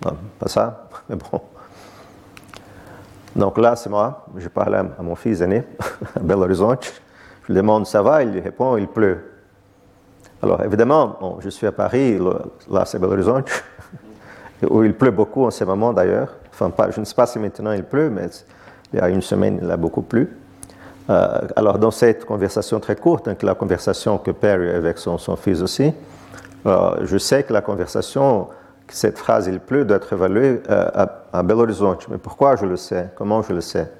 pas 0.00 0.46
ça, 0.46 0.88
mais 1.08 1.16
bon. 1.16 1.40
Donc 3.34 3.58
là, 3.58 3.74
c'est 3.74 3.90
moi, 3.90 4.24
je 4.36 4.48
parle 4.48 4.76
à 4.76 5.02
mon 5.02 5.16
fils 5.16 5.40
aîné, 5.40 5.64
à 6.16 6.20
Belo 6.20 6.42
Horizonte. 6.42 7.02
Je 7.42 7.48
lui 7.48 7.54
demande 7.56 7.86
ça 7.86 8.02
va, 8.02 8.22
il 8.22 8.38
répond 8.38 8.76
il 8.76 8.86
pleut. 8.86 9.32
Alors 10.42 10.62
évidemment, 10.62 11.38
je 11.40 11.48
suis 11.48 11.66
à 11.66 11.72
Paris, 11.72 12.16
là 12.70 12.84
c'est 12.84 13.00
Belo 13.00 13.14
Horizonte, 13.14 13.50
où 14.70 14.84
il 14.84 14.94
pleut 14.94 15.10
beaucoup 15.10 15.44
en 15.44 15.50
ce 15.50 15.64
moment 15.64 15.92
d'ailleurs. 15.92 16.36
Enfin, 16.52 16.72
je 16.90 17.00
ne 17.00 17.04
sais 17.04 17.16
pas 17.16 17.26
si 17.26 17.40
maintenant 17.40 17.72
il 17.72 17.82
pleut, 17.82 18.10
mais 18.10 18.28
il 18.92 19.00
y 19.00 19.02
a 19.02 19.08
une 19.08 19.22
semaine, 19.22 19.58
il 19.60 19.70
a 19.72 19.76
beaucoup 19.76 20.02
plu. 20.02 20.28
Euh, 21.08 21.40
alors 21.56 21.78
dans 21.78 21.90
cette 21.90 22.24
conversation 22.24 22.78
très 22.78 22.96
courte, 22.96 23.26
donc 23.26 23.42
la 23.42 23.54
conversation 23.54 24.18
que 24.18 24.30
Perry 24.30 24.70
a 24.70 24.76
avec 24.76 24.98
son, 24.98 25.18
fils 25.36 25.62
aussi, 25.62 25.92
euh, 26.66 26.90
je 27.02 27.18
sais 27.18 27.42
que 27.42 27.52
la 27.52 27.62
conversation, 27.62 28.48
cette 28.88 29.18
phrase 29.18 29.46
il 29.46 29.60
pleut, 29.60 29.84
doit 29.84 29.96
être 29.96 30.12
évaluée 30.12 30.62
euh, 30.68 30.90
à, 30.94 31.08
à 31.32 31.42
Belo 31.42 31.62
Horizonte. 31.62 32.06
Mais 32.10 32.18
pourquoi 32.18 32.56
je 32.56 32.66
le 32.66 32.76
sais? 32.76 33.08
Comment 33.16 33.42
je 33.42 33.52
le 33.52 33.60
sais? 33.60 33.90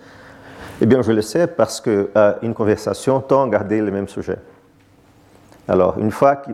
Eh 0.83 0.87
bien, 0.87 1.03
je 1.03 1.13
le 1.13 1.23
sais 1.23 1.47
parce 1.47 1.81
qu'une 1.81 2.55
conversation 2.55 3.21
tend 3.21 3.45
à 3.45 3.49
garder 3.49 3.81
le 3.81 3.91
même 3.91 4.09
sujet. 4.09 4.39
Alors, 5.69 5.99
une 5.99 6.11
fois, 6.11 6.37
que, 6.37 6.51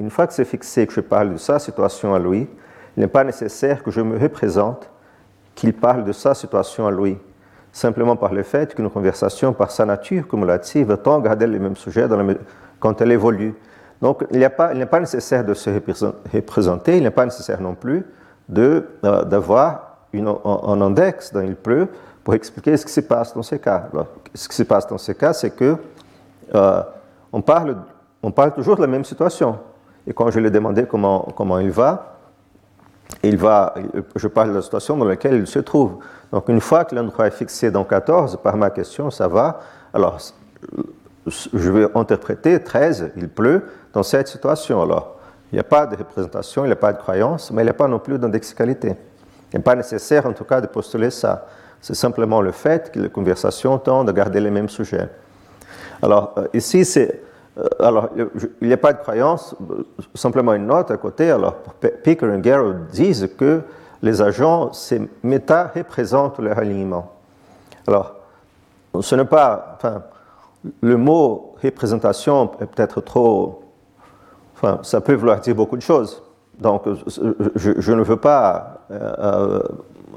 une 0.00 0.10
fois 0.10 0.26
que 0.26 0.32
c'est 0.32 0.44
fixé 0.44 0.86
que 0.86 0.92
je 0.92 1.00
parle 1.00 1.32
de 1.32 1.36
sa 1.36 1.58
situation 1.58 2.14
à 2.14 2.18
lui, 2.18 2.48
il 2.96 3.00
n'est 3.00 3.06
pas 3.06 3.22
nécessaire 3.22 3.82
que 3.82 3.90
je 3.90 4.00
me 4.00 4.18
représente 4.18 4.90
qu'il 5.54 5.72
parle 5.72 6.04
de 6.04 6.12
sa 6.12 6.34
situation 6.34 6.86
à 6.86 6.90
lui, 6.90 7.16
simplement 7.72 8.16
par 8.16 8.32
le 8.32 8.42
fait 8.42 8.74
qu'une 8.74 8.90
conversation, 8.90 9.52
par 9.52 9.70
sa 9.70 9.84
nature 9.84 10.26
cumulative, 10.26 10.96
tend 11.02 11.20
à 11.20 11.22
garder 11.22 11.46
le 11.46 11.58
même 11.58 11.76
sujet 11.76 12.06
quand 12.78 13.00
elle 13.00 13.12
évolue. 13.12 13.54
Donc, 14.00 14.24
il 14.30 14.38
n'est 14.38 14.48
pas, 14.48 15.00
nécessaire 15.00 15.44
de 15.44 15.54
se 15.54 15.70
représenter, 16.32 16.96
il 16.96 17.02
n'est 17.02 17.10
pas 17.10 17.24
nécessaire 17.24 17.60
non 17.60 17.74
plus 17.74 18.04
euh, 18.56 18.82
d'avoir 19.24 19.98
un, 20.14 20.80
index 20.80 21.32
dans 21.32 21.42
il 21.42 21.54
pleut 21.54 21.88
pour 22.24 22.34
expliquer 22.34 22.76
ce 22.76 22.86
qui 22.86 22.92
se 22.92 23.00
passe 23.00 23.34
dans 23.34 23.42
ces 23.42 23.58
cas. 23.58 23.88
ce 24.34 24.48
qui 24.48 24.56
se 24.56 24.62
passe 24.62 24.86
dans 24.86 24.98
ces 24.98 25.14
cas, 25.14 25.32
c'est 25.32 25.50
que 25.50 25.76
euh, 26.54 26.82
on 27.32 27.42
parle 27.42 27.76
toujours 28.54 28.76
de 28.76 28.80
la 28.80 28.86
même 28.86 29.04
situation. 29.04 29.58
Et 30.06 30.14
quand 30.14 30.30
je 30.30 30.40
lui 30.40 30.48
ai 30.48 30.50
demandé 30.50 30.86
comment 30.86 31.58
il 31.58 31.70
va, 31.70 32.19
il 33.22 33.36
va, 33.36 33.74
je 34.16 34.28
parle 34.28 34.50
de 34.50 34.54
la 34.54 34.62
situation 34.62 34.96
dans 34.96 35.04
laquelle 35.04 35.34
il 35.34 35.46
se 35.46 35.58
trouve. 35.58 35.98
Donc 36.32 36.48
une 36.48 36.60
fois 36.60 36.84
que 36.84 36.94
l'endroit 36.94 37.26
est 37.26 37.32
fixé 37.32 37.70
dans 37.70 37.84
14, 37.84 38.38
par 38.42 38.56
ma 38.56 38.70
question, 38.70 39.10
ça 39.10 39.28
va. 39.28 39.60
Alors, 39.92 40.18
je 41.26 41.70
vais 41.70 41.86
interpréter 41.94 42.62
13, 42.62 43.12
il 43.16 43.28
pleut, 43.28 43.64
dans 43.92 44.02
cette 44.02 44.28
situation. 44.28 44.82
Alors, 44.82 45.16
il 45.52 45.56
n'y 45.56 45.60
a 45.60 45.64
pas 45.64 45.86
de 45.86 45.96
représentation, 45.96 46.64
il 46.64 46.68
n'y 46.68 46.72
a 46.72 46.76
pas 46.76 46.92
de 46.92 46.98
croyance, 46.98 47.50
mais 47.50 47.62
il 47.62 47.66
n'y 47.66 47.70
a 47.70 47.74
pas 47.74 47.88
non 47.88 47.98
plus 47.98 48.18
d'indexicalité. 48.18 48.94
Il 49.52 49.56
n'est 49.56 49.62
pas 49.62 49.74
nécessaire, 49.74 50.26
en 50.26 50.32
tout 50.32 50.44
cas, 50.44 50.60
de 50.60 50.68
postuler 50.68 51.10
ça. 51.10 51.46
C'est 51.80 51.94
simplement 51.94 52.40
le 52.40 52.52
fait 52.52 52.92
que 52.92 53.00
les 53.00 53.08
conversations 53.08 53.78
tendent 53.78 54.08
à 54.08 54.12
garder 54.12 54.40
les 54.40 54.50
mêmes 54.50 54.68
sujets. 54.68 55.08
Alors, 56.02 56.34
ici, 56.54 56.84
c'est 56.84 57.10
euh, 57.10 57.29
alors, 57.78 58.10
il 58.16 58.68
n'y 58.68 58.72
a 58.72 58.78
pas 58.78 58.92
de 58.92 58.98
croyance, 58.98 59.54
simplement 60.14 60.54
une 60.54 60.66
note 60.66 60.90
à 60.90 60.96
côté. 60.96 61.30
Alors, 61.30 61.56
Picker 62.02 62.32
et 62.32 62.40
Garrow 62.40 62.72
disent 62.92 63.28
que 63.36 63.62
les 64.02 64.22
agents, 64.22 64.72
ces 64.72 65.08
méta 65.22 65.70
représentent 65.74 66.38
leur 66.38 66.58
alignement. 66.58 67.12
Alors, 67.86 68.14
ce 69.00 69.14
n'est 69.14 69.24
pas. 69.24 69.76
Enfin, 69.76 70.02
le 70.80 70.96
mot 70.96 71.54
représentation 71.62 72.50
est 72.60 72.66
peut-être 72.66 73.00
trop. 73.00 73.62
Enfin, 74.54 74.78
ça 74.82 75.00
peut 75.00 75.14
vouloir 75.14 75.40
dire 75.40 75.54
beaucoup 75.54 75.76
de 75.76 75.82
choses. 75.82 76.22
Donc, 76.58 76.82
je, 77.56 77.92
ne 77.92 78.02
veux 78.02 78.18
pas 78.18 78.80
euh, 78.90 79.60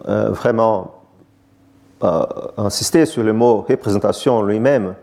euh, 0.07 0.29
vraiment 0.29 0.95
insister 2.57 3.05
sur 3.05 3.23
le 3.23 3.31
mot 3.31 3.65
représentation 3.67 4.43
lui-même. 4.43 4.95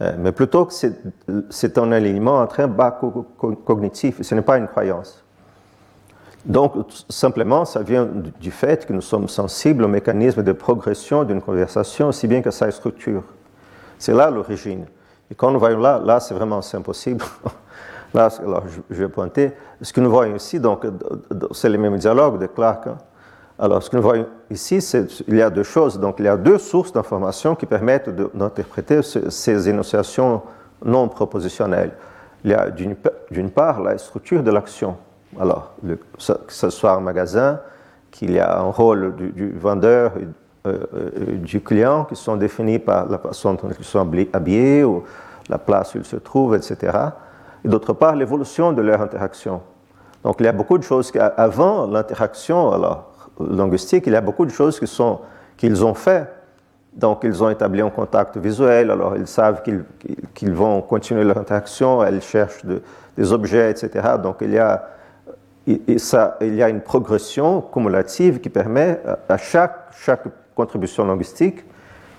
Euh, 0.00 0.14
mais 0.18 0.32
plutôt 0.32 0.66
que 0.66 0.72
c'est 1.50 1.78
un 1.78 1.92
alignement 1.92 2.40
entre 2.40 2.60
un 2.60 2.68
bas 2.68 2.98
cognitif, 3.64 4.22
ce 4.22 4.34
n'est 4.34 4.42
pas 4.42 4.58
une 4.58 4.66
croyance. 4.66 5.24
Donc, 6.44 6.74
simplement, 7.08 7.64
ça 7.64 7.82
vient 7.82 8.06
du 8.40 8.50
fait 8.50 8.84
que 8.84 8.92
nous 8.92 9.00
sommes 9.00 9.28
sensibles 9.28 9.84
au 9.84 9.88
mécanisme 9.88 10.42
de 10.42 10.52
progression 10.52 11.24
d'une 11.24 11.40
conversation, 11.40 12.08
aussi 12.08 12.26
bien 12.26 12.42
que 12.42 12.50
sa 12.50 12.70
structure. 12.70 13.22
C'est 13.98 14.12
là 14.12 14.30
l'origine. 14.30 14.84
Et 15.30 15.34
quand 15.34 15.50
nous 15.50 15.58
voyons 15.58 15.78
là, 15.78 15.98
là, 16.04 16.20
c'est 16.20 16.34
vraiment 16.34 16.60
impossible. 16.74 17.24
là, 18.14 18.28
alors, 18.40 18.64
je 18.90 19.02
vais 19.02 19.08
pointer. 19.08 19.52
Ce 19.80 19.92
que 19.92 20.02
nous 20.02 20.10
voyons 20.10 20.36
ici, 20.36 20.60
donc, 20.60 20.84
c'est 21.52 21.70
le 21.70 21.78
même 21.78 21.96
dialogue 21.96 22.38
de 22.38 22.46
Clark. 22.46 22.88
Hein. 22.88 22.98
Alors, 23.58 23.82
ce 23.82 23.88
que 23.90 23.96
nous 23.96 24.02
voyons 24.02 24.26
ici, 24.50 24.80
c'est 24.80 25.06
il 25.28 25.36
y 25.36 25.42
a 25.42 25.50
deux 25.50 25.62
choses. 25.62 26.00
Donc, 26.00 26.16
il 26.18 26.24
y 26.24 26.28
a 26.28 26.36
deux 26.36 26.58
sources 26.58 26.92
d'informations 26.92 27.54
qui 27.54 27.66
permettent 27.66 28.10
d'interpréter 28.34 29.00
ces 29.02 29.68
énonciations 29.68 30.42
non 30.84 31.08
propositionnelles. 31.08 31.92
Il 32.44 32.50
y 32.50 32.54
a 32.54 32.68
d'une 32.70 33.50
part 33.50 33.80
la 33.80 33.96
structure 33.98 34.42
de 34.42 34.50
l'action. 34.50 34.96
Alors, 35.40 35.72
que 35.86 36.52
ce 36.52 36.70
soit 36.70 36.92
un 36.92 37.00
magasin, 37.00 37.60
qu'il 38.10 38.32
y 38.32 38.38
a 38.38 38.58
un 38.58 38.70
rôle 38.70 39.14
du, 39.16 39.52
vendeur 39.52 40.12
et 40.18 40.26
euh, 40.66 40.78
euh, 40.94 41.36
du 41.36 41.60
client 41.60 42.04
qui 42.04 42.16
sont 42.16 42.36
définis 42.36 42.78
par 42.78 43.08
la 43.08 43.18
façon 43.18 43.54
dont 43.54 43.68
ils 43.76 43.84
sont 43.84 44.08
habillés 44.32 44.84
ou 44.84 45.02
la 45.48 45.58
place 45.58 45.94
où 45.94 45.98
ils 45.98 46.04
se 46.04 46.16
trouvent, 46.16 46.54
etc. 46.54 46.96
Et 47.64 47.68
d'autre 47.68 47.92
part, 47.92 48.14
l'évolution 48.14 48.72
de 48.72 48.82
leur 48.82 49.00
interaction. 49.00 49.60
Donc, 50.22 50.36
il 50.40 50.46
y 50.46 50.48
a 50.48 50.52
beaucoup 50.52 50.78
de 50.78 50.82
choses 50.82 51.10
qu'avant 51.10 51.86
l'interaction, 51.86 52.72
alors, 52.72 53.13
linguistique, 53.40 54.04
il 54.06 54.12
y 54.12 54.16
a 54.16 54.20
beaucoup 54.20 54.46
de 54.46 54.50
choses 54.50 54.78
qu'ils 54.78 54.88
sont, 54.88 55.20
qu'ils 55.56 55.84
ont 55.84 55.94
fait. 55.94 56.28
Donc, 56.94 57.20
ils 57.24 57.42
ont 57.42 57.50
établi 57.50 57.80
un 57.80 57.90
contact 57.90 58.36
visuel, 58.36 58.90
alors 58.90 59.16
ils 59.16 59.26
savent 59.26 59.62
qu'ils, 59.62 60.52
vont 60.52 60.80
continuer 60.82 61.24
leur 61.24 61.38
interaction, 61.38 62.04
elles 62.04 62.22
cherchent 62.22 62.64
des 63.16 63.32
objets, 63.32 63.70
etc. 63.70 63.90
Donc, 64.22 64.36
il 64.42 64.52
y, 64.52 64.58
a, 64.58 64.90
ça, 65.96 66.36
il 66.40 66.54
y 66.54 66.62
a 66.62 66.68
une 66.68 66.80
progression 66.80 67.60
cumulative 67.60 68.40
qui 68.40 68.48
permet 68.48 69.00
à 69.28 69.36
chaque, 69.36 69.88
chaque 69.90 70.22
contribution 70.54 71.04
linguistique 71.04 71.64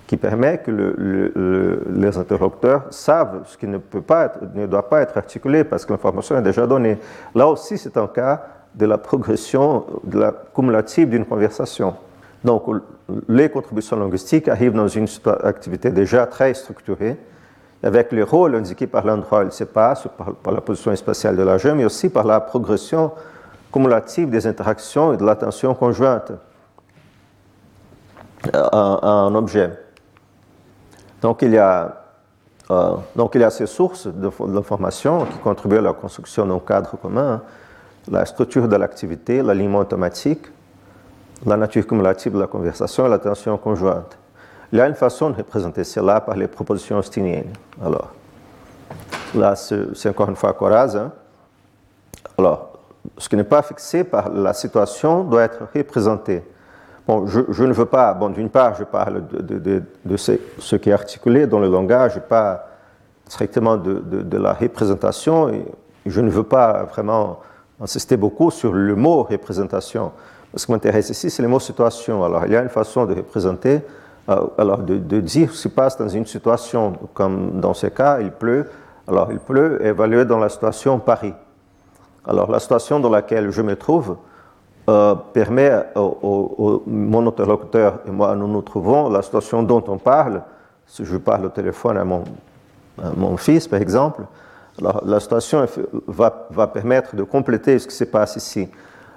qui 0.07 0.17
permet 0.17 0.59
que 0.59 0.71
le, 0.71 1.83
les 1.89 2.17
interlocuteurs 2.17 2.83
savent 2.91 3.41
ce 3.45 3.57
qui 3.57 3.67
ne, 3.67 3.77
peut 3.77 4.01
pas 4.01 4.25
être, 4.25 4.39
ne 4.53 4.67
doit 4.67 4.87
pas 4.87 5.01
être 5.01 5.17
articulé 5.17 5.63
parce 5.63 5.85
que 5.85 5.93
l'information 5.93 6.37
est 6.37 6.43
déjà 6.43 6.67
donnée. 6.67 6.97
Là 7.33 7.47
aussi, 7.47 7.77
c'est 7.77 7.97
un 7.97 8.07
cas 8.07 8.43
de 8.75 8.85
la 8.85 8.97
progression 8.97 9.85
de 10.03 10.19
la 10.19 10.33
cumulative 10.53 11.09
d'une 11.09 11.25
conversation. 11.25 11.95
Donc, 12.43 12.63
les 13.27 13.49
contributions 13.49 13.97
linguistiques 13.97 14.47
arrivent 14.47 14.73
dans 14.73 14.87
une 14.87 15.07
activité 15.43 15.89
déjà 15.89 16.27
très 16.27 16.53
structurée, 16.53 17.17
avec 17.81 18.11
les 18.11 18.23
rôles 18.23 18.55
indiqués 18.55 18.87
par 18.87 19.05
l'endroit 19.05 19.43
où 19.43 19.45
il 19.45 19.51
se 19.51 19.63
passe, 19.63 20.07
par, 20.43 20.53
la 20.53 20.61
position 20.61 20.95
spatiale 20.95 21.35
de 21.37 21.43
l'agent, 21.43 21.75
mais 21.75 21.85
aussi 21.85 22.09
par 22.09 22.25
la 22.25 22.39
progression 22.39 23.11
cumulative 23.71 24.29
des 24.29 24.47
interactions 24.47 25.13
et 25.13 25.17
de 25.17 25.25
l'attention 25.25 25.73
conjointe 25.73 26.31
à, 28.53 29.07
un 29.07 29.33
objet. 29.35 29.71
Donc 31.21 31.41
il, 31.41 31.51
y 31.51 31.57
a, 31.57 32.03
euh, 32.71 32.95
donc, 33.15 33.31
il 33.35 33.41
y 33.41 33.43
a 33.43 33.49
ces 33.49 33.65
sources 33.65 34.07
d'information 34.07 35.25
qui 35.25 35.37
contribuent 35.39 35.77
à 35.77 35.81
la 35.81 35.93
construction 35.93 36.45
d'un 36.45 36.59
cadre 36.59 36.97
commun 36.97 37.41
la 38.09 38.25
structure 38.25 38.67
de 38.67 38.75
l'activité, 38.75 39.41
l'alignement 39.41 39.79
automatique, 39.79 40.47
la 41.45 41.57
nature 41.57 41.85
cumulative 41.85 42.33
de 42.33 42.39
la 42.39 42.47
conversation 42.47 43.05
et 43.05 43.09
l'attention 43.09 43.57
conjointe. 43.57 44.17
Il 44.71 44.79
y 44.79 44.81
a 44.81 44.87
une 44.87 44.95
façon 44.95 45.29
de 45.29 45.37
représenter 45.37 45.83
cela 45.83 46.21
par 46.21 46.35
les 46.35 46.47
propositions 46.47 46.97
austiniennes. 46.97 47.53
Alors, 47.83 48.11
là, 49.35 49.55
c'est 49.55 50.09
encore 50.09 50.29
une 50.29 50.35
fois 50.35 50.53
Coraz. 50.53 50.95
Hein. 50.95 51.11
Alors, 52.37 52.79
ce 53.17 53.29
qui 53.29 53.35
n'est 53.35 53.43
pas 53.43 53.61
fixé 53.61 54.03
par 54.03 54.29
la 54.29 54.53
situation 54.53 55.23
doit 55.23 55.43
être 55.43 55.67
représenté. 55.73 56.43
Bon, 57.07 57.27
je, 57.27 57.63
ne 57.63 57.73
veux 57.73 57.85
pas, 57.85 58.13
bon, 58.15 58.29
d'une 58.29 58.49
part, 58.49 58.73
je 58.75 58.83
parle 58.83 59.27
de, 59.27 59.83
de, 60.03 60.17
ce, 60.17 60.75
qui 60.75 60.89
est 60.89 60.93
articulé 60.93 61.45
dans 61.45 61.59
le 61.59 61.69
langage, 61.69 62.19
pas 62.21 62.67
strictement 63.27 63.77
de, 63.77 64.37
la 64.37 64.53
représentation, 64.53 65.49
et 65.49 65.65
je 66.07 66.21
ne 66.21 66.29
veux 66.31 66.43
pas 66.43 66.83
vraiment 66.83 67.39
insisté 67.81 68.17
beaucoup 68.17 68.51
sur 68.51 68.73
le 68.73 68.95
mot 68.95 69.23
représentation. 69.23 70.11
Ce 70.55 70.65
qui 70.65 70.71
m'intéresse 70.71 71.09
ici, 71.09 71.29
c'est 71.29 71.41
le 71.41 71.49
mot 71.49 71.59
situation. 71.59 72.23
Alors, 72.23 72.45
il 72.45 72.53
y 72.53 72.55
a 72.55 72.61
une 72.61 72.69
façon 72.69 73.05
de 73.05 73.13
représenter, 73.13 73.81
euh, 74.29 74.41
alors 74.57 74.79
de, 74.79 75.19
dire 75.19 75.49
ce 75.49 75.55
qui 75.55 75.61
se 75.63 75.67
passe 75.67 75.97
dans 75.97 76.07
une 76.07 76.25
situation, 76.25 76.93
comme 77.13 77.59
dans 77.59 77.73
ce 77.73 77.87
cas, 77.87 78.19
il 78.21 78.31
pleut. 78.31 78.69
Alors, 79.07 79.31
il 79.31 79.39
pleut, 79.39 79.85
évalué 79.85 80.25
dans 80.25 80.39
la 80.39 80.49
situation 80.49 80.97
Paris. 80.99 81.33
Alors, 82.25 82.49
la 82.49 82.59
situation 82.59 82.99
dans 82.99 83.09
laquelle 83.09 83.51
je 83.51 83.61
me 83.61 83.75
trouve 83.75 84.15
euh, 84.89 85.15
permet 85.33 85.71
au, 85.95 86.83
mon 86.87 87.27
interlocuteur 87.27 87.99
et 88.07 88.11
moi, 88.11 88.35
nous 88.35 88.47
nous 88.47 88.61
trouvons, 88.61 89.09
la 89.09 89.21
situation 89.21 89.61
dont 89.61 89.83
on 89.87 89.97
parle, 89.97 90.41
si 90.87 91.03
je 91.03 91.17
parle 91.17 91.45
au 91.45 91.49
téléphone 91.49 91.97
à 91.97 92.03
mon 92.03 93.37
fils, 93.37 93.67
par 93.67 93.81
exemple, 93.81 94.21
alors, 94.79 95.03
la 95.05 95.19
situation 95.19 95.65
va, 96.07 96.67
permettre 96.67 97.15
de 97.15 97.23
compléter 97.23 97.79
ce 97.79 97.87
qui 97.87 97.95
se 97.95 98.03
passe 98.03 98.35
ici. 98.35 98.69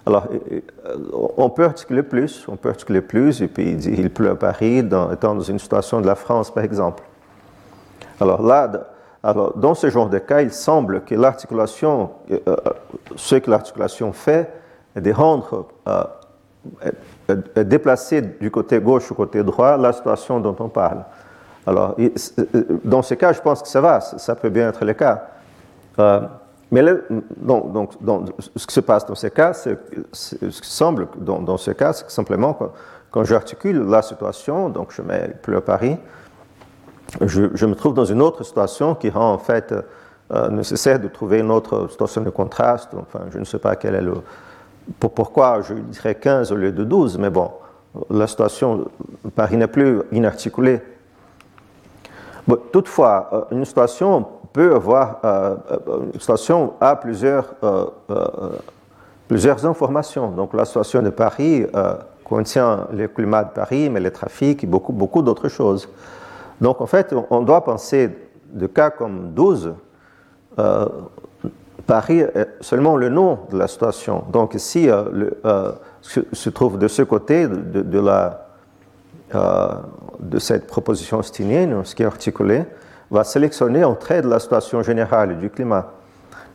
Alors, 0.06 0.28
on 1.36 1.50
peut 1.50 1.64
articuler 1.64 2.02
plus, 2.02 2.46
on 2.48 2.56
peut 2.56 2.68
articuler 2.68 3.00
plus, 3.00 3.42
et 3.42 3.48
puis 3.48 3.72
il 3.72 4.10
pleut 4.10 4.30
à 4.30 4.36
Paris, 4.36 4.78
étant 4.78 5.34
dans 5.34 5.40
une 5.40 5.58
situation 5.58 6.00
de 6.00 6.06
la 6.06 6.14
France, 6.14 6.52
par 6.52 6.64
exemple. 6.64 7.02
Alors 8.20 8.42
là, 8.42 8.70
alors, 9.22 9.56
dans 9.56 9.74
ce 9.74 9.90
genre 9.90 10.08
de 10.08 10.18
cas, 10.18 10.42
il 10.42 10.52
semble 10.52 11.02
que 11.02 11.14
l'articulation, 11.14 12.10
euh, 12.30 12.38
euh, 12.48 12.56
ce 13.16 13.36
que 13.36 13.50
l'articulation 13.50 14.12
fait, 14.12 14.52
est 14.94 15.00
de 15.00 15.12
rendre, 15.12 15.66
euh, 15.88 16.04
déplacer 17.56 18.22
du 18.22 18.50
côté 18.50 18.80
gauche 18.80 19.10
au 19.10 19.14
côté 19.14 19.42
droit 19.42 19.76
la 19.76 19.92
situation 19.92 20.38
dont 20.40 20.56
on 20.60 20.68
parle. 20.68 21.04
Alors, 21.66 21.96
dans 22.84 23.02
ce 23.02 23.14
cas, 23.14 23.32
je 23.32 23.40
pense 23.40 23.60
que 23.60 23.68
ça 23.68 23.80
va, 23.80 24.00
ça 24.00 24.34
peut 24.34 24.48
bien 24.48 24.68
être 24.68 24.84
le 24.84 24.94
cas. 24.94 25.26
Mais 26.70 26.84
donc, 27.38 27.92
ce 28.56 28.66
qui 28.66 28.74
se 28.74 28.80
passe 28.80 29.06
dans 29.06 29.14
ce 29.14 29.28
cas, 29.28 29.54
ce 29.54 29.70
qui 30.36 30.70
semble 30.70 31.08
dans, 31.16 31.56
ce 31.56 31.70
cas, 31.70 31.92
c'est 31.92 32.06
que 32.06 32.12
simplement 32.12 32.58
quand, 33.10 33.24
j'articule 33.24 33.84
la 33.84 34.02
situation, 34.02 34.68
donc 34.68 34.92
je 34.92 35.02
mets 35.02 35.34
plus 35.42 35.56
à 35.56 35.60
Paris, 35.62 35.96
je, 37.22 37.66
me 37.66 37.74
trouve 37.74 37.94
dans 37.94 38.04
une 38.04 38.20
autre 38.20 38.44
situation 38.44 38.94
qui 38.94 39.08
rend 39.08 39.32
en 39.32 39.38
fait 39.38 39.74
euh, 40.30 40.50
nécessaire 40.50 41.00
de 41.00 41.08
trouver 41.08 41.38
une 41.38 41.50
autre 41.50 41.88
situation 41.88 42.20
de 42.20 42.28
contraste. 42.28 42.90
Enfin, 42.92 43.20
je 43.30 43.38
ne 43.38 43.44
sais 43.44 43.58
pas 43.58 43.76
quel 43.76 43.94
est 43.94 44.02
le. 44.02 44.12
pourquoi 45.00 45.62
je 45.62 45.72
dirais 45.72 46.16
15 46.16 46.52
au 46.52 46.56
lieu 46.56 46.70
de 46.70 46.84
12, 46.84 47.16
mais 47.16 47.30
bon, 47.30 47.50
la 48.10 48.26
situation, 48.26 48.86
Paris 49.34 49.56
n'est 49.56 49.68
plus 49.68 50.02
inarticulée. 50.12 50.82
toutefois, 52.72 53.30
euh, 53.32 53.56
une 53.56 53.64
situation 53.64 54.26
peut 54.58 54.74
avoir, 54.74 55.20
euh, 55.24 55.54
euh, 55.70 56.10
une 56.12 56.20
station 56.20 56.72
a 56.80 56.96
plusieurs, 56.96 57.54
euh, 57.62 57.86
plusieurs 59.28 59.64
informations. 59.64 60.32
Donc 60.32 60.52
la 60.52 60.64
station 60.64 61.00
de 61.00 61.10
Paris 61.10 61.64
contient 62.24 62.88
le 62.92 63.06
climat 63.06 63.44
de 63.44 63.50
Paris, 63.50 63.88
mais 63.88 64.00
le 64.00 64.10
trafic 64.10 64.64
et 64.64 64.66
beaucoup, 64.66 64.92
beaucoup 64.92 65.22
d'autres 65.22 65.48
choses. 65.48 65.88
Donc 66.60 66.80
en 66.80 66.86
fait, 66.86 67.14
on 67.30 67.42
doit 67.42 67.62
penser 67.62 68.10
de 68.52 68.66
cas 68.66 68.90
comme 68.90 69.30
12. 69.32 69.74
Paris 71.86 72.18
est 72.18 72.48
seulement 72.60 72.96
le 72.96 73.10
nom 73.10 73.38
de 73.52 73.58
la 73.58 73.68
station. 73.68 74.24
Donc 74.32 74.54
ici, 74.54 74.88
le, 74.88 75.38
se 76.02 76.50
trouve 76.50 76.78
de 76.78 76.88
ce 76.88 77.02
côté 77.02 77.46
de, 77.46 78.00
la, 78.00 78.48
de 80.18 80.38
cette 80.40 80.66
proposition 80.66 81.22
stinienne, 81.22 81.84
ce 81.84 81.94
qui 81.94 82.02
est 82.02 82.06
articulé, 82.06 82.64
va 83.10 83.24
sélectionner 83.24 83.82
un 83.82 83.94
trait 83.94 84.22
de 84.22 84.28
la 84.28 84.38
situation 84.38 84.82
générale 84.82 85.38
du 85.38 85.50
climat. 85.50 85.92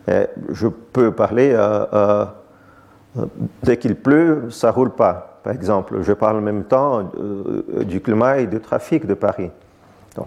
je 0.08 0.68
peux 0.68 1.12
parler 1.12 1.52
euh, 1.54 1.86
euh, 1.94 3.26
dès 3.64 3.78
qu'il 3.78 3.96
pleut, 3.96 4.50
ça 4.50 4.68
ne 4.68 4.74
roule 4.74 4.92
pas. 4.92 5.40
Par 5.44 5.54
exemple, 5.54 6.02
je 6.02 6.14
parle 6.14 6.38
en 6.38 6.42
même 6.42 6.64
temps 6.64 7.12
euh, 7.20 7.84
du 7.84 8.02
climat 8.02 8.40
et 8.40 8.48
du 8.48 8.60
trafic 8.60 9.06
de 9.06 9.14
Paris. 9.14 9.52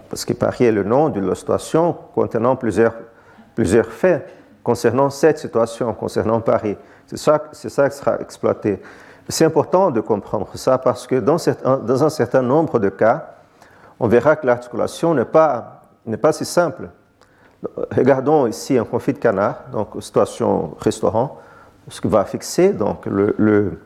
Parce 0.09 0.25
que 0.25 0.33
Paris 0.33 0.65
est 0.65 0.71
le 0.71 0.83
nom 0.83 1.09
d'une 1.09 1.33
situation 1.33 1.95
contenant 2.13 2.55
plusieurs, 2.55 2.93
faits 3.89 4.27
concernant 4.63 5.09
cette 5.09 5.39
situation, 5.39 5.93
concernant 5.93 6.41
Paris. 6.41 6.77
C'est 7.05 7.17
ça, 7.17 7.41
c'est 7.53 7.69
qui 7.69 7.97
sera 7.97 8.19
exploité. 8.19 8.81
C'est 9.29 9.45
important 9.45 9.91
de 9.91 10.01
comprendre 10.01 10.49
ça 10.55 10.77
parce 10.77 11.07
que 11.07 11.15
dans, 11.15 11.37
un 12.03 12.09
certain 12.09 12.41
nombre 12.41 12.79
de 12.79 12.89
cas, 12.89 13.35
on 13.99 14.07
verra 14.07 14.35
que 14.35 14.45
l'articulation 14.45 15.13
n'est 15.13 15.25
pas, 15.25 15.76
n'est 16.07 16.17
pas 16.17 16.33
si 16.33 16.45
simple. 16.45 16.89
Regardons 17.95 18.47
ici 18.47 18.77
un 18.77 18.85
conflit 18.85 19.13
de 19.13 19.19
canard, 19.19 19.65
donc 19.71 19.89
situation 19.99 20.75
restaurant, 20.79 21.39
ce 21.89 22.01
qui 22.01 22.07
va 22.07 22.23
fixer, 22.25 22.73
donc 22.73 23.05
le, 23.05 23.79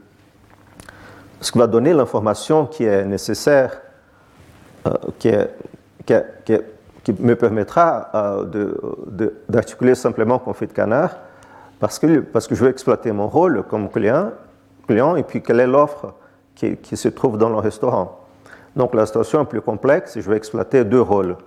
ce 1.39 1.51
qui 1.51 1.57
va 1.57 1.67
donner 1.67 1.93
l'information 1.93 2.65
qui 2.65 2.84
est 2.84 3.05
nécessaire, 3.05 3.82
euh, 4.88 4.93
qui, 5.19 5.32
me 7.19 7.34
permettra 7.36 8.09
euh, 8.13 8.76
d'articuler 9.49 9.95
simplement 9.95 10.38
conflit 10.39 10.67
de 10.67 10.74
canard, 10.74 11.17
parce 11.80 11.97
que, 11.97 12.19
parce 12.19 12.47
que 12.47 12.55
je 12.55 12.63
vais 12.63 12.69
exploiter 12.69 13.11
mon 13.11 13.28
rôle 13.28 13.63
comme 13.63 13.89
client, 13.89 14.32
client 14.88 15.15
et 15.15 15.24
puis 15.24 15.41
quelle 15.41 15.59
est 15.59 15.67
l'offre 15.67 16.13
qui, 16.55 16.78
qui, 16.78 16.97
se 16.97 17.07
trouve 17.07 17.38
dans 17.38 17.49
le 17.49 17.55
restaurant. 17.55 18.19
Donc 18.76 18.93
la 18.93 19.05
situation 19.05 19.41
est 19.41 19.45
plus 19.45 19.61
complexe 19.61 20.17
et 20.17 20.22
je 20.22 20.30
vais 20.30 20.38
exploiter 20.38 20.84
deux 20.84 21.01
rôles. 21.01 21.38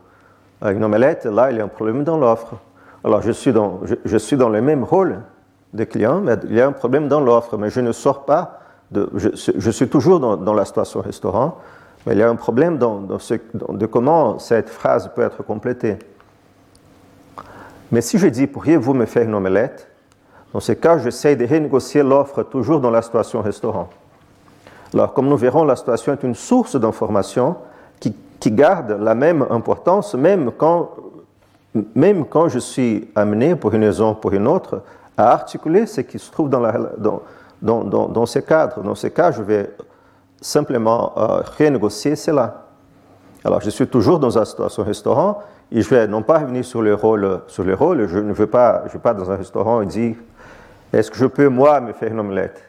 Une 0.62 0.84
omelette, 0.84 1.26
là, 1.26 1.50
il 1.50 1.58
y 1.58 1.60
a 1.60 1.64
un 1.64 1.68
problème 1.68 2.04
dans 2.04 2.16
l'offre. 2.16 2.54
Alors 3.04 3.20
je 3.22 3.32
suis 3.32 3.52
dans, 3.52 3.80
je, 4.04 4.16
suis 4.16 4.36
dans 4.36 4.48
le 4.48 4.62
même 4.62 4.82
rôle 4.82 5.20
de 5.74 5.84
client, 5.84 6.20
mais 6.20 6.36
il 6.44 6.54
y 6.54 6.60
a 6.60 6.66
un 6.66 6.72
problème 6.72 7.08
dans 7.08 7.20
l'offre, 7.20 7.58
mais 7.58 7.68
je 7.68 7.80
ne 7.80 7.92
sors 7.92 8.24
pas 8.24 8.60
je, 9.14 9.70
suis 9.70 9.88
toujours 9.88 10.20
dans, 10.20 10.54
la 10.54 10.64
situation 10.64 11.00
restaurant, 11.00 11.58
mais 12.06 12.14
il 12.14 12.18
y 12.18 12.22
a 12.22 12.28
un 12.28 12.36
problème 12.36 12.78
dans, 12.78 13.00
de 13.00 13.86
comment 13.86 14.38
cette 14.38 14.68
phrase 14.68 15.10
peut 15.14 15.22
être 15.22 15.42
complétée. 15.42 15.98
Mais 17.90 18.00
si 18.00 18.18
je 18.18 18.26
dis, 18.26 18.46
pourriez-vous 18.46 18.94
me 18.94 19.06
faire 19.06 19.22
une 19.22 19.34
omelette? 19.34 19.88
Dans 20.52 20.60
ce 20.60 20.72
cas, 20.72 20.98
j'essaie 20.98 21.36
de 21.36 21.46
renégocier 21.46 22.02
l'offre 22.02 22.42
toujours 22.42 22.80
dans 22.80 22.90
la 22.90 23.02
situation 23.02 23.42
restaurant. 23.42 23.88
Alors, 24.92 25.12
comme 25.12 25.28
nous 25.28 25.36
verrons, 25.36 25.64
la 25.64 25.76
situation 25.76 26.12
est 26.12 26.22
une 26.22 26.36
source 26.36 26.76
d'information 26.76 27.56
qui, 27.98 28.14
qui, 28.44 28.52
garde 28.52 28.98
la 29.00 29.14
même 29.14 29.46
importance, 29.48 30.14
même 30.14 30.50
quand, 30.56 30.90
même 31.94 32.26
quand 32.26 32.48
je 32.48 32.58
suis 32.58 33.08
amené, 33.14 33.56
pour 33.56 33.72
une 33.72 33.84
raison 33.84 34.10
ou 34.10 34.14
pour 34.14 34.32
une 34.32 34.46
autre, 34.46 34.82
à 35.16 35.32
articuler 35.32 35.86
ce 35.86 36.02
qui 36.02 36.18
se 36.18 36.30
trouve 36.30 36.50
dans, 36.50 36.60
la, 36.60 36.72
dans, 36.98 37.22
dans, 37.62 37.84
dans, 37.84 38.08
dans 38.08 38.26
ce 38.26 38.40
cadre. 38.40 38.82
Dans 38.82 38.94
ce 38.94 39.06
cas, 39.06 39.30
je 39.30 39.42
vais 39.42 39.70
simplement 40.40 41.12
euh, 41.16 41.42
renégocier 41.58 42.16
cela. 42.16 42.66
Alors, 43.44 43.60
je 43.60 43.70
suis 43.70 43.86
toujours 43.86 44.18
dans 44.18 44.44
situation 44.44 44.84
restaurant 44.84 45.40
et 45.72 45.80
je 45.80 45.88
vais 45.88 46.06
non 46.06 46.22
pas 46.22 46.40
revenir 46.40 46.64
sur 46.64 46.82
le 46.82 46.94
rôle, 46.94 47.40
sur 47.46 47.64
le 47.64 47.74
rôle 47.74 48.06
je 48.08 48.18
ne 48.18 48.32
veux 48.32 48.46
pas, 48.46 48.84
je 48.88 48.92
vais 48.92 48.98
pas 48.98 49.14
dans 49.14 49.30
un 49.30 49.36
restaurant 49.36 49.80
et 49.80 49.86
dire 49.86 50.16
est-ce 50.92 51.10
que 51.10 51.16
je 51.16 51.26
peux, 51.26 51.48
moi, 51.48 51.80
me 51.80 51.92
faire 51.92 52.12
une 52.12 52.20
omelette? 52.20 52.62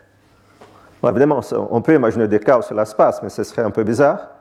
Bon, 1.02 1.10
Évidemment, 1.10 1.42
on 1.70 1.82
peut 1.82 1.94
imaginer 1.94 2.28
des 2.28 2.40
cas 2.40 2.58
où 2.58 2.62
cela 2.62 2.86
se 2.86 2.96
passe, 2.96 3.22
mais 3.22 3.30
ce 3.30 3.44
serait 3.44 3.62
un 3.62 3.72
peu 3.72 3.84
bizarre. 3.84 4.35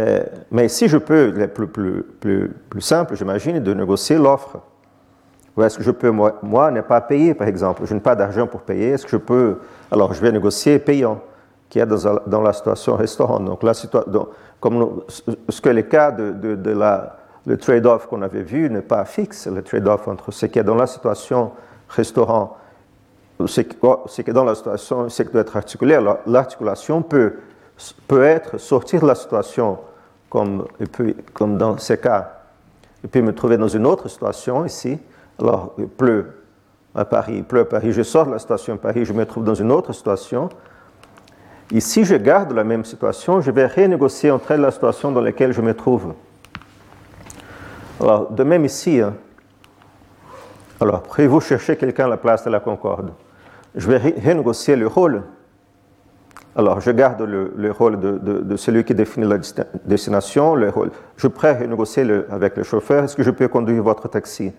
Euh, 0.00 0.20
mais 0.50 0.68
si 0.68 0.88
je 0.88 0.96
peux, 0.96 1.30
le 1.30 1.48
plus, 1.48 2.52
plus, 2.70 2.80
simple, 2.80 3.14
j'imagine, 3.16 3.60
de 3.60 3.74
négocier 3.74 4.16
l'offre. 4.16 4.58
Ou 5.56 5.62
est-ce 5.62 5.76
que 5.76 5.84
je 5.84 5.90
peux, 5.90 6.10
moi, 6.10 6.70
ne 6.70 6.80
pas 6.80 7.00
payer, 7.00 7.34
par 7.34 7.48
exemple? 7.48 7.82
Je 7.84 7.92
n'ai 7.92 8.00
pas 8.00 8.14
d'argent 8.14 8.46
pour 8.46 8.62
payer. 8.62 8.90
Est-ce 8.90 9.04
que 9.04 9.10
je 9.10 9.16
peux? 9.18 9.58
Alors, 9.90 10.14
je 10.14 10.20
vais 10.20 10.32
négocier 10.32 10.78
payant, 10.78 11.20
qui 11.68 11.80
est 11.80 11.86
dans, 11.86 12.40
la 12.40 12.52
situation 12.52 12.96
restaurant. 12.96 13.40
Donc, 13.40 13.62
la 13.62 13.72
donc, 14.06 14.28
comme 14.58 15.02
ce 15.48 15.60
que 15.60 15.68
le 15.68 15.82
cas 15.82 16.12
de, 16.12 16.34
le 17.46 17.56
trade-off 17.56 18.06
qu'on 18.06 18.22
avait 18.22 18.42
vu 18.42 18.70
n'est 18.70 18.80
pas 18.80 19.04
fixe, 19.04 19.48
le 19.48 19.62
trade-off 19.62 20.08
entre 20.08 20.30
ce 20.30 20.46
qui 20.46 20.58
est 20.58 20.64
dans 20.64 20.76
la 20.76 20.86
situation 20.86 21.50
restaurant, 21.88 22.56
qui, 23.38 23.66
ce 24.06 24.22
qui 24.22 24.30
est 24.30 24.34
dans 24.34 24.44
la 24.44 24.54
situation, 24.54 25.08
ce 25.08 25.22
qui 25.22 25.32
doit 25.32 25.42
être 25.42 25.56
articulé. 25.56 25.98
L'articulation 26.26 27.02
peut, 27.02 27.34
peut 28.06 28.22
être 28.22 28.58
sortir 28.58 29.02
de 29.02 29.06
la 29.06 29.14
situation, 29.14 29.78
comme, 30.30 30.66
et 30.80 30.86
puis, 30.86 31.14
comme 31.34 31.58
dans 31.58 31.76
ces 31.76 31.98
cas, 31.98 32.40
et 33.04 33.08
puis 33.08 33.20
me 33.20 33.34
trouver 33.34 33.58
dans 33.58 33.68
une 33.68 33.86
autre 33.86 34.08
situation 34.08 34.64
ici 34.64 34.98
alors, 35.40 35.72
il 35.78 35.88
pleut 35.88 36.34
à 36.94 37.04
Paris, 37.04 37.36
il 37.36 37.44
pleut 37.44 37.60
à 37.60 37.64
Paris, 37.64 37.92
je 37.92 38.02
sors 38.02 38.26
de 38.26 38.32
la 38.32 38.38
station 38.38 38.76
Paris, 38.76 39.04
je 39.04 39.12
me 39.12 39.24
trouve 39.24 39.44
dans 39.44 39.54
une 39.54 39.72
autre 39.72 39.92
situation. 39.92 40.50
Et 41.72 41.80
si 41.80 42.04
je 42.04 42.16
garde 42.16 42.52
la 42.52 42.64
même 42.64 42.84
situation, 42.84 43.40
je 43.40 43.50
vais 43.50 43.66
renégocier 43.66 44.30
entre 44.30 44.50
elles 44.50 44.60
la 44.60 44.70
situation 44.70 45.12
dans 45.12 45.20
laquelle 45.20 45.52
je 45.52 45.62
me 45.62 45.72
trouve. 45.72 46.14
Alors, 48.00 48.30
de 48.30 48.44
même 48.44 48.64
ici, 48.64 49.00
hein. 49.00 49.14
alors, 50.80 51.02
pourriez-vous 51.02 51.40
chercher 51.40 51.76
quelqu'un 51.76 52.04
à 52.04 52.08
la 52.08 52.16
place 52.16 52.44
de 52.44 52.50
la 52.50 52.60
Concorde 52.60 53.12
Je 53.74 53.88
vais 53.88 53.98
renégocier 53.98 54.76
le 54.76 54.86
rôle. 54.86 55.22
Alors, 56.56 56.80
je 56.80 56.90
garde 56.90 57.22
le, 57.22 57.52
le 57.56 57.70
rôle 57.70 58.00
de, 58.00 58.56
celui 58.56 58.84
qui 58.84 58.94
définit 58.94 59.26
la 59.28 59.38
destination. 59.84 60.56
Je 61.16 61.28
prêt 61.28 61.58
renégocier 61.58 62.04
le, 62.04 62.26
avec 62.30 62.56
le 62.56 62.64
chauffeur. 62.64 63.04
Est-ce 63.04 63.14
que 63.14 63.22
je 63.22 63.30
peux 63.30 63.48
conduire 63.48 63.82
votre 63.82 64.08
taxi? 64.08 64.52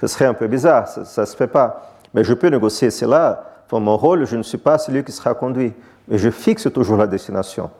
Ce 0.00 0.06
serait 0.06 0.26
un 0.26 0.34
peu 0.34 0.46
bizarre, 0.46 0.88
ça 0.88 1.22
ne 1.22 1.26
se 1.26 1.36
fait 1.36 1.46
pas. 1.46 1.96
Mais 2.14 2.24
je 2.24 2.34
peux 2.34 2.48
négocier 2.48 2.90
cela. 2.90 3.44
Pour 3.68 3.80
mon 3.80 3.96
rôle, 3.96 4.26
je 4.26 4.36
ne 4.36 4.42
suis 4.42 4.58
pas 4.58 4.78
celui 4.78 5.04
qui 5.04 5.12
sera 5.12 5.34
conduit, 5.34 5.72
mais 6.08 6.18
je 6.18 6.30
fixe 6.30 6.70
toujours 6.72 6.96
la 6.96 7.06
destination. 7.06 7.70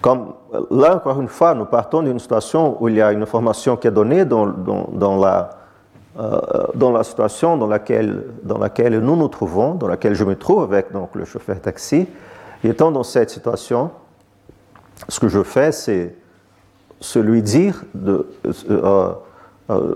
Comme 0.00 0.34
là, 0.70 0.96
encore 0.96 1.20
une 1.20 1.28
fois, 1.28 1.54
nous 1.54 1.64
partons 1.64 2.02
d'une 2.02 2.18
situation 2.18 2.80
où 2.80 2.88
il 2.88 2.94
y 2.94 3.02
a 3.02 3.12
une 3.12 3.22
information 3.22 3.76
qui 3.76 3.88
est 3.88 3.92
donnée 3.92 4.24
dans, 4.24 4.46
la, 5.20 5.50
dans 6.74 6.90
la 6.90 7.04
situation 7.04 7.56
dans 7.56 7.68
laquelle, 7.68 8.24
dans 8.42 8.58
laquelle 8.58 8.98
nous 8.98 9.14
nous 9.14 9.28
trouvons, 9.28 9.74
dans 9.74 9.86
laquelle 9.86 10.14
je 10.14 10.24
me 10.24 10.34
trouve 10.34 10.64
avec 10.64 10.92
donc, 10.92 11.14
le 11.14 11.24
chauffeur 11.24 11.60
taxi. 11.60 12.08
Étant 12.64 12.90
dans 12.90 13.04
cette 13.04 13.30
situation, 13.30 13.92
ce 15.08 15.20
que 15.20 15.28
je 15.28 15.42
fais, 15.44 15.70
c'est 15.70 16.16
se 17.00 17.18
lui 17.20 17.42
dire 17.42 17.84
euh, 18.04 18.24
euh, 19.70 19.94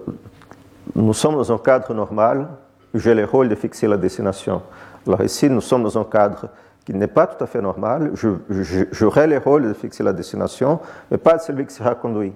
nous 0.94 1.14
sommes 1.14 1.34
dans 1.34 1.52
un 1.52 1.58
cadre 1.58 1.94
normal, 1.94 2.48
j'ai 2.94 3.14
le 3.14 3.24
rôle 3.24 3.48
de 3.48 3.54
fixer 3.54 3.86
la 3.88 3.96
destination. 3.96 4.62
Alors 5.06 5.22
ici, 5.22 5.48
nous 5.48 5.60
sommes 5.60 5.82
dans 5.82 5.98
un 5.98 6.04
cadre 6.04 6.48
qui 6.84 6.92
n'est 6.94 7.06
pas 7.06 7.26
tout 7.26 7.42
à 7.42 7.46
fait 7.46 7.60
normal. 7.60 8.12
J'aurai 8.92 9.26
le 9.26 9.38
rôle 9.38 9.68
de 9.68 9.72
fixer 9.72 10.02
la 10.02 10.12
destination, 10.12 10.80
mais 11.10 11.18
pas 11.18 11.38
celui 11.38 11.66
qui 11.66 11.74
sera 11.74 11.94
conduit. 11.94 12.32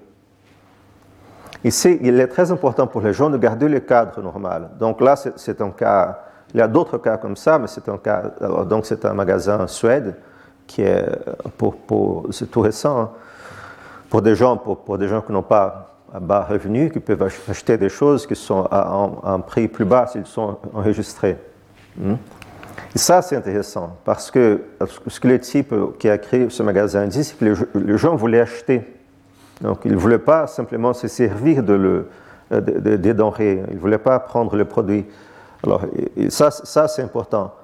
Ici, 1.65 1.99
il 2.03 2.21
est 2.21 2.29
très 2.29 2.51
important 2.51 2.87
pour 2.87 3.01
les 3.01 3.13
gens 3.13 3.31
de 3.31 3.39
garder 3.39 3.69
le 3.69 3.81
cadre 3.81 4.23
normal. 4.23 4.71
Donc 4.79 5.01
là, 5.01 5.17
c'est 5.17 5.61
un 5.61 5.71
cas, 5.71 6.21
il 6.55 6.59
y 6.59 6.63
a 6.63 6.69
d'autres 6.69 6.99
cas 6.99 7.17
comme 7.17 7.37
ça, 7.37 7.59
mais 7.59 7.67
c'est 7.67 7.89
un 7.89 7.99
cas, 7.99 8.23
donc 8.69 8.87
c'est 8.87 9.05
un 9.05 9.15
magasin 9.15 9.61
en 9.61 9.67
Suède 9.67 10.15
qui 10.67 10.83
est, 10.83 11.07
pour, 11.57 11.77
pour 11.77 12.27
c'est 12.31 12.51
tout 12.51 12.61
récent, 12.61 13.01
hein, 13.01 13.11
pour 14.11 14.23
des 14.23 14.35
gens, 14.35 14.57
pour, 14.57 14.79
pour 14.79 14.99
des 14.99 15.09
gens 15.09 15.21
qui 15.21 15.33
n'ont 15.33 15.43
pas 15.43 15.97
à 16.13 16.21
bas 16.21 16.47
revenus 16.49 16.93
qui 16.93 17.01
peuvent 17.01 17.29
acheter 17.49 17.77
des 17.77 17.89
choses 17.89 18.27
qui 18.27 18.37
sont 18.37 18.67
à 18.71 19.09
un, 19.25 19.41
prix 19.41 19.69
plus 19.69 19.85
bas 19.85 20.07
s'ils 20.07 20.27
sont 20.27 20.59
enregistrés. 20.73 21.37
Hmm? 21.97 22.15
Et 22.95 22.99
ça, 22.99 23.23
c'est 23.23 23.37
intéressant 23.37 23.97
parce 24.05 24.31
que 24.31 24.63
ce 25.07 25.21
que 25.21 25.29
le 25.29 25.39
type 25.39 25.75
qui 25.99 26.09
a 26.09 26.19
créé 26.19 26.49
ce 26.49 26.63
magasin 26.63 27.07
dit, 27.07 27.25
c'est 27.25 27.37
que 27.39 27.45
les, 27.75 27.99
gens 27.99 28.17
voulaient 28.17 28.41
acheter. 28.41 28.83
Donc, 29.61 29.81
ils 29.85 29.93
ne 29.93 29.97
voulaient 29.97 30.19
pas 30.19 30.47
simplement 30.47 30.93
se 30.93 31.09
servir 31.09 31.63
de 31.63 31.73
le, 31.75 32.09
des 32.61 33.15
denrées, 33.15 33.63
ils 33.69 33.77
ne 33.77 33.81
voulaient 33.81 33.99
pas 33.99 34.19
prendre 34.19 34.55
le 34.57 34.65
produit. 34.65 35.07
Alors, 35.65 35.83
ça, 36.29 36.51
ça 36.51 36.89
c'est 36.89 37.03
important. 37.03 37.55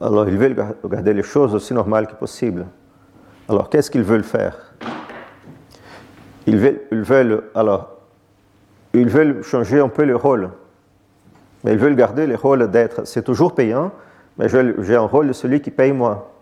Alors, 0.00 0.28
ils 0.28 0.36
veulent 0.36 0.56
garder 0.84 1.14
les 1.14 1.22
choses 1.22 1.54
aussi 1.54 1.72
normales 1.72 2.06
que 2.06 2.14
possible. 2.14 2.66
Alors, 3.48 3.70
qu'est-ce 3.70 3.90
qu'ils 3.90 4.02
veulent 4.02 4.24
faire? 4.24 4.56
Ils 6.46 6.56
veulent, 6.56 7.44
alors, 7.54 7.96
ils 8.92 9.08
veulent 9.08 9.42
changer 9.42 9.80
un 9.80 9.88
peu 9.88 10.04
le 10.04 10.16
rôle. 10.16 10.50
Mais 11.64 11.72
ils 11.72 11.78
veulent 11.78 11.96
garder 11.96 12.26
le 12.26 12.36
rôle 12.36 12.70
d'être, 12.70 13.06
c'est 13.06 13.22
toujours 13.22 13.54
payant, 13.54 13.92
mais 14.38 14.48
j'ai 14.48 14.96
un 14.96 15.00
rôle 15.00 15.28
de 15.28 15.32
celui 15.32 15.60
qui 15.60 15.70
paye 15.70 15.92
moi. 15.92 16.32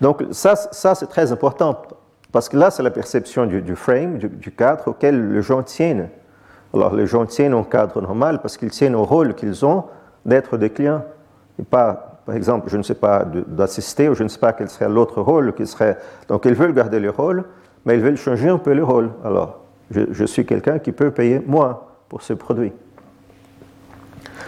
Donc 0.00 0.24
ça, 0.30 0.56
ça 0.56 0.94
c'est 0.94 1.06
très 1.06 1.30
important, 1.30 1.80
parce 2.32 2.48
que 2.48 2.56
là, 2.56 2.70
c'est 2.70 2.82
la 2.82 2.90
perception 2.90 3.44
du, 3.44 3.76
frame, 3.76 4.16
du, 4.16 4.50
cadre 4.50 4.88
auquel 4.88 5.32
les 5.32 5.42
gens 5.42 5.62
tiennent. 5.62 6.08
Alors 6.72 6.94
les 6.94 7.06
gens 7.06 7.26
tiennent 7.26 7.52
un 7.52 7.62
cadre 7.62 8.00
normal 8.00 8.40
parce 8.40 8.56
qu'ils 8.56 8.70
tiennent 8.70 8.94
au 8.94 9.04
rôle 9.04 9.34
qu'ils 9.34 9.66
ont 9.66 9.84
d'être 10.24 10.56
des 10.56 10.70
clients. 10.70 11.04
Et 11.58 11.62
pas, 11.62 12.20
par 12.24 12.34
exemple, 12.34 12.70
je 12.70 12.78
ne 12.78 12.82
sais 12.82 12.94
pas, 12.94 13.26
d'assister, 13.46 14.08
ou 14.08 14.14
je 14.14 14.22
ne 14.22 14.28
sais 14.28 14.38
pas 14.38 14.54
quel 14.54 14.70
serait 14.70 14.88
l'autre 14.88 15.20
rôle 15.20 15.52
qui 15.52 15.66
serait. 15.66 15.98
Donc 16.28 16.46
ils 16.46 16.54
veulent 16.54 16.72
garder 16.72 17.00
le 17.00 17.10
rôle, 17.10 17.44
mais 17.84 17.96
ils 17.96 18.00
veulent 18.00 18.16
changer 18.16 18.48
un 18.48 18.58
peu 18.58 18.72
le 18.72 18.82
rôle. 18.82 19.10
Alors, 19.22 19.60
je, 19.90 20.24
suis 20.24 20.46
quelqu'un 20.46 20.78
qui 20.78 20.92
peut 20.92 21.10
payer 21.10 21.42
moins 21.46 21.80
pour 22.08 22.22
ce 22.22 22.32
produit. 22.32 22.72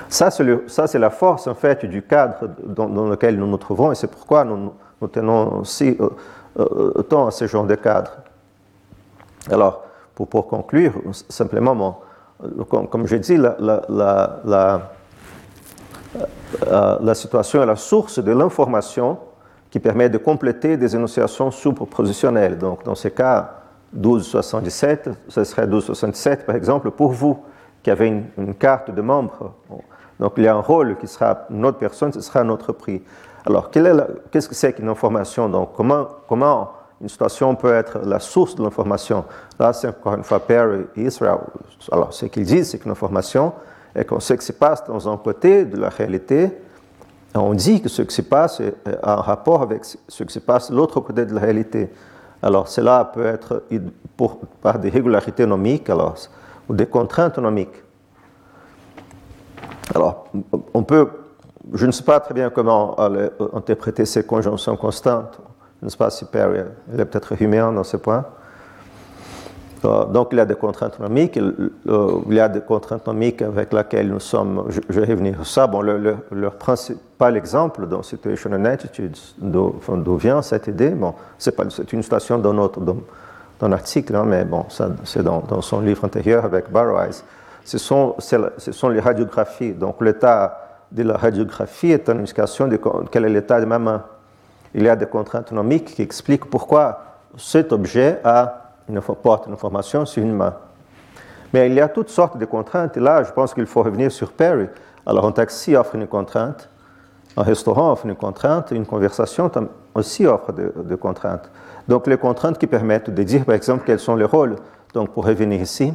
Ça, 0.08 0.30
c'est 0.30 0.98
la 0.98 1.10
force 1.10 1.46
en 1.46 1.54
fait 1.54 1.84
du 1.84 2.00
cadre 2.00 2.48
dans, 2.64 3.08
lequel 3.08 3.36
nous 3.36 3.46
nous 3.46 3.58
trouvons 3.58 3.92
et 3.92 3.94
c'est 3.94 4.10
pourquoi 4.10 4.44
nous, 4.44 4.72
nous, 5.02 5.08
tenons 5.08 5.60
aussi 5.60 5.98
autant 6.56 7.26
à 7.26 7.30
ce 7.30 7.46
genre 7.46 7.66
de 7.66 7.74
cadre. 7.74 8.12
Alors, 9.50 9.82
pour, 10.14 10.28
pour 10.28 10.46
conclure, 10.46 10.94
simplement, 11.28 12.00
comme, 12.68 12.88
comme 12.88 13.06
j'ai 13.06 13.18
dit, 13.18 13.36
la, 13.36 13.56
la, 13.58 14.40
la, 14.44 14.90
la, 17.00 17.14
situation 17.14 17.62
est 17.62 17.66
la 17.66 17.76
source 17.76 18.18
de 18.18 18.32
l'information 18.32 19.18
qui 19.70 19.80
permet 19.80 20.08
de 20.08 20.18
compléter 20.18 20.76
des 20.76 20.94
énonciations 20.94 21.50
sous-propositionnelles. 21.50 22.58
Donc, 22.58 22.84
dans 22.84 22.94
ce 22.94 23.08
cas, 23.08 23.54
1277, 23.92 25.10
ce 25.28 25.44
serait 25.44 25.66
1267 25.66 26.46
par 26.46 26.56
exemple, 26.56 26.90
pour 26.90 27.12
vous 27.12 27.42
qui 27.82 27.90
avez 27.90 28.08
une, 28.36 28.54
carte 28.54 28.90
de 28.90 29.02
membre. 29.02 29.54
Donc, 30.18 30.34
il 30.36 30.44
y 30.44 30.48
a 30.48 30.54
un 30.54 30.60
rôle 30.60 30.96
qui 30.96 31.06
sera 31.06 31.46
notre 31.50 31.78
personne, 31.78 32.12
ce 32.12 32.20
sera 32.20 32.42
notre 32.44 32.72
prix. 32.72 33.02
Alors, 33.46 33.70
qu'est-ce 33.70 34.48
que 34.48 34.54
c'est 34.54 34.72
qu'une 34.72 34.88
information? 34.88 35.48
Donc, 35.48 35.72
comment, 35.74 36.70
une 37.00 37.08
situation 37.08 37.54
peut 37.54 37.74
être 37.74 38.00
la 38.04 38.20
source 38.20 38.54
de 38.54 38.62
l'information? 38.62 39.24
Là, 39.58 39.72
c'est 39.72 39.88
encore 39.88 40.14
une 40.14 40.24
fois 40.24 40.40
Perry 40.40 40.86
et 40.96 41.02
Israël. 41.02 41.38
Alors, 41.92 42.12
ce 42.12 42.26
qu'ils 42.26 42.44
disent, 42.44 42.70
c'est 42.70 42.78
qu'une 42.78 42.92
information 42.92 43.52
est 43.94 44.06
ce 44.18 44.34
qui 44.34 44.44
se 44.44 44.52
passe 44.52 44.84
dans 44.86 45.12
un 45.12 45.16
côté 45.16 45.64
de 45.64 45.76
la 45.76 45.88
réalité 45.88 46.50
on 47.34 47.54
dit 47.54 47.80
que 47.80 47.88
ce 47.88 48.02
qui 48.02 48.14
se 48.14 48.22
passe 48.22 48.60
est 48.60 48.74
en 49.02 49.16
rapport 49.16 49.62
avec 49.62 49.84
ce 49.84 50.22
qui 50.22 50.32
se 50.32 50.38
passe 50.38 50.70
de 50.70 50.76
l'autre 50.76 51.00
côté 51.00 51.26
de 51.26 51.34
la 51.34 51.40
réalité. 51.40 51.90
Alors 52.42 52.68
cela 52.68 53.04
peut 53.12 53.26
être 53.26 53.64
par 54.62 54.78
des 54.78 54.90
régularités 54.90 55.46
nomiques 55.46 55.90
alors, 55.90 56.14
ou 56.68 56.74
des 56.74 56.86
contraintes 56.86 57.38
nomiques. 57.38 57.82
Alors, 59.94 60.26
on 60.72 60.82
peut, 60.82 61.08
je 61.72 61.86
ne 61.86 61.92
sais 61.92 62.04
pas 62.04 62.20
très 62.20 62.34
bien 62.34 62.50
comment 62.50 62.96
interpréter 63.54 64.04
ces 64.04 64.24
conjonctions 64.24 64.76
constantes. 64.76 65.38
Je 65.80 65.86
ne 65.86 65.90
sais 65.90 65.96
pas 65.96 66.10
si 66.10 66.24
Perry 66.24 66.60
est 66.92 67.04
peut-être 67.04 67.40
humain 67.40 67.72
dans 67.72 67.84
ce 67.84 67.96
point. 67.96 68.24
Euh, 69.84 70.04
donc 70.06 70.28
il 70.32 70.38
y 70.38 70.40
a 70.40 70.46
des 70.46 70.54
contraintes 70.54 70.98
nomiques, 70.98 71.36
euh, 71.36 72.20
il 72.28 72.34
y 72.34 72.40
a 72.40 72.48
des 72.48 72.60
contraintes 72.60 73.06
nomiques 73.06 73.42
avec 73.42 73.72
lesquelles 73.72 74.08
nous 74.08 74.20
sommes, 74.20 74.64
je, 74.68 75.00
vais 75.00 75.06
revenir 75.06 75.40
à 75.40 75.44
ça, 75.44 75.66
bon, 75.66 75.82
leur 75.82 76.54
principal 76.54 77.36
exemple 77.36 77.86
dans 77.86 78.02
Situation 78.02 78.50
and 78.52 78.64
Attitudes, 78.64 79.16
d'où 79.38 80.16
vient 80.16 80.40
cette 80.42 80.68
idée, 80.68 80.90
bon, 80.90 81.14
c'est 81.38 81.92
une 81.92 82.02
citation 82.02 82.38
dans 82.38 82.54
notre 82.54 82.80
dans, 82.80 83.72
article, 83.72 84.14
hein, 84.16 84.24
mais 84.26 84.44
bon, 84.44 84.66
c'est 85.04 85.22
dans, 85.22 85.60
son 85.60 85.80
livre 85.80 86.04
antérieur 86.04 86.44
avec 86.44 86.70
Barrows. 86.70 87.22
Ce 87.64 87.78
sont, 87.78 88.14
ce 88.18 88.72
sont 88.72 88.88
les 88.88 89.00
radiographies, 89.00 89.72
donc 89.72 90.00
l'état 90.02 90.73
de 90.94 91.02
la 91.02 91.16
radiographie 91.16 91.90
est 91.90 92.08
une 92.08 92.20
indication 92.20 92.68
de 92.68 92.78
quel 93.10 93.24
est 93.26 93.28
l'état 93.28 93.60
de 93.60 93.66
ma 93.66 93.78
main. 93.78 94.04
Il 94.74 94.84
y 94.84 94.88
a 94.88 94.96
des 94.96 95.06
contraintes 95.06 95.52
nomiques 95.52 95.96
qui 95.96 96.02
expliquent 96.02 96.48
pourquoi 96.48 97.18
cet 97.36 97.72
objet 97.72 98.20
a 98.24 98.70
une, 98.88 99.00
porte 99.00 99.46
une 99.46 99.52
information 99.52 100.06
sur 100.06 100.22
une 100.22 100.32
main. 100.32 100.54
Mais 101.52 101.68
il 101.68 101.74
y 101.74 101.80
a 101.80 101.88
toutes 101.88 102.08
sortes 102.08 102.38
de 102.38 102.44
contraintes, 102.44 102.96
là, 102.96 103.22
je 103.22 103.32
pense 103.32 103.54
qu'il 103.54 103.66
faut 103.66 103.82
revenir 103.82 104.10
sur 104.10 104.32
Perry. 104.32 104.66
Alors, 105.06 105.26
un 105.26 105.32
taxi 105.32 105.76
offre 105.76 105.94
une 105.94 106.06
contrainte, 106.06 106.68
un 107.36 107.42
restaurant 107.42 107.92
offre 107.92 108.06
une 108.06 108.14
contrainte, 108.14 108.70
une 108.70 108.86
conversation 108.86 109.50
aussi 109.94 110.26
offre 110.26 110.52
des 110.52 110.96
contraintes. 110.96 111.50
Donc, 111.86 112.06
les 112.06 112.16
contraintes 112.16 112.58
qui 112.58 112.66
permettent 112.66 113.10
de 113.10 113.22
dire, 113.22 113.44
par 113.44 113.54
exemple, 113.54 113.84
quels 113.84 113.98
sont 113.98 114.16
les 114.16 114.24
rôles. 114.24 114.56
Donc, 114.94 115.10
pour 115.10 115.26
revenir 115.26 115.60
ici, 115.60 115.92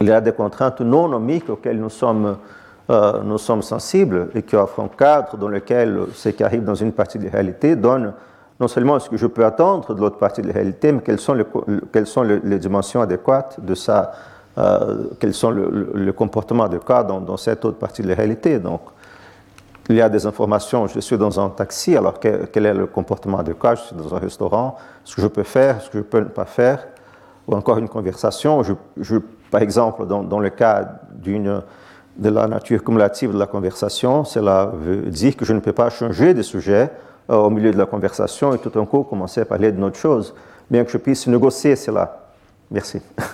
il 0.00 0.08
y 0.08 0.12
a 0.12 0.20
des 0.20 0.32
contraintes 0.32 0.80
non 0.80 1.08
nomiques 1.08 1.48
auxquelles 1.48 1.80
nous 1.80 1.90
sommes, 1.90 2.36
euh, 2.90 3.20
nous 3.22 3.38
sommes 3.38 3.62
sensibles 3.62 4.28
et 4.34 4.42
qui 4.42 4.56
offrent 4.56 4.80
un 4.80 4.88
cadre 4.88 5.36
dans 5.36 5.48
lequel 5.48 6.00
ce 6.14 6.30
qui 6.30 6.42
arrive 6.42 6.64
dans 6.64 6.74
une 6.74 6.92
partie 6.92 7.18
de 7.18 7.24
la 7.24 7.30
réalité 7.30 7.76
donne 7.76 8.12
non 8.58 8.68
seulement 8.68 8.98
ce 8.98 9.08
que 9.08 9.16
je 9.16 9.26
peux 9.26 9.44
attendre 9.44 9.94
de 9.94 10.00
l'autre 10.00 10.18
partie 10.18 10.42
de 10.42 10.46
la 10.46 10.52
réalité, 10.52 10.92
mais 10.92 11.00
quelles 11.00 11.18
sont 11.18 11.34
les, 11.34 11.44
quelles 11.92 12.06
sont 12.06 12.22
les, 12.22 12.58
dimensions 12.58 13.00
adéquates 13.00 13.58
de 13.60 13.74
ça, 13.74 14.12
euh, 14.56 15.06
quels 15.18 15.34
sont 15.34 15.50
le, 15.50 16.12
comportement 16.12 16.64
adéquat 16.64 17.02
dans, 17.02 17.20
dans, 17.20 17.36
cette 17.36 17.64
autre 17.64 17.78
partie 17.78 18.02
de 18.02 18.08
la 18.08 18.14
réalité. 18.14 18.60
Donc, 18.60 18.82
il 19.88 19.96
y 19.96 20.00
a 20.00 20.08
des 20.08 20.26
informations, 20.26 20.86
je 20.86 21.00
suis 21.00 21.18
dans 21.18 21.40
un 21.40 21.48
taxi, 21.50 21.96
alors 21.96 22.20
quel, 22.20 22.66
est 22.66 22.74
le 22.74 22.86
comportement 22.86 23.38
adéquat, 23.38 23.74
je 23.74 23.80
suis 23.82 23.96
dans 23.96 24.14
un 24.14 24.18
restaurant, 24.18 24.76
ce 25.04 25.16
que 25.16 25.22
je 25.22 25.26
peux 25.26 25.42
faire, 25.42 25.80
ce 25.82 25.90
que 25.90 25.98
je 25.98 26.02
peux 26.02 26.20
ne 26.20 26.24
pas 26.24 26.44
faire, 26.44 26.86
ou 27.48 27.56
encore 27.56 27.78
une 27.78 27.88
conversation. 27.88 28.62
Je, 28.62 29.18
par 29.50 29.60
exemple, 29.60 30.06
dans, 30.06 30.22
dans 30.22 30.38
le 30.38 30.50
cas 30.50 31.00
d'une 31.12 31.62
de 32.16 32.28
la 32.28 32.46
nature 32.46 32.84
cumulative 32.84 33.32
de 33.32 33.38
la 33.38 33.46
conversation, 33.46 34.24
cela 34.24 34.70
veut 34.74 35.10
dire 35.10 35.36
que 35.36 35.44
je 35.44 35.52
ne 35.52 35.60
peux 35.60 35.72
pas 35.72 35.90
changer 35.90 36.34
de 36.34 36.42
sujet 36.42 36.90
euh, 37.30 37.36
au 37.36 37.50
milieu 37.50 37.72
de 37.72 37.78
la 37.78 37.86
conversation 37.86 38.54
et 38.54 38.58
tout 38.58 38.70
d'un 38.70 38.86
coup 38.86 39.04
commencer 39.04 39.40
à 39.40 39.44
parler 39.44 39.70
d'une 39.72 39.84
autre 39.84 39.98
chose, 39.98 40.34
bien 40.70 40.84
que 40.84 40.90
je 40.90 40.98
puisse 40.98 41.26
négocier 41.26 41.76
cela. 41.76 42.30
Merci. 42.70 43.00